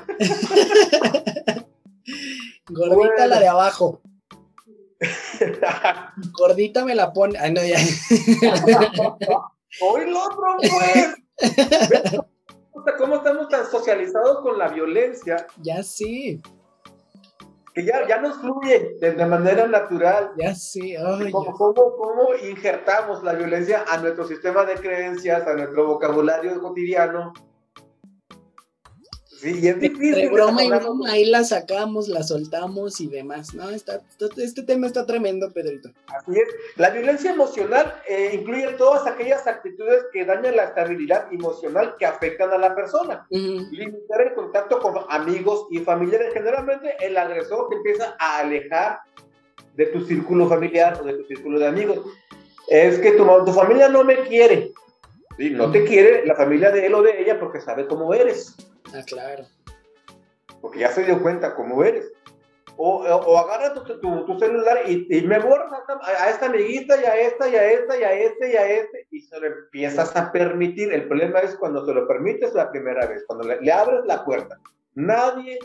Gordita 2.67 3.27
la 3.27 3.39
de 3.39 3.47
abajo. 3.47 4.01
Gordita 6.37 6.83
me 6.83 6.95
la 6.95 7.13
pone. 7.13 7.39
Ay, 7.39 7.53
no, 7.53 7.61
ya. 7.63 7.77
Hoy 9.81 10.01
el 10.01 10.15
otro, 10.15 10.57
pues. 10.59 11.15
¿Cómo 12.97 13.15
estamos 13.15 13.47
tan 13.49 13.69
socializados 13.69 14.41
con 14.41 14.57
la 14.57 14.67
violencia? 14.69 15.47
Ya 15.61 15.83
sí 15.83 16.41
que 17.75 17.83
ya, 17.83 18.07
ya 18.07 18.21
nos 18.21 18.39
fluye 18.39 18.95
de, 19.01 19.25
manera 19.25 19.67
natural. 19.67 20.31
Ya 20.37 20.55
sí, 20.55 20.95
¿Cómo, 21.31 21.53
cómo, 21.73 22.33
injertamos 22.49 23.21
la 23.21 23.33
violencia 23.33 23.83
a 23.87 23.97
nuestro 23.97 24.25
sistema 24.25 24.63
de 24.63 24.75
creencias, 24.75 25.45
a 25.45 25.53
nuestro 25.53 25.85
vocabulario 25.85 26.59
cotidiano? 26.61 27.33
Sí, 29.45 29.59
y 29.61 29.67
es 29.67 29.79
difícil. 29.79 30.15
De 30.15 30.29
broma 30.29 30.63
y 30.63 30.69
broma, 30.71 31.11
ahí 31.11 31.25
la 31.25 31.43
sacamos, 31.43 32.07
la 32.07 32.23
soltamos 32.23 32.99
y 32.99 33.05
demás, 33.05 33.53
¿no? 33.53 33.69
Está, 33.69 34.01
este 34.37 34.63
tema 34.63 34.87
está 34.87 35.05
tremendo, 35.05 35.51
Pedrito. 35.53 35.89
Así 36.07 36.31
es. 36.31 36.47
La 36.77 36.89
violencia 36.89 37.31
emocional 37.31 37.93
eh, 38.09 38.31
incluye 38.33 38.69
todas 38.69 39.05
aquellas 39.05 39.45
actitudes 39.45 40.05
que 40.11 40.25
dañan 40.25 40.55
la 40.55 40.63
estabilidad 40.63 41.31
emocional 41.31 41.93
que 41.99 42.07
afectan 42.07 42.53
a 42.53 42.57
la 42.57 42.73
persona. 42.73 43.27
Limitar 43.29 44.21
el 44.21 44.33
contacto 44.33 44.79
con 44.79 44.95
amigos 45.09 45.67
y 45.69 45.77
familiares. 45.77 46.33
Generalmente 46.33 46.95
el 46.99 47.15
agresor 47.15 47.69
te 47.69 47.75
empieza 47.75 48.15
a 48.17 48.39
alejar 48.39 49.01
de 49.75 49.85
tu 49.85 50.03
círculo 50.05 50.49
familiar 50.49 50.99
o 50.99 51.03
de 51.03 51.13
tu 51.13 51.23
círculo 51.25 51.59
de 51.59 51.67
amigos. 51.67 51.99
Es 52.67 52.97
que 52.97 53.11
tu, 53.11 53.27
tu 53.45 53.53
familia 53.53 53.89
no 53.89 54.03
me 54.03 54.21
quiere. 54.21 54.71
¿sí? 55.37 55.51
No 55.51 55.69
te 55.69 55.83
quiere 55.83 56.25
la 56.25 56.33
familia 56.33 56.71
de 56.71 56.87
él 56.87 56.95
o 56.95 57.03
de 57.03 57.21
ella 57.21 57.39
porque 57.39 57.61
sabe 57.61 57.85
cómo 57.85 58.11
eres. 58.11 58.55
Ah, 58.93 59.03
claro. 59.05 59.45
Porque 60.61 60.79
ya 60.79 60.91
se 60.91 61.03
dio 61.03 61.21
cuenta 61.21 61.55
cómo 61.55 61.83
eres. 61.83 62.11
O, 62.77 62.97
o, 62.97 63.37
agarra 63.37 63.73
tu, 63.73 63.99
tu, 64.25 64.39
celular 64.39 64.81
y, 64.85 65.07
y 65.09 65.21
me 65.21 65.39
borras 65.39 65.71
a, 65.71 66.29
esta 66.29 66.47
amiguita 66.47 66.99
y 66.99 67.05
a 67.05 67.15
esta 67.21 67.47
y 67.47 67.55
a 67.55 67.71
esta 67.71 67.97
y 67.97 68.03
a 68.03 68.13
este 68.13 68.51
y 68.51 68.55
a 68.55 68.69
este 68.69 69.07
y 69.11 69.21
se 69.21 69.39
lo 69.39 69.47
empiezas 69.47 70.13
a 70.15 70.29
permitir. 70.31 70.91
El 70.91 71.07
problema 71.07 71.39
es 71.39 71.55
cuando 71.55 71.85
se 71.85 71.93
lo 71.93 72.05
permites 72.05 72.53
la 72.53 72.69
primera 72.69 73.05
vez, 73.05 73.23
cuando 73.27 73.45
le, 73.45 73.71
abres 73.71 74.01
la 74.05 74.25
puerta. 74.25 74.59
Nadie 74.93 75.57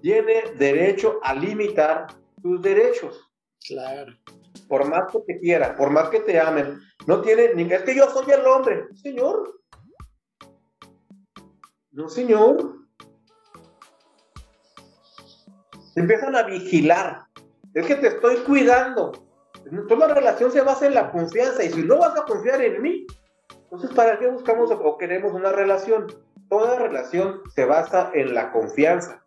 tiene 0.00 0.42
derecho 0.56 1.20
a 1.22 1.34
limitar 1.34 2.06
tus 2.42 2.62
derechos. 2.62 3.30
Claro. 3.66 4.14
Por 4.66 4.88
más 4.88 5.12
que 5.12 5.18
te 5.20 5.40
quieran, 5.40 5.76
por 5.76 5.90
más 5.90 6.08
que 6.08 6.20
te 6.20 6.40
amen, 6.40 6.80
no 7.06 7.20
tiene 7.20 7.52
ni 7.54 7.70
es 7.70 7.82
que 7.82 7.94
yo 7.94 8.08
soy 8.08 8.30
el 8.30 8.46
hombre, 8.46 8.86
señor. 8.94 9.52
No, 11.94 12.08
señor. 12.08 12.78
empiezan 15.96 16.34
a 16.36 16.42
vigilar. 16.42 17.26
Es 17.72 17.86
que 17.86 17.94
te 17.94 18.08
estoy 18.08 18.36
cuidando. 18.38 19.12
Toda 19.88 20.12
relación 20.12 20.50
se 20.50 20.60
basa 20.60 20.86
en 20.86 20.94
la 20.94 21.10
confianza 21.10 21.64
y 21.64 21.70
si 21.70 21.82
no 21.82 21.98
vas 21.98 22.18
a 22.18 22.24
confiar 22.24 22.60
en 22.60 22.82
mí, 22.82 23.06
entonces 23.62 23.90
¿para 23.92 24.18
qué 24.18 24.26
buscamos 24.28 24.70
o 24.70 24.98
queremos 24.98 25.32
una 25.32 25.52
relación? 25.52 26.06
toda 26.48 26.78
relación 26.78 27.40
se 27.54 27.64
basa 27.64 28.10
en 28.14 28.34
la 28.34 28.52
confianza. 28.52 29.24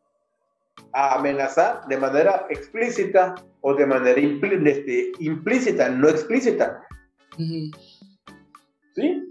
A 0.93 1.15
amenazar 1.15 1.85
de 1.87 1.97
manera 1.97 2.45
explícita 2.49 3.35
o 3.61 3.73
de 3.73 3.85
manera 3.85 4.19
este, 4.19 5.11
implícita, 5.19 5.89
no 5.89 6.07
explícita. 6.07 6.81
¿Sí? 8.95 9.29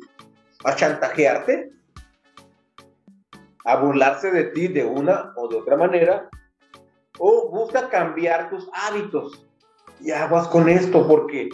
A 0.64 0.76
chantajearte, 0.76 1.72
a 3.67 3.77
burlarse 3.77 4.31
de 4.31 4.45
ti 4.45 4.69
de 4.69 4.85
una 4.85 5.33
o 5.37 5.49
de 5.49 5.57
otra 5.57 5.77
manera, 5.77 6.31
o 7.19 7.51
busca 7.51 7.89
cambiar 7.89 8.49
tus 8.49 8.69
hábitos. 8.73 9.45
Y 10.01 10.12
aguas 10.12 10.47
con 10.49 10.69
esto, 10.69 11.07
porque 11.07 11.49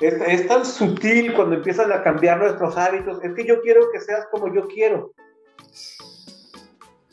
es, 0.00 0.48
tan 0.48 0.64
sutil 0.64 1.34
cuando 1.34 1.56
empiezan 1.56 1.92
a 1.92 2.02
cambiar 2.02 2.38
nuestros 2.38 2.76
hábitos. 2.78 3.22
Es 3.22 3.34
que 3.34 3.44
yo 3.44 3.60
quiero 3.60 3.90
que 3.92 4.00
seas 4.00 4.26
como 4.30 4.52
yo 4.54 4.66
quiero. 4.68 5.12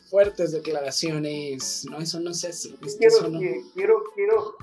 Fuertes 0.08 0.52
declaraciones. 0.52 1.86
No, 1.90 1.98
eso 1.98 2.18
no 2.18 2.32
sé 2.32 2.54
si. 2.54 2.74
quiero, 2.98 3.30
quiero, 3.74 4.02
quiero, 4.14 4.56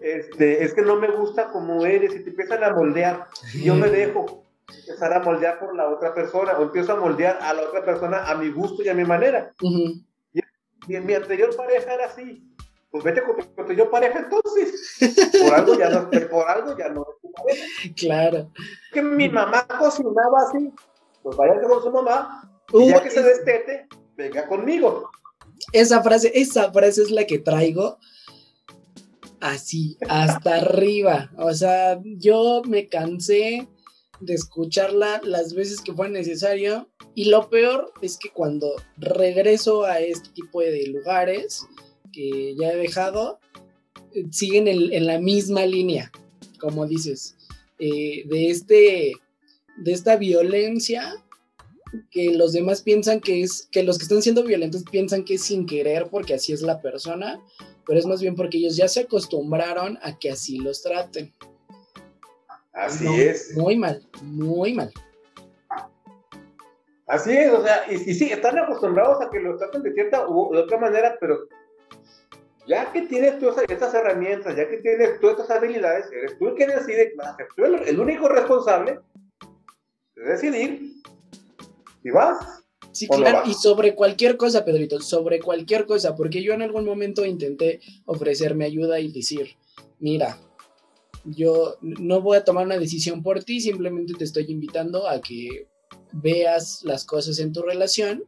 este, 0.00 0.64
es 0.64 0.74
que 0.74 0.82
no 0.82 0.96
me 0.96 1.12
gusta 1.12 1.52
como 1.52 1.86
eres 1.86 2.12
y 2.16 2.24
te 2.24 2.30
empiezan 2.30 2.64
a 2.64 2.74
moldear. 2.74 3.28
Yo 3.62 3.76
me 3.76 3.88
dejo 3.90 4.47
empezar 4.68 5.12
a 5.12 5.20
moldear 5.20 5.58
por 5.58 5.74
la 5.74 5.88
otra 5.88 6.14
persona 6.14 6.58
o 6.58 6.62
empiezo 6.62 6.92
a 6.92 6.96
moldear 6.96 7.38
a 7.40 7.54
la 7.54 7.62
otra 7.62 7.84
persona 7.84 8.24
a 8.24 8.34
mi 8.34 8.50
gusto 8.50 8.82
y 8.82 8.88
a 8.88 8.94
mi 8.94 9.04
manera. 9.04 9.52
y, 9.60 10.42
mi 10.86 11.14
anterior 11.14 11.54
pareja 11.54 11.94
era 11.94 12.06
así 12.06 12.44
pues 12.90 13.04
vete 13.04 13.22
con 13.22 13.66
tu 13.66 13.72
yo 13.72 13.90
pareja 13.90 14.18
entonces. 14.18 14.96
Por 15.42 15.54
algo 15.54 15.78
ya 15.78 15.90
no, 15.90 16.10
por 16.30 16.48
algo 16.48 16.76
ya 16.76 16.88
no 16.88 17.06
Claro. 17.96 18.50
Que 18.92 19.02
mi 19.02 19.28
mamá 19.28 19.66
cocinaba 19.78 20.42
así, 20.48 20.72
pues 21.22 21.36
váyase 21.36 21.66
con 21.66 21.82
su 21.82 21.90
mamá, 21.90 22.50
y 22.72 22.88
ya 22.88 23.02
que 23.02 23.10
se 23.10 23.22
destete, 23.22 23.88
venga 24.16 24.46
conmigo. 24.46 25.10
Esa 25.72 26.02
frase, 26.02 26.32
esa 26.34 26.72
frase 26.72 27.02
es 27.02 27.10
la 27.10 27.24
que 27.24 27.38
traigo 27.38 27.98
así, 29.40 29.98
hasta 30.08 30.56
arriba. 30.56 31.30
O 31.36 31.52
sea, 31.52 32.00
yo 32.02 32.62
me 32.66 32.88
cansé 32.88 33.68
de 34.20 34.34
escucharla 34.34 35.20
las 35.24 35.54
veces 35.54 35.80
que 35.80 35.92
fue 35.92 36.08
necesario. 36.08 36.88
Y 37.14 37.26
lo 37.26 37.48
peor 37.50 37.92
es 38.02 38.16
que 38.16 38.30
cuando 38.30 38.74
regreso 38.96 39.84
a 39.84 40.00
este 40.00 40.30
tipo 40.30 40.60
de 40.60 40.86
lugares, 40.86 41.66
que 42.12 42.54
ya 42.58 42.72
he 42.72 42.76
dejado 42.76 43.38
eh, 44.14 44.24
siguen 44.30 44.68
en, 44.68 45.06
la 45.06 45.18
misma 45.18 45.66
línea, 45.66 46.10
como 46.60 46.86
dices, 46.86 47.36
eh, 47.78 48.24
de, 48.26 48.50
este, 48.50 49.12
de 49.76 49.92
esta 49.92 50.16
violencia 50.16 51.24
que 52.10 52.32
los 52.34 52.52
demás 52.52 52.82
piensan 52.82 53.20
que 53.20 53.42
es, 53.42 53.68
que 53.70 53.82
los 53.82 53.98
que 53.98 54.04
están 54.04 54.22
siendo 54.22 54.42
violentos 54.44 54.84
piensan 54.90 55.24
que 55.24 55.34
es 55.34 55.42
sin 55.42 55.66
querer 55.66 56.08
porque 56.10 56.34
así 56.34 56.52
es 56.52 56.62
la 56.62 56.80
persona, 56.80 57.40
pero 57.86 57.98
es 57.98 58.06
más 58.06 58.20
bien 58.20 58.34
porque 58.34 58.58
ellos 58.58 58.76
ya 58.76 58.88
se 58.88 59.00
acostumbraron 59.00 59.98
a 60.02 60.18
que 60.18 60.30
así 60.30 60.58
los 60.58 60.82
traten. 60.82 61.32
Así 62.78 63.06
es. 63.20 63.56
Muy 63.56 63.76
mal, 63.76 64.06
muy 64.22 64.72
mal. 64.72 64.92
Así 67.08 67.36
es, 67.36 67.52
o 67.52 67.62
sea, 67.62 67.84
y, 67.90 67.94
y, 67.94 68.14
sí, 68.14 68.30
están 68.30 68.58
acostumbrados 68.58 69.20
a 69.20 69.30
que 69.30 69.40
los 69.40 69.58
traten 69.58 69.82
de 69.82 69.92
cierta 69.94 70.28
u 70.28 70.52
de 70.52 70.60
otra 70.60 70.78
manera, 70.78 71.16
pero 71.18 71.48
ya 72.66 72.92
que 72.92 73.02
tienes 73.02 73.38
tú 73.38 73.48
estas 73.48 73.94
herramientas, 73.94 74.54
ya 74.54 74.68
que 74.68 74.76
tienes 74.76 75.18
tú 75.18 75.30
estas 75.30 75.50
habilidades, 75.50 76.06
eres 76.12 76.38
tú 76.38 76.48
el 76.48 76.54
que 76.54 76.66
decide, 76.66 77.14
tú 77.56 77.64
el, 77.64 77.74
el 77.88 77.98
único 77.98 78.28
responsable 78.28 79.00
de 80.14 80.22
decidir 80.22 80.92
y 82.04 82.10
vas. 82.10 82.62
Sí, 82.92 83.08
claro, 83.08 83.42
y 83.46 83.54
sobre 83.54 83.94
cualquier 83.94 84.36
cosa, 84.36 84.64
Pedrito, 84.64 85.00
sobre 85.00 85.40
cualquier 85.40 85.86
cosa, 85.86 86.14
porque 86.14 86.42
yo 86.42 86.52
en 86.52 86.62
algún 86.62 86.84
momento 86.84 87.24
intenté 87.24 87.80
ofrecerme 88.04 88.66
ayuda 88.66 89.00
y 89.00 89.10
decir, 89.10 89.56
mira, 89.98 90.38
yo 91.24 91.76
no 91.80 92.20
voy 92.20 92.36
a 92.36 92.44
tomar 92.44 92.66
una 92.66 92.78
decisión 92.78 93.22
por 93.22 93.44
ti, 93.44 93.60
simplemente 93.60 94.14
te 94.14 94.24
estoy 94.24 94.46
invitando 94.48 95.08
a 95.08 95.20
que 95.20 95.68
veas 96.12 96.82
las 96.84 97.04
cosas 97.04 97.38
en 97.38 97.52
tu 97.52 97.62
relación 97.62 98.24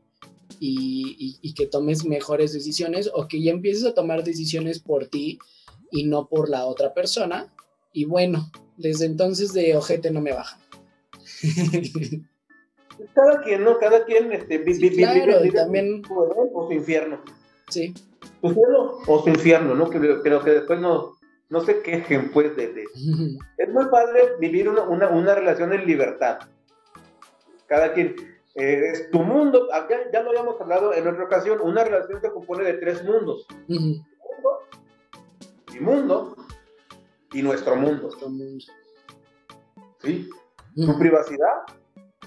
y, 0.58 1.54
que 1.54 1.66
tomes 1.66 2.04
mejores 2.04 2.52
decisiones 2.52 3.10
o 3.12 3.28
que 3.28 3.42
ya 3.42 3.50
empieces 3.50 3.84
a 3.84 3.94
tomar 3.94 4.24
decisiones 4.24 4.78
por 4.78 5.06
ti 5.06 5.38
y 5.90 6.04
no 6.04 6.28
por 6.28 6.48
la 6.48 6.66
otra 6.66 6.94
persona. 6.94 7.52
Y 7.92 8.04
bueno, 8.04 8.50
desde 8.76 9.06
entonces 9.06 9.52
de 9.52 9.76
ojete 9.76 10.10
no 10.10 10.20
me 10.20 10.32
baja. 10.32 10.58
Cada 13.14 13.42
quien, 13.42 13.64
¿no? 13.64 13.78
Cada 13.78 14.04
quien 14.04 14.30
este, 14.32 14.58
vive, 14.58 14.92
claro, 14.92 15.40
también... 15.52 16.02
o 16.10 16.66
su 16.66 16.72
infierno. 16.72 17.22
Sí. 17.68 17.94
Su 18.40 18.52
cielo 18.52 18.98
o 19.06 19.22
su 19.22 19.28
infierno, 19.30 19.74
¿no? 19.74 19.88
Creo, 19.88 20.22
que 20.42 20.50
después 20.50 20.80
no, 20.80 21.16
no 21.50 21.60
se 21.60 21.82
quejen, 21.82 22.30
pues, 22.30 22.56
de... 22.56 22.72
de... 22.72 22.84
es 23.58 23.68
muy 23.68 23.86
padre 23.86 24.36
vivir 24.38 24.68
una, 24.68 24.82
una, 24.82 25.08
una 25.08 25.34
relación 25.34 25.72
en 25.72 25.84
libertad. 25.84 26.38
Cada 27.66 27.92
quien 27.92 28.14
eh, 28.54 28.90
es 28.92 29.10
tu 29.10 29.20
mundo, 29.20 29.68
ah, 29.72 29.86
ya, 30.12 30.22
lo 30.22 30.30
habíamos 30.30 30.60
hablado 30.60 30.94
en 30.94 31.06
otra 31.06 31.24
ocasión, 31.24 31.60
una 31.60 31.84
relación 31.84 32.20
se 32.20 32.30
compone 32.30 32.64
de 32.64 32.74
tres 32.74 33.04
mundos. 33.04 33.46
mi 35.72 35.80
mundo 35.80 36.36
y 37.32 37.42
nuestro 37.42 37.76
mundo. 37.76 38.10
¿Sí? 40.02 40.28
Tu 40.74 40.98
privacidad, 40.98 41.62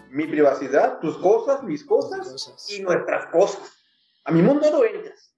mi 0.10 0.28
privacidad, 0.28 1.00
tus 1.00 1.18
cosas, 1.18 1.64
mis 1.64 1.84
cosas, 1.84 2.70
y 2.70 2.82
nuestras 2.82 3.28
cosas. 3.28 3.74
A 4.26 4.32
mi 4.32 4.42
mundo 4.42 4.70
no 4.70 4.84
entras. 4.84 5.34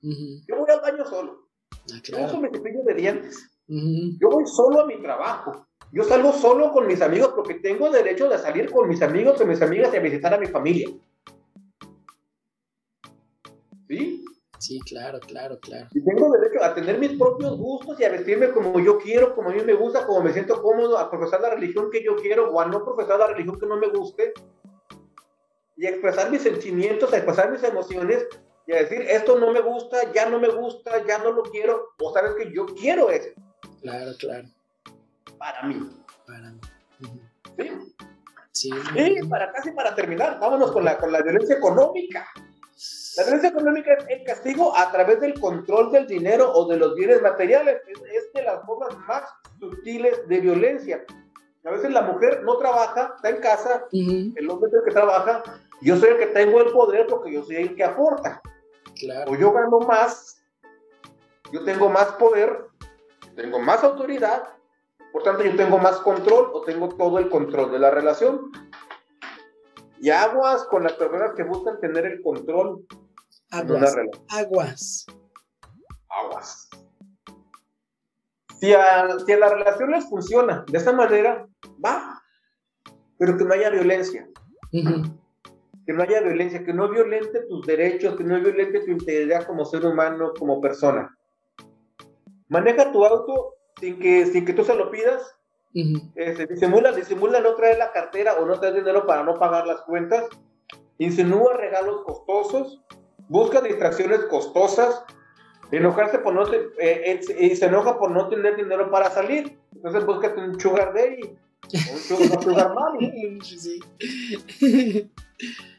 Yo 0.00 0.56
voy 0.56 0.70
al 0.70 0.80
baño 0.80 1.04
solo. 1.04 1.47
Ah, 1.92 2.28
Yo 2.30 2.40
me 2.40 2.50
cepillo 2.50 2.82
de 2.84 2.94
dientes. 2.94 3.50
Yo 3.66 4.30
voy 4.30 4.46
solo 4.46 4.80
a 4.80 4.86
mi 4.86 5.00
trabajo. 5.00 5.66
Yo 5.92 6.04
salgo 6.04 6.32
solo 6.32 6.72
con 6.72 6.86
mis 6.86 7.00
amigos 7.00 7.32
porque 7.34 7.54
tengo 7.54 7.90
derecho 7.90 8.28
de 8.28 8.38
salir 8.38 8.70
con 8.70 8.88
mis 8.88 9.00
amigos 9.02 9.40
o 9.40 9.46
mis 9.46 9.62
amigas 9.62 9.92
y 9.92 9.96
a 9.96 10.00
visitar 10.00 10.34
a 10.34 10.38
mi 10.38 10.46
familia. 10.46 10.88
¿Sí? 13.88 14.24
Sí, 14.58 14.80
claro, 14.80 15.20
claro, 15.20 15.58
claro. 15.60 15.86
Y 15.94 16.04
tengo 16.04 16.30
derecho 16.30 16.62
a 16.62 16.74
tener 16.74 16.98
mis 16.98 17.16
propios 17.16 17.56
gustos 17.56 17.98
y 18.00 18.04
a 18.04 18.10
vestirme 18.10 18.50
como 18.50 18.80
yo 18.80 18.98
quiero, 18.98 19.34
como 19.34 19.50
a 19.50 19.52
mí 19.52 19.62
me 19.62 19.74
gusta, 19.74 20.04
como 20.04 20.20
me 20.20 20.32
siento 20.32 20.60
cómodo, 20.60 20.98
a 20.98 21.10
profesar 21.10 21.40
la 21.40 21.50
religión 21.54 21.90
que 21.90 22.02
yo 22.02 22.16
quiero 22.16 22.50
o 22.50 22.60
a 22.60 22.66
no 22.66 22.84
profesar 22.84 23.18
la 23.20 23.28
religión 23.28 23.58
que 23.58 23.66
no 23.66 23.76
me 23.76 23.88
guste. 23.88 24.34
Y 25.76 25.86
a 25.86 25.90
expresar 25.90 26.30
mis 26.30 26.42
sentimientos, 26.42 27.12
a 27.12 27.16
expresar 27.18 27.52
mis 27.52 27.62
emociones 27.62 28.26
y 28.68 28.72
a 28.72 28.76
decir, 28.76 29.00
esto 29.00 29.36
no 29.40 29.50
me 29.50 29.60
gusta, 29.60 30.12
ya 30.12 30.28
no 30.28 30.38
me 30.38 30.48
gusta, 30.48 31.04
ya 31.04 31.18
no 31.18 31.32
lo 31.32 31.42
quiero, 31.42 31.94
o 32.00 32.12
sabes 32.12 32.34
que 32.36 32.52
yo 32.54 32.66
quiero 32.66 33.10
eso. 33.10 33.30
Claro, 33.82 34.12
claro 34.18 34.48
para 35.38 35.62
mí. 35.62 35.88
Para 36.26 36.50
mí. 36.50 36.60
¿Sí? 38.52 38.70
Y 38.94 39.26
para 39.28 39.52
casi 39.52 39.70
para 39.70 39.94
terminar, 39.94 40.38
vámonos 40.40 40.72
con 40.72 40.84
la, 40.84 40.98
con 40.98 41.12
la 41.12 41.22
violencia 41.22 41.56
económica. 41.56 42.26
La 43.16 43.24
violencia 43.24 43.50
económica 43.50 43.94
es 43.94 44.04
el 44.08 44.24
castigo 44.24 44.76
a 44.76 44.90
través 44.90 45.20
del 45.20 45.38
control 45.38 45.92
del 45.92 46.06
dinero 46.06 46.52
o 46.52 46.66
de 46.68 46.76
los 46.76 46.94
bienes 46.94 47.22
materiales. 47.22 47.80
Es, 47.86 48.32
de 48.32 48.42
las 48.42 48.64
formas 48.66 48.96
más 49.06 49.24
sutiles 49.58 50.28
de 50.28 50.40
violencia. 50.40 51.04
A 51.64 51.70
veces 51.70 51.90
la 51.90 52.02
mujer 52.02 52.42
no 52.44 52.56
trabaja, 52.56 53.12
está 53.16 53.28
en 53.30 53.40
casa, 53.40 53.86
el 53.92 54.50
hombre 54.50 54.70
es 54.70 54.74
el 54.74 54.84
que 54.84 54.90
trabaja, 54.90 55.42
yo 55.82 55.96
soy 55.96 56.10
el 56.10 56.18
que 56.18 56.26
tengo 56.26 56.60
el 56.62 56.72
poder 56.72 57.06
porque 57.06 57.32
yo 57.32 57.42
soy 57.42 57.56
el 57.56 57.76
que 57.76 57.84
aporta. 57.84 58.40
Claro. 58.98 59.32
O 59.32 59.36
yo 59.36 59.52
gano 59.52 59.80
más, 59.80 60.42
yo 61.52 61.64
tengo 61.64 61.88
más 61.88 62.06
poder, 62.12 62.66
tengo 63.36 63.58
más 63.58 63.84
autoridad, 63.84 64.44
por 65.12 65.22
tanto, 65.22 65.42
yo 65.42 65.56
tengo 65.56 65.78
más 65.78 65.96
control 65.98 66.50
o 66.52 66.62
tengo 66.62 66.88
todo 66.90 67.18
el 67.18 67.28
control 67.30 67.72
de 67.72 67.78
la 67.78 67.90
relación. 67.90 68.52
Y 70.00 70.10
aguas 70.10 70.64
con 70.64 70.84
las 70.84 70.92
personas 70.92 71.32
que 71.34 71.42
buscan 71.42 71.80
tener 71.80 72.06
el 72.06 72.22
control 72.22 72.86
aguas, 73.50 73.96
Aguas. 74.28 75.06
Aguas. 76.08 76.68
Si 78.60 78.72
a, 78.74 79.18
si 79.24 79.36
la 79.36 79.48
relación 79.48 79.90
les 79.90 80.08
funciona 80.08 80.64
de 80.68 80.78
esa 80.78 80.92
manera, 80.92 81.46
va. 81.84 82.22
Pero 83.18 83.36
que 83.36 83.44
no 83.44 83.54
haya 83.54 83.70
violencia. 83.70 84.28
Que 85.88 85.94
no 85.94 86.02
haya 86.02 86.20
violencia, 86.20 86.62
que 86.62 86.74
no 86.74 86.90
violente 86.90 87.46
tus 87.48 87.66
derechos, 87.66 88.14
que 88.14 88.22
no 88.22 88.38
violente 88.38 88.80
tu 88.80 88.90
integridad 88.90 89.46
como 89.46 89.64
ser 89.64 89.86
humano, 89.86 90.34
como 90.38 90.60
persona. 90.60 91.16
Maneja 92.48 92.92
tu 92.92 93.06
auto 93.06 93.54
sin 93.80 93.98
que, 93.98 94.26
sin 94.26 94.44
que 94.44 94.52
tú 94.52 94.64
se 94.64 94.74
lo 94.74 94.90
pidas. 94.90 95.34
Este, 96.14 96.46
disimula, 96.46 96.92
disimula 96.92 97.40
no 97.40 97.54
traer 97.54 97.78
la 97.78 97.90
cartera 97.90 98.34
o 98.34 98.44
no 98.44 98.60
traer 98.60 98.74
dinero 98.74 99.06
para 99.06 99.22
no 99.22 99.38
pagar 99.38 99.66
las 99.66 99.80
cuentas. 99.80 100.26
Insinúa 100.98 101.56
regalos 101.56 102.02
costosos. 102.04 102.84
Busca 103.30 103.62
distracciones 103.62 104.26
costosas. 104.26 105.02
Enojarse 105.70 106.18
por 106.18 106.34
no 106.34 106.44
eh, 106.52 107.18
y 107.40 107.56
se 107.56 107.64
enoja 107.64 107.98
por 107.98 108.10
no 108.10 108.28
tener 108.28 108.56
dinero 108.56 108.90
para 108.90 109.08
salir. 109.08 109.58
Entonces 109.74 110.04
búscate 110.04 110.38
un 110.38 110.60
sugar 110.60 110.92
daddy. 110.92 111.34
Un 111.72 111.98
sugar, 111.98 112.74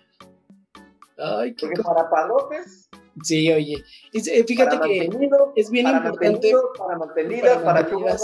Ay, 1.21 1.53
qué 1.55 1.67
Porque 1.67 1.83
para 1.83 2.09
padrotes. 2.09 2.89
Sí, 3.23 3.51
oye. 3.51 3.83
Eh, 4.13 4.43
fíjate 4.45 4.79
que 4.79 5.09
es 5.55 5.69
bien 5.69 5.87
importante. 5.87 6.53
Para 6.77 6.97
mantenidas, 6.97 7.57
para, 7.63 7.87
para, 7.87 8.17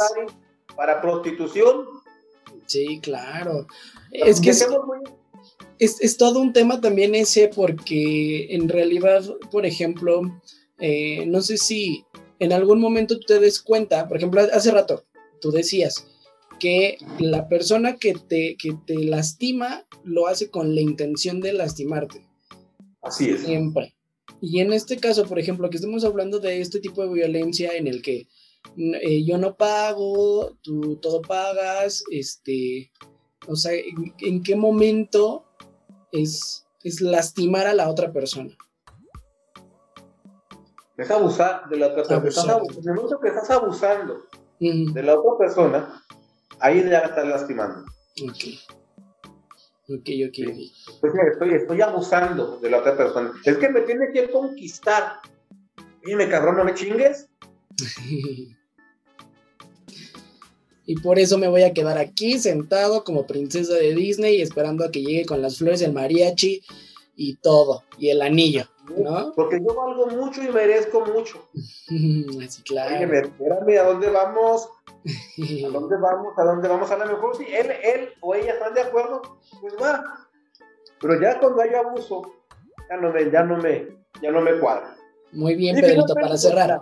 para 0.75 1.01
prostitución. 1.01 1.85
Sí, 2.65 2.99
claro. 3.01 3.67
Es 4.11 4.39
que 4.39 4.51
es, 5.77 6.01
es, 6.01 6.17
todo 6.17 6.39
un 6.39 6.53
tema 6.53 6.79
también 6.79 7.15
ese 7.15 7.49
porque 7.49 8.53
en 8.55 8.69
realidad, 8.69 9.23
por 9.51 9.65
ejemplo, 9.65 10.21
eh, 10.79 11.25
no 11.25 11.41
sé 11.41 11.57
si 11.57 12.05
en 12.39 12.53
algún 12.53 12.79
momento 12.79 13.19
tú 13.19 13.25
te 13.25 13.39
des 13.39 13.61
cuenta, 13.61 14.07
por 14.07 14.17
ejemplo, 14.17 14.41
hace 14.41 14.71
rato 14.71 15.05
tú 15.41 15.51
decías 15.51 16.07
que 16.59 16.97
la 17.19 17.47
persona 17.49 17.97
que 17.97 18.13
te, 18.13 18.55
que 18.57 18.75
te 18.85 18.95
lastima 19.03 19.85
lo 20.03 20.27
hace 20.27 20.49
con 20.49 20.73
la 20.73 20.81
intención 20.81 21.41
de 21.41 21.53
lastimarte. 21.53 22.24
Así 23.05 23.29
es. 23.29 23.41
Siempre. 23.41 23.95
Y 24.41 24.59
en 24.59 24.73
este 24.73 24.97
caso, 24.97 25.25
por 25.25 25.39
ejemplo, 25.39 25.69
que 25.69 25.77
estamos 25.77 26.03
hablando 26.03 26.39
de 26.39 26.59
este 26.59 26.79
tipo 26.79 27.03
de 27.03 27.13
violencia 27.13 27.75
en 27.75 27.87
el 27.87 28.01
que 28.01 28.27
eh, 28.77 29.23
yo 29.23 29.37
no 29.37 29.55
pago, 29.55 30.57
tú 30.61 30.97
todo 30.97 31.21
pagas, 31.21 32.03
este, 32.11 32.91
o 33.47 33.55
sea, 33.55 33.73
¿en, 34.19 34.43
qué 34.43 34.55
momento 34.55 35.45
es, 36.11 36.65
es 36.83 36.99
lastimar 36.99 37.67
a 37.67 37.73
la 37.73 37.89
otra 37.89 38.11
persona? 38.11 38.57
Es 40.97 41.11
abusar 41.11 41.69
de 41.69 41.77
la 41.77 41.87
otra 41.87 42.21
persona. 42.21 42.57
En 42.57 42.89
el 42.89 42.95
momento 42.95 43.19
que 43.19 43.27
estás 43.27 43.49
abusando 43.51 44.23
de 44.59 45.03
la 45.03 45.19
otra 45.19 45.37
persona, 45.37 46.03
ahí 46.59 46.81
ya 46.83 47.01
la 47.01 47.05
estás 47.07 47.27
lastimando. 47.27 47.85
Ok. 48.27 48.84
Ok, 49.87 50.09
ok. 50.27 50.39
Estoy, 51.03 51.53
estoy 51.53 51.81
abusando 51.81 52.57
de 52.59 52.69
la 52.71 52.79
otra 52.79 52.97
persona. 52.97 53.33
Es 53.43 53.57
que 53.57 53.69
me 53.69 53.81
tiene 53.81 54.11
que 54.11 54.31
conquistar. 54.31 55.19
Dime, 56.03 56.27
cabrón, 56.27 56.57
no 56.57 56.63
me 56.63 56.73
chingues. 56.73 57.29
y 60.85 60.95
por 61.01 61.19
eso 61.19 61.37
me 61.37 61.47
voy 61.47 61.63
a 61.63 61.73
quedar 61.73 61.97
aquí 61.97 62.39
sentado 62.39 63.03
como 63.03 63.27
princesa 63.27 63.73
de 63.73 63.93
Disney 63.93 64.41
esperando 64.41 64.85
a 64.85 64.91
que 64.91 65.01
llegue 65.01 65.25
con 65.25 65.41
las 65.41 65.57
flores 65.57 65.81
el 65.81 65.93
mariachi 65.93 66.61
y 67.15 67.35
todo, 67.35 67.83
y 67.97 68.09
el 68.09 68.21
anillo, 68.21 68.65
¿no? 68.97 69.33
Porque 69.35 69.59
yo 69.59 69.73
valgo 69.73 70.07
mucho 70.07 70.43
y 70.43 70.49
merezco 70.49 71.05
mucho. 71.05 71.47
Así 72.45 72.61
claro. 72.63 72.95
Oye, 72.95 73.19
espérame, 73.19 73.79
¿a 73.79 73.83
dónde 73.83 74.09
vamos? 74.09 74.67
¿A 75.05 75.69
dónde 75.71 75.97
vamos? 75.97 76.37
¿A 76.37 76.43
dónde 76.43 76.67
vamos? 76.67 76.89
A 76.89 76.97
lo 76.97 77.05
mejor 77.05 77.37
si 77.37 77.43
él, 77.53 77.71
él 77.83 78.13
o 78.21 78.33
ella 78.33 78.53
están 78.53 78.73
de 78.73 78.81
acuerdo, 78.81 79.21
pues 79.61 79.75
va. 79.81 80.03
Pero 80.99 81.21
ya 81.21 81.39
cuando 81.39 81.61
hay 81.61 81.73
abuso, 81.75 82.23
ya 82.89 82.97
no 82.97 83.11
me, 83.11 83.29
ya 83.29 83.43
no 83.43 83.57
me, 83.57 83.87
ya 84.21 84.31
no 84.31 84.41
me 84.41 84.59
cuadra. 84.59 84.95
Muy 85.31 85.55
bien, 85.55 85.75
Pedrito, 85.75 86.13
para 86.13 86.37
cerrar. 86.37 86.81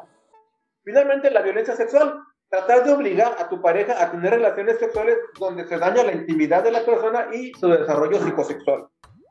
Finalmente, 0.84 1.32
la 1.32 1.42
violencia 1.42 1.76
sexual. 1.76 2.20
Tratar 2.50 2.84
de 2.84 2.94
obligar 2.94 3.36
a 3.40 3.50
tu 3.50 3.60
pareja 3.64 4.02
a 4.02 4.12
tener 4.12 4.30
relaciones 4.30 4.78
sexuales 4.78 5.18
donde 5.40 5.68
se 5.68 5.80
daña 5.80 6.04
la 6.04 6.12
intimidad 6.12 6.64
de 6.64 6.72
la 6.72 6.86
persona 6.86 7.30
y 7.34 7.52
su 7.54 7.68
desarrollo 7.68 8.22
psicosexual. 8.22 8.88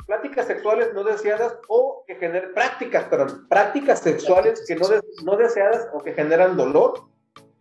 Pláticas 0.06 0.46
sexuales 0.46 0.92
no 0.92 1.04
deseadas 1.04 1.56
o 1.68 2.02
que 2.04 2.16
generan 2.16 2.52
prácticas, 2.52 3.04
perdón, 3.04 3.46
prácticas 3.48 4.00
sexuales 4.00 4.64
que 4.66 4.74
no, 4.74 4.88
no 5.24 5.36
deseadas 5.36 5.88
o 5.92 6.02
que 6.02 6.14
generan 6.14 6.56
dolor, 6.56 7.11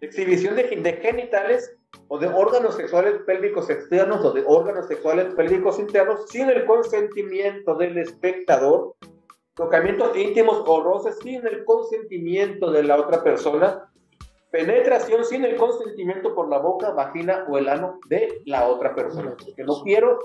exhibición 0.02 0.56
de, 0.56 0.64
de 0.64 0.93
genitales 0.93 1.78
o 2.08 2.18
de 2.18 2.28
órganos 2.28 2.76
sexuales 2.76 3.22
pélvicos 3.26 3.70
externos 3.70 4.26
o 4.26 4.32
de 4.32 4.43
órganos 4.45 4.88
sexuales 4.88 5.34
pélvicos 5.36 5.80
internos 5.80 6.26
sin 6.30 6.49
el 6.49 6.66
consentimiento 6.66 7.76
del 7.76 7.97
espectador, 7.97 8.95
tocamientos 9.56 10.18
íntimos 10.18 10.64
o 10.66 10.84
roces 10.84 11.18
sin 11.20 11.45
el 11.45 11.64
consentimiento 11.64 12.72
de 12.72 12.84
la 12.84 12.99
otra 12.99 13.24
persona, 13.24 13.89
penetración 14.49 15.24
sin 15.24 15.45
el 15.45 15.56
consentimiento 15.56 16.36
por 16.36 16.49
la 16.49 16.58
boca, 16.58 16.91
vagina 16.91 17.45
o 17.47 17.58
el 17.58 17.70
ano 17.70 17.99
de 18.08 18.41
la 18.45 18.68
otra 18.68 18.93
persona. 18.95 19.36
Que 19.56 19.64
no 19.64 19.82
quiero, 19.84 20.20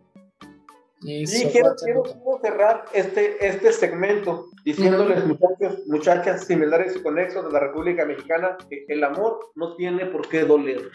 Y 1.02 1.24
quiero, 1.50 1.74
quiero, 1.76 2.02
cerrar 2.42 2.84
este, 2.92 3.46
este 3.46 3.72
segmento 3.72 4.46
diciéndoles, 4.64 5.24
muchachos, 5.26 5.86
muchachas 5.86 6.44
similares 6.44 6.96
y 6.96 7.02
conexos 7.02 7.46
de 7.46 7.52
la 7.52 7.60
República 7.60 8.04
Mexicana, 8.04 8.56
que 8.68 8.84
el 8.88 9.04
amor 9.04 9.50
no 9.54 9.76
tiene 9.76 10.06
por 10.06 10.28
qué 10.28 10.44
doler. 10.44 10.90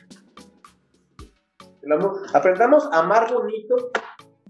El 1.81 1.91
amor, 1.91 2.21
aprendamos 2.33 2.89
a 2.91 2.99
amar 2.99 3.33
bonito, 3.33 3.91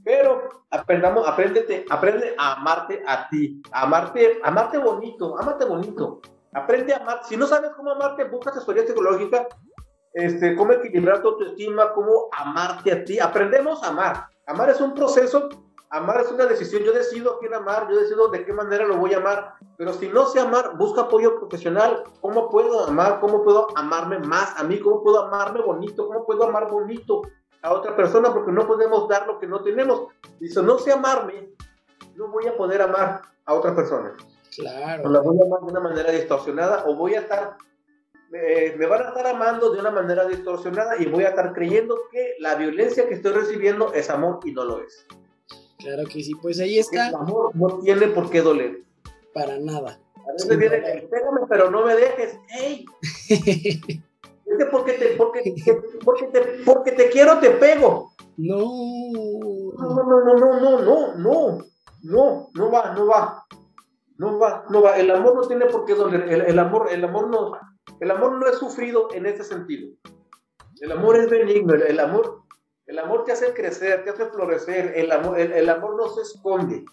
pero 0.03 0.49
aprendamos, 0.71 1.27
apréndete, 1.27 1.85
aprende 1.89 2.35
a 2.37 2.53
amarte 2.53 3.03
a 3.05 3.29
ti, 3.29 3.61
a 3.71 3.83
amarte, 3.83 4.39
amarte 4.43 4.77
bonito, 4.77 5.37
amarte 5.39 5.65
bonito. 5.65 6.21
Aprende 6.53 6.93
a 6.93 6.97
amar. 6.97 7.21
Si 7.27 7.35
no 7.35 7.47
sabes 7.47 7.71
cómo 7.71 7.91
amarte, 7.91 8.25
busca 8.25 8.51
asesoría 8.51 8.85
psicológica, 8.85 9.47
este, 10.13 10.55
cómo 10.55 10.73
equilibrar 10.73 11.21
tu 11.21 11.29
autoestima, 11.29 11.93
cómo 11.93 12.29
amarte 12.31 12.91
a 12.91 13.03
ti. 13.03 13.19
Aprendemos 13.19 13.83
a 13.83 13.87
amar. 13.87 14.32
Amar 14.45 14.69
es 14.69 14.81
un 14.81 14.93
proceso 14.93 15.49
Amar 15.93 16.21
es 16.21 16.31
una 16.31 16.47
decisión. 16.47 16.81
Yo 16.81 16.91
decido 16.91 17.35
a 17.35 17.39
quién 17.39 17.53
amar, 17.53 17.87
yo 17.87 17.99
decido 17.99 18.27
de 18.29 18.43
qué 18.43 18.51
manera 18.51 18.83
lo 18.83 18.97
voy 18.97 19.13
a 19.13 19.17
amar. 19.17 19.53
Pero 19.77 19.93
si 19.93 20.07
no 20.07 20.25
sé 20.25 20.39
amar, 20.39 20.75
busca 20.75 21.01
apoyo 21.01 21.37
profesional. 21.37 22.03
¿Cómo 22.19 22.49
puedo 22.49 22.87
amar? 22.87 23.19
¿Cómo 23.19 23.43
puedo 23.43 23.67
amarme 23.75 24.17
más 24.17 24.59
a 24.59 24.63
mí? 24.63 24.79
¿Cómo 24.79 25.03
puedo 25.03 25.21
amarme 25.21 25.61
bonito? 25.61 26.07
¿Cómo 26.07 26.25
puedo 26.25 26.45
amar 26.45 26.67
bonito 26.67 27.21
a 27.61 27.71
otra 27.71 27.95
persona? 27.95 28.33
Porque 28.33 28.51
no 28.51 28.65
podemos 28.65 29.07
dar 29.07 29.27
lo 29.27 29.37
que 29.37 29.45
no 29.45 29.61
tenemos. 29.61 30.07
Y 30.39 30.47
si 30.47 30.59
no 30.63 30.79
sé 30.79 30.91
amarme, 30.91 31.51
no 32.15 32.27
voy 32.29 32.47
a 32.47 32.57
poder 32.57 32.81
amar 32.81 33.21
a 33.45 33.53
otra 33.53 33.75
persona. 33.75 34.15
Claro. 34.55 35.03
O 35.05 35.09
la 35.09 35.19
voy 35.19 35.37
a 35.39 35.45
amar 35.45 35.59
de 35.59 35.65
una 35.67 35.79
manera 35.79 36.11
distorsionada 36.11 36.85
o 36.87 36.95
voy 36.95 37.13
a 37.13 37.19
estar 37.19 37.55
me 38.34 38.86
van 38.88 39.03
a 39.03 39.07
estar 39.09 39.27
amando 39.27 39.71
de 39.71 39.79
una 39.79 39.91
manera 39.91 40.25
distorsionada 40.25 40.95
y 40.99 41.05
voy 41.05 41.23
a 41.23 41.29
estar 41.29 41.53
creyendo 41.53 41.95
que 42.11 42.36
la 42.39 42.55
violencia 42.55 43.07
que 43.07 43.13
estoy 43.13 43.34
recibiendo 43.34 43.93
es 43.93 44.09
amor 44.09 44.39
y 44.43 44.51
no 44.51 44.63
lo 44.63 44.81
es. 44.81 45.05
Claro 45.77 46.03
que 46.05 46.23
sí, 46.23 46.34
pues 46.41 46.59
ahí 46.59 46.79
está. 46.79 47.09
El 47.09 47.15
amor 47.15 47.55
no 47.55 47.79
tiene 47.79 48.07
por 48.07 48.29
qué 48.31 48.41
doler. 48.41 48.81
Para 49.34 49.59
nada. 49.59 49.99
A 50.27 50.31
veces 50.31 50.57
viene, 50.57 50.77
pégame, 50.77 51.41
pero 51.47 51.69
no 51.69 51.86
me 51.86 51.95
dejes. 51.95 52.39
¡Ey! 52.59 52.86
porque 54.71 54.93
te, 54.93 55.07
porque, 55.15 55.55
porque, 56.03 56.25
te, 56.27 56.41
porque 56.65 56.91
te 56.93 57.09
quiero, 57.09 57.39
te 57.39 57.51
pego. 57.51 58.13
No. 58.38 58.63
No, 59.77 59.93
no, 59.93 60.23
no, 60.23 60.36
no, 60.36 60.59
no, 60.59 60.81
no, 60.81 61.15
no. 61.15 61.57
No, 62.01 62.49
no 62.53 62.71
va, 62.71 62.93
no 62.93 63.07
va. 63.07 63.45
No 64.17 64.39
va, 64.39 64.65
no 64.69 64.81
va. 64.81 64.97
El 64.97 65.11
amor 65.11 65.36
no 65.36 65.41
tiene 65.47 65.65
por 65.65 65.86
qué 65.86 65.95
doler. 65.95 66.23
El, 66.29 66.41
el 66.41 66.59
amor, 66.59 66.88
el 66.91 67.03
amor 67.03 67.29
no, 67.29 67.51
el 67.99 68.11
amor 68.11 68.34
no 68.39 68.47
es 68.47 68.57
sufrido 68.57 69.09
en 69.13 69.25
ese 69.25 69.43
sentido. 69.43 69.89
El 70.81 70.91
amor 70.91 71.17
es 71.17 71.29
benigno. 71.29 71.73
el 71.73 71.99
amor 71.99 72.43
el 72.86 72.99
amor 72.99 73.23
te 73.23 73.31
hace 73.31 73.53
crecer, 73.53 74.03
te 74.03 74.09
hace 74.09 74.25
florecer. 74.27 74.93
El 74.95 75.11
amor, 75.11 75.39
el, 75.39 75.69
amor 75.69 75.95
no 75.95 76.09
se 76.09 76.21
esconde. 76.21 76.84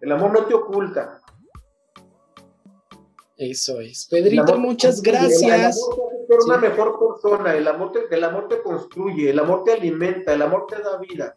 El 0.00 0.12
amor 0.12 0.32
no 0.32 0.46
te 0.46 0.54
oculta. 0.54 1.20
Eso 3.36 3.80
es. 3.80 4.06
Pedrito, 4.06 4.56
muchas 4.56 5.02
gracias. 5.02 5.42
El, 5.42 5.52
amor 5.52 5.96
te 5.98 6.14
hace 6.14 6.26
ser 6.28 6.38
una 6.46 6.56
mejor 6.58 6.98
persona. 6.98 7.54
El 7.56 7.66
amor, 7.66 7.92
te, 7.92 8.14
el 8.14 8.24
amor 8.24 8.48
te 8.48 8.62
construye. 8.62 9.30
El 9.30 9.38
amor 9.40 9.64
te 9.64 9.72
alimenta. 9.72 10.32
El 10.32 10.42
amor 10.42 10.66
te 10.68 10.80
da 10.80 10.96
vida. 10.98 11.34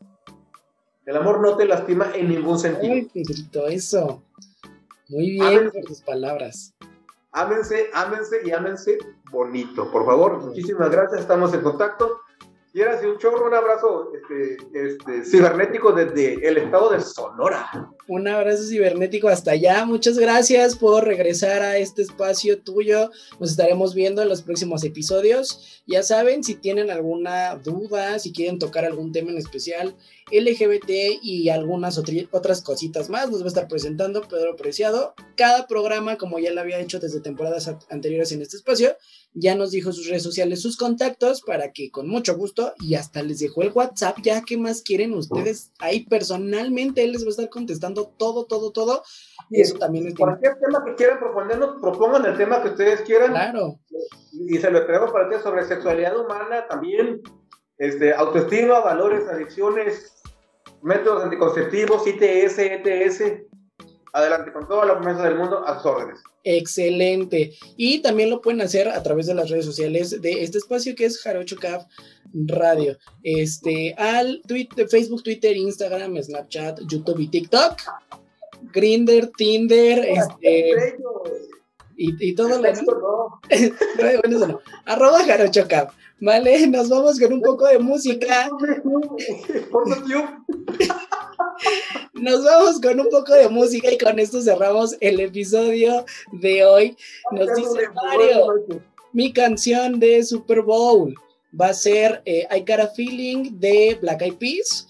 El 1.06 1.18
amor 1.18 1.42
no 1.42 1.58
te 1.58 1.66
lastima 1.66 2.12
en 2.14 2.30
ningún 2.30 2.60
sentido. 2.60 2.94
Ay, 2.94 3.10
Pedrito, 3.12 3.68
eso. 3.68 4.24
Muy 5.10 5.32
bien 5.32 5.72
por 5.72 5.84
tus 5.84 6.02
palabras. 6.02 6.76
Ámense, 7.34 7.90
ámense 7.94 8.42
y 8.44 8.52
ámense 8.52 8.98
bonito. 9.32 9.90
Por 9.90 10.06
favor, 10.06 10.42
muchísimas 10.42 10.92
gracias. 10.92 11.22
Estamos 11.22 11.54
en 11.54 11.62
contacto. 11.62 12.20
Quieras 12.74 13.04
un 13.04 13.18
chorro, 13.18 13.48
un 13.48 13.54
abrazo 13.54 14.14
este, 14.14 14.58
este, 14.74 15.26
cibernético 15.26 15.92
desde 15.92 16.48
el 16.48 16.58
estado 16.58 16.92
de 16.92 17.02
Sonora. 17.02 17.70
Un 18.08 18.30
abrazo 18.30 18.64
cibernético 18.64 19.28
hasta 19.28 19.52
allá. 19.52 19.84
Muchas 19.84 20.18
gracias 20.18 20.78
por 20.78 21.04
regresar 21.04 21.62
a 21.64 21.78
este 21.78 22.02
espacio 22.02 22.62
tuyo. 22.62 23.12
Nos 23.42 23.52
estaremos 23.52 23.94
viendo 23.94 24.22
en 24.22 24.30
los 24.30 24.42
próximos 24.42 24.86
episodios. 24.86 25.84
Ya 25.86 26.02
saben, 26.02 26.46
si 26.46 26.56
tienen 26.56 26.92
alguna 26.92 27.56
duda, 27.56 28.20
si 28.20 28.32
quieren 28.32 28.58
tocar 28.58 28.86
algún 28.86 29.12
tema 29.12 29.32
en 29.32 29.38
especial, 29.38 29.94
LGBT 30.32 31.20
y 31.22 31.50
algunas 31.50 31.98
otras 31.98 32.62
cositas 32.62 33.10
más, 33.10 33.30
nos 33.30 33.42
va 33.42 33.46
a 33.46 33.48
estar 33.48 33.68
presentando 33.68 34.22
Pedro 34.22 34.56
Preciado. 34.56 35.14
Cada 35.36 35.68
programa, 35.68 36.18
como 36.18 36.40
ya 36.40 36.52
lo 36.52 36.62
había 36.62 36.80
hecho 36.80 37.00
desde 37.00 37.20
temporadas 37.20 37.74
anteriores 37.90 38.32
en 38.32 38.42
este 38.42 38.58
espacio, 38.58 38.96
ya 39.34 39.56
nos 39.56 39.72
dijo 39.72 39.92
sus 39.92 40.08
redes 40.08 40.24
sociales, 40.24 40.62
sus 40.62 40.78
contactos, 40.78 41.42
para 41.42 41.72
que 41.72 41.90
con 41.90 42.08
mucho 42.08 42.36
gusto, 42.36 42.74
y 42.80 42.96
hasta 42.96 43.24
les 43.24 43.40
dejó 43.40 43.62
el 43.62 43.72
WhatsApp, 43.72 44.18
ya 44.22 44.42
que 44.42 44.58
más 44.58 44.82
quieren 44.82 45.14
ustedes, 45.14 45.72
ahí 45.80 46.06
personalmente 46.06 47.04
él 47.04 47.14
les 47.14 47.24
va 47.24 47.28
a 47.28 47.32
estar 47.32 47.50
contestando 47.50 48.14
todo, 48.18 48.46
todo, 48.46 48.72
todo. 48.72 49.04
Y 49.50 49.62
eso 49.62 49.78
también 49.78 50.08
es... 50.08 50.16
Cualquier 50.16 50.58
tema 50.60 50.84
que 50.86 50.96
quieran 50.96 51.20
proponernos, 51.20 51.82
propongan 51.82 52.26
el 52.26 52.38
tema 52.38 52.62
que 52.62 52.70
ustedes 52.70 53.02
quieran. 53.02 53.32
Claro. 53.32 53.80
Y 54.34 54.58
se 54.58 54.70
lo 54.70 54.80
esperamos 54.80 55.12
para 55.12 55.30
ti 55.30 55.36
sobre 55.42 55.66
sexualidad 55.66 56.18
humana 56.18 56.68
también, 56.68 57.22
este, 57.78 58.14
autoestima, 58.14 58.80
valores, 58.80 59.28
adicciones, 59.28 60.21
métodos 60.82 61.24
anticonceptivos, 61.24 62.06
ITS, 62.08 62.58
ETS. 62.60 63.24
Adelante 64.14 64.52
con 64.52 64.68
toda 64.68 64.86
la 64.86 65.00
promesa 65.00 65.24
del 65.24 65.38
mundo 65.38 65.66
a 65.66 65.78
sus 65.78 65.86
órdenes. 65.86 66.22
Excelente. 66.44 67.54
Y 67.78 68.02
también 68.02 68.30
lo 68.30 68.42
pueden 68.42 68.62
hacer 68.62 68.90
a 68.90 69.02
través 69.04 69.28
de 69.28 69.36
las 69.36 69.50
redes 69.50 69.66
sociales 69.66 70.22
de 70.22 70.44
este 70.44 70.58
espacio 70.58 70.96
que 70.96 71.06
es 71.06 71.22
Jarocho 71.22 71.56
Caf 71.56 71.86
Radio. 72.34 72.98
Este, 73.24 73.94
al 73.98 74.42
Twitter, 74.48 74.88
Facebook, 74.90 75.24
Twitter, 75.24 75.56
Instagram, 75.56 76.22
Snapchat, 76.22 76.82
YouTube 76.88 77.20
y 77.20 77.28
TikTok. 77.28 77.78
Grinder, 78.74 79.32
Tinder, 79.38 80.06
este. 80.06 80.98
Y, 82.02 82.16
y 82.30 82.34
todo 82.34 82.50
lo 82.50 82.58
no, 82.58 83.40
Arroba 84.86 85.24
Jarocho 85.24 85.68
Caf. 85.68 85.94
Vale, 86.20 86.66
nos 86.66 86.90
vamos 86.90 87.20
con 87.20 87.32
un 87.32 87.42
poco 87.42 87.68
de 87.68 87.78
música. 87.78 88.50
Nos 92.14 92.44
vamos 92.44 92.82
con 92.82 93.00
un 93.00 93.10
poco 93.10 93.34
de 93.34 93.50
música 93.50 93.92
y 93.92 93.98
con 94.00 94.18
esto 94.18 94.42
cerramos 94.42 94.96
el 95.00 95.20
episodio 95.20 96.06
de 96.32 96.66
hoy. 96.66 96.98
Nos 97.32 97.54
dice 97.56 97.90
Mario, 97.94 98.48
mi 99.14 99.32
canción 99.32 100.00
de 100.00 100.24
Super 100.24 100.62
Bowl 100.62 101.14
va 101.60 101.68
a 101.68 101.74
ser 101.74 102.24
eh, 102.26 102.48
I 102.50 102.60
Got 102.62 102.80
a 102.80 102.88
Feeling 102.88 103.60
de 103.60 103.98
Black 104.02 104.24
Eyed 104.24 104.36
Peas. 104.36 104.88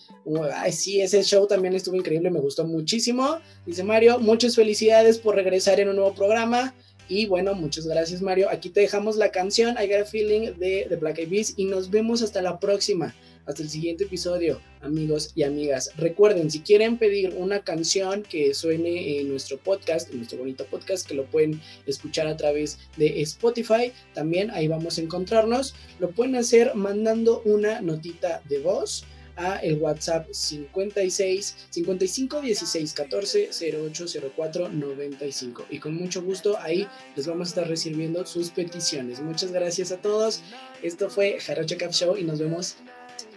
Ay, 0.53 0.71
sí, 0.71 1.01
ese 1.01 1.23
show 1.23 1.47
también 1.47 1.73
estuvo 1.73 1.95
increíble, 1.95 2.29
me 2.29 2.39
gustó 2.39 2.65
muchísimo. 2.65 3.39
Dice 3.65 3.83
Mario, 3.83 4.19
muchas 4.19 4.55
felicidades 4.55 5.17
por 5.17 5.35
regresar 5.35 5.79
en 5.79 5.89
un 5.89 5.95
nuevo 5.95 6.13
programa. 6.13 6.73
Y 7.11 7.25
bueno, 7.25 7.53
muchas 7.55 7.85
gracias 7.85 8.21
Mario. 8.21 8.49
Aquí 8.49 8.69
te 8.69 8.79
dejamos 8.79 9.17
la 9.17 9.31
canción 9.31 9.75
I 9.77 9.85
Got 9.85 10.03
a 10.03 10.05
Feeling 10.05 10.53
de 10.57 10.85
The 10.87 10.95
Black 10.95 11.17
Eyed 11.17 11.29
Peas 11.29 11.53
y 11.57 11.65
nos 11.65 11.89
vemos 11.89 12.21
hasta 12.21 12.41
la 12.41 12.57
próxima. 12.57 13.13
Hasta 13.45 13.63
el 13.63 13.69
siguiente 13.69 14.05
episodio, 14.05 14.61
amigos 14.79 15.33
y 15.35 15.43
amigas. 15.43 15.91
Recuerden, 15.97 16.49
si 16.49 16.61
quieren 16.61 16.97
pedir 16.97 17.33
una 17.35 17.65
canción 17.65 18.23
que 18.23 18.53
suene 18.53 19.19
en 19.19 19.27
nuestro 19.27 19.57
podcast, 19.57 20.09
en 20.09 20.19
nuestro 20.19 20.37
bonito 20.37 20.65
podcast, 20.67 21.05
que 21.05 21.15
lo 21.15 21.25
pueden 21.25 21.59
escuchar 21.85 22.27
a 22.27 22.37
través 22.37 22.79
de 22.95 23.21
Spotify, 23.23 23.91
también 24.13 24.49
ahí 24.51 24.69
vamos 24.69 24.97
a 24.97 25.01
encontrarnos. 25.01 25.75
Lo 25.99 26.11
pueden 26.11 26.37
hacer 26.37 26.75
mandando 26.75 27.41
una 27.43 27.81
notita 27.81 28.41
de 28.47 28.59
voz 28.59 29.03
a 29.41 29.57
el 29.57 29.77
WhatsApp 29.77 30.27
56 30.31 31.67
55 31.69 32.41
16 32.41 32.93
14 32.93 33.49
08 33.73 34.05
04 34.35 34.69
95 34.69 35.65
y 35.69 35.79
con 35.79 35.95
mucho 35.95 36.21
gusto 36.21 36.57
ahí 36.59 36.87
les 37.15 37.27
vamos 37.27 37.47
a 37.47 37.51
estar 37.51 37.67
recibiendo 37.67 38.25
sus 38.25 38.49
peticiones. 38.49 39.19
Muchas 39.21 39.51
gracias 39.51 39.91
a 39.91 39.97
todos. 39.97 40.41
Esto 40.81 41.09
fue 41.09 41.39
Jarocho 41.39 41.77
Cap 41.77 41.91
Show 41.91 42.17
y 42.17 42.23
nos 42.23 42.39
vemos 42.39 42.77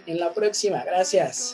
en 0.07 0.19
la 0.19 0.33
próxima. 0.33 0.85
Gracias. 0.85 1.53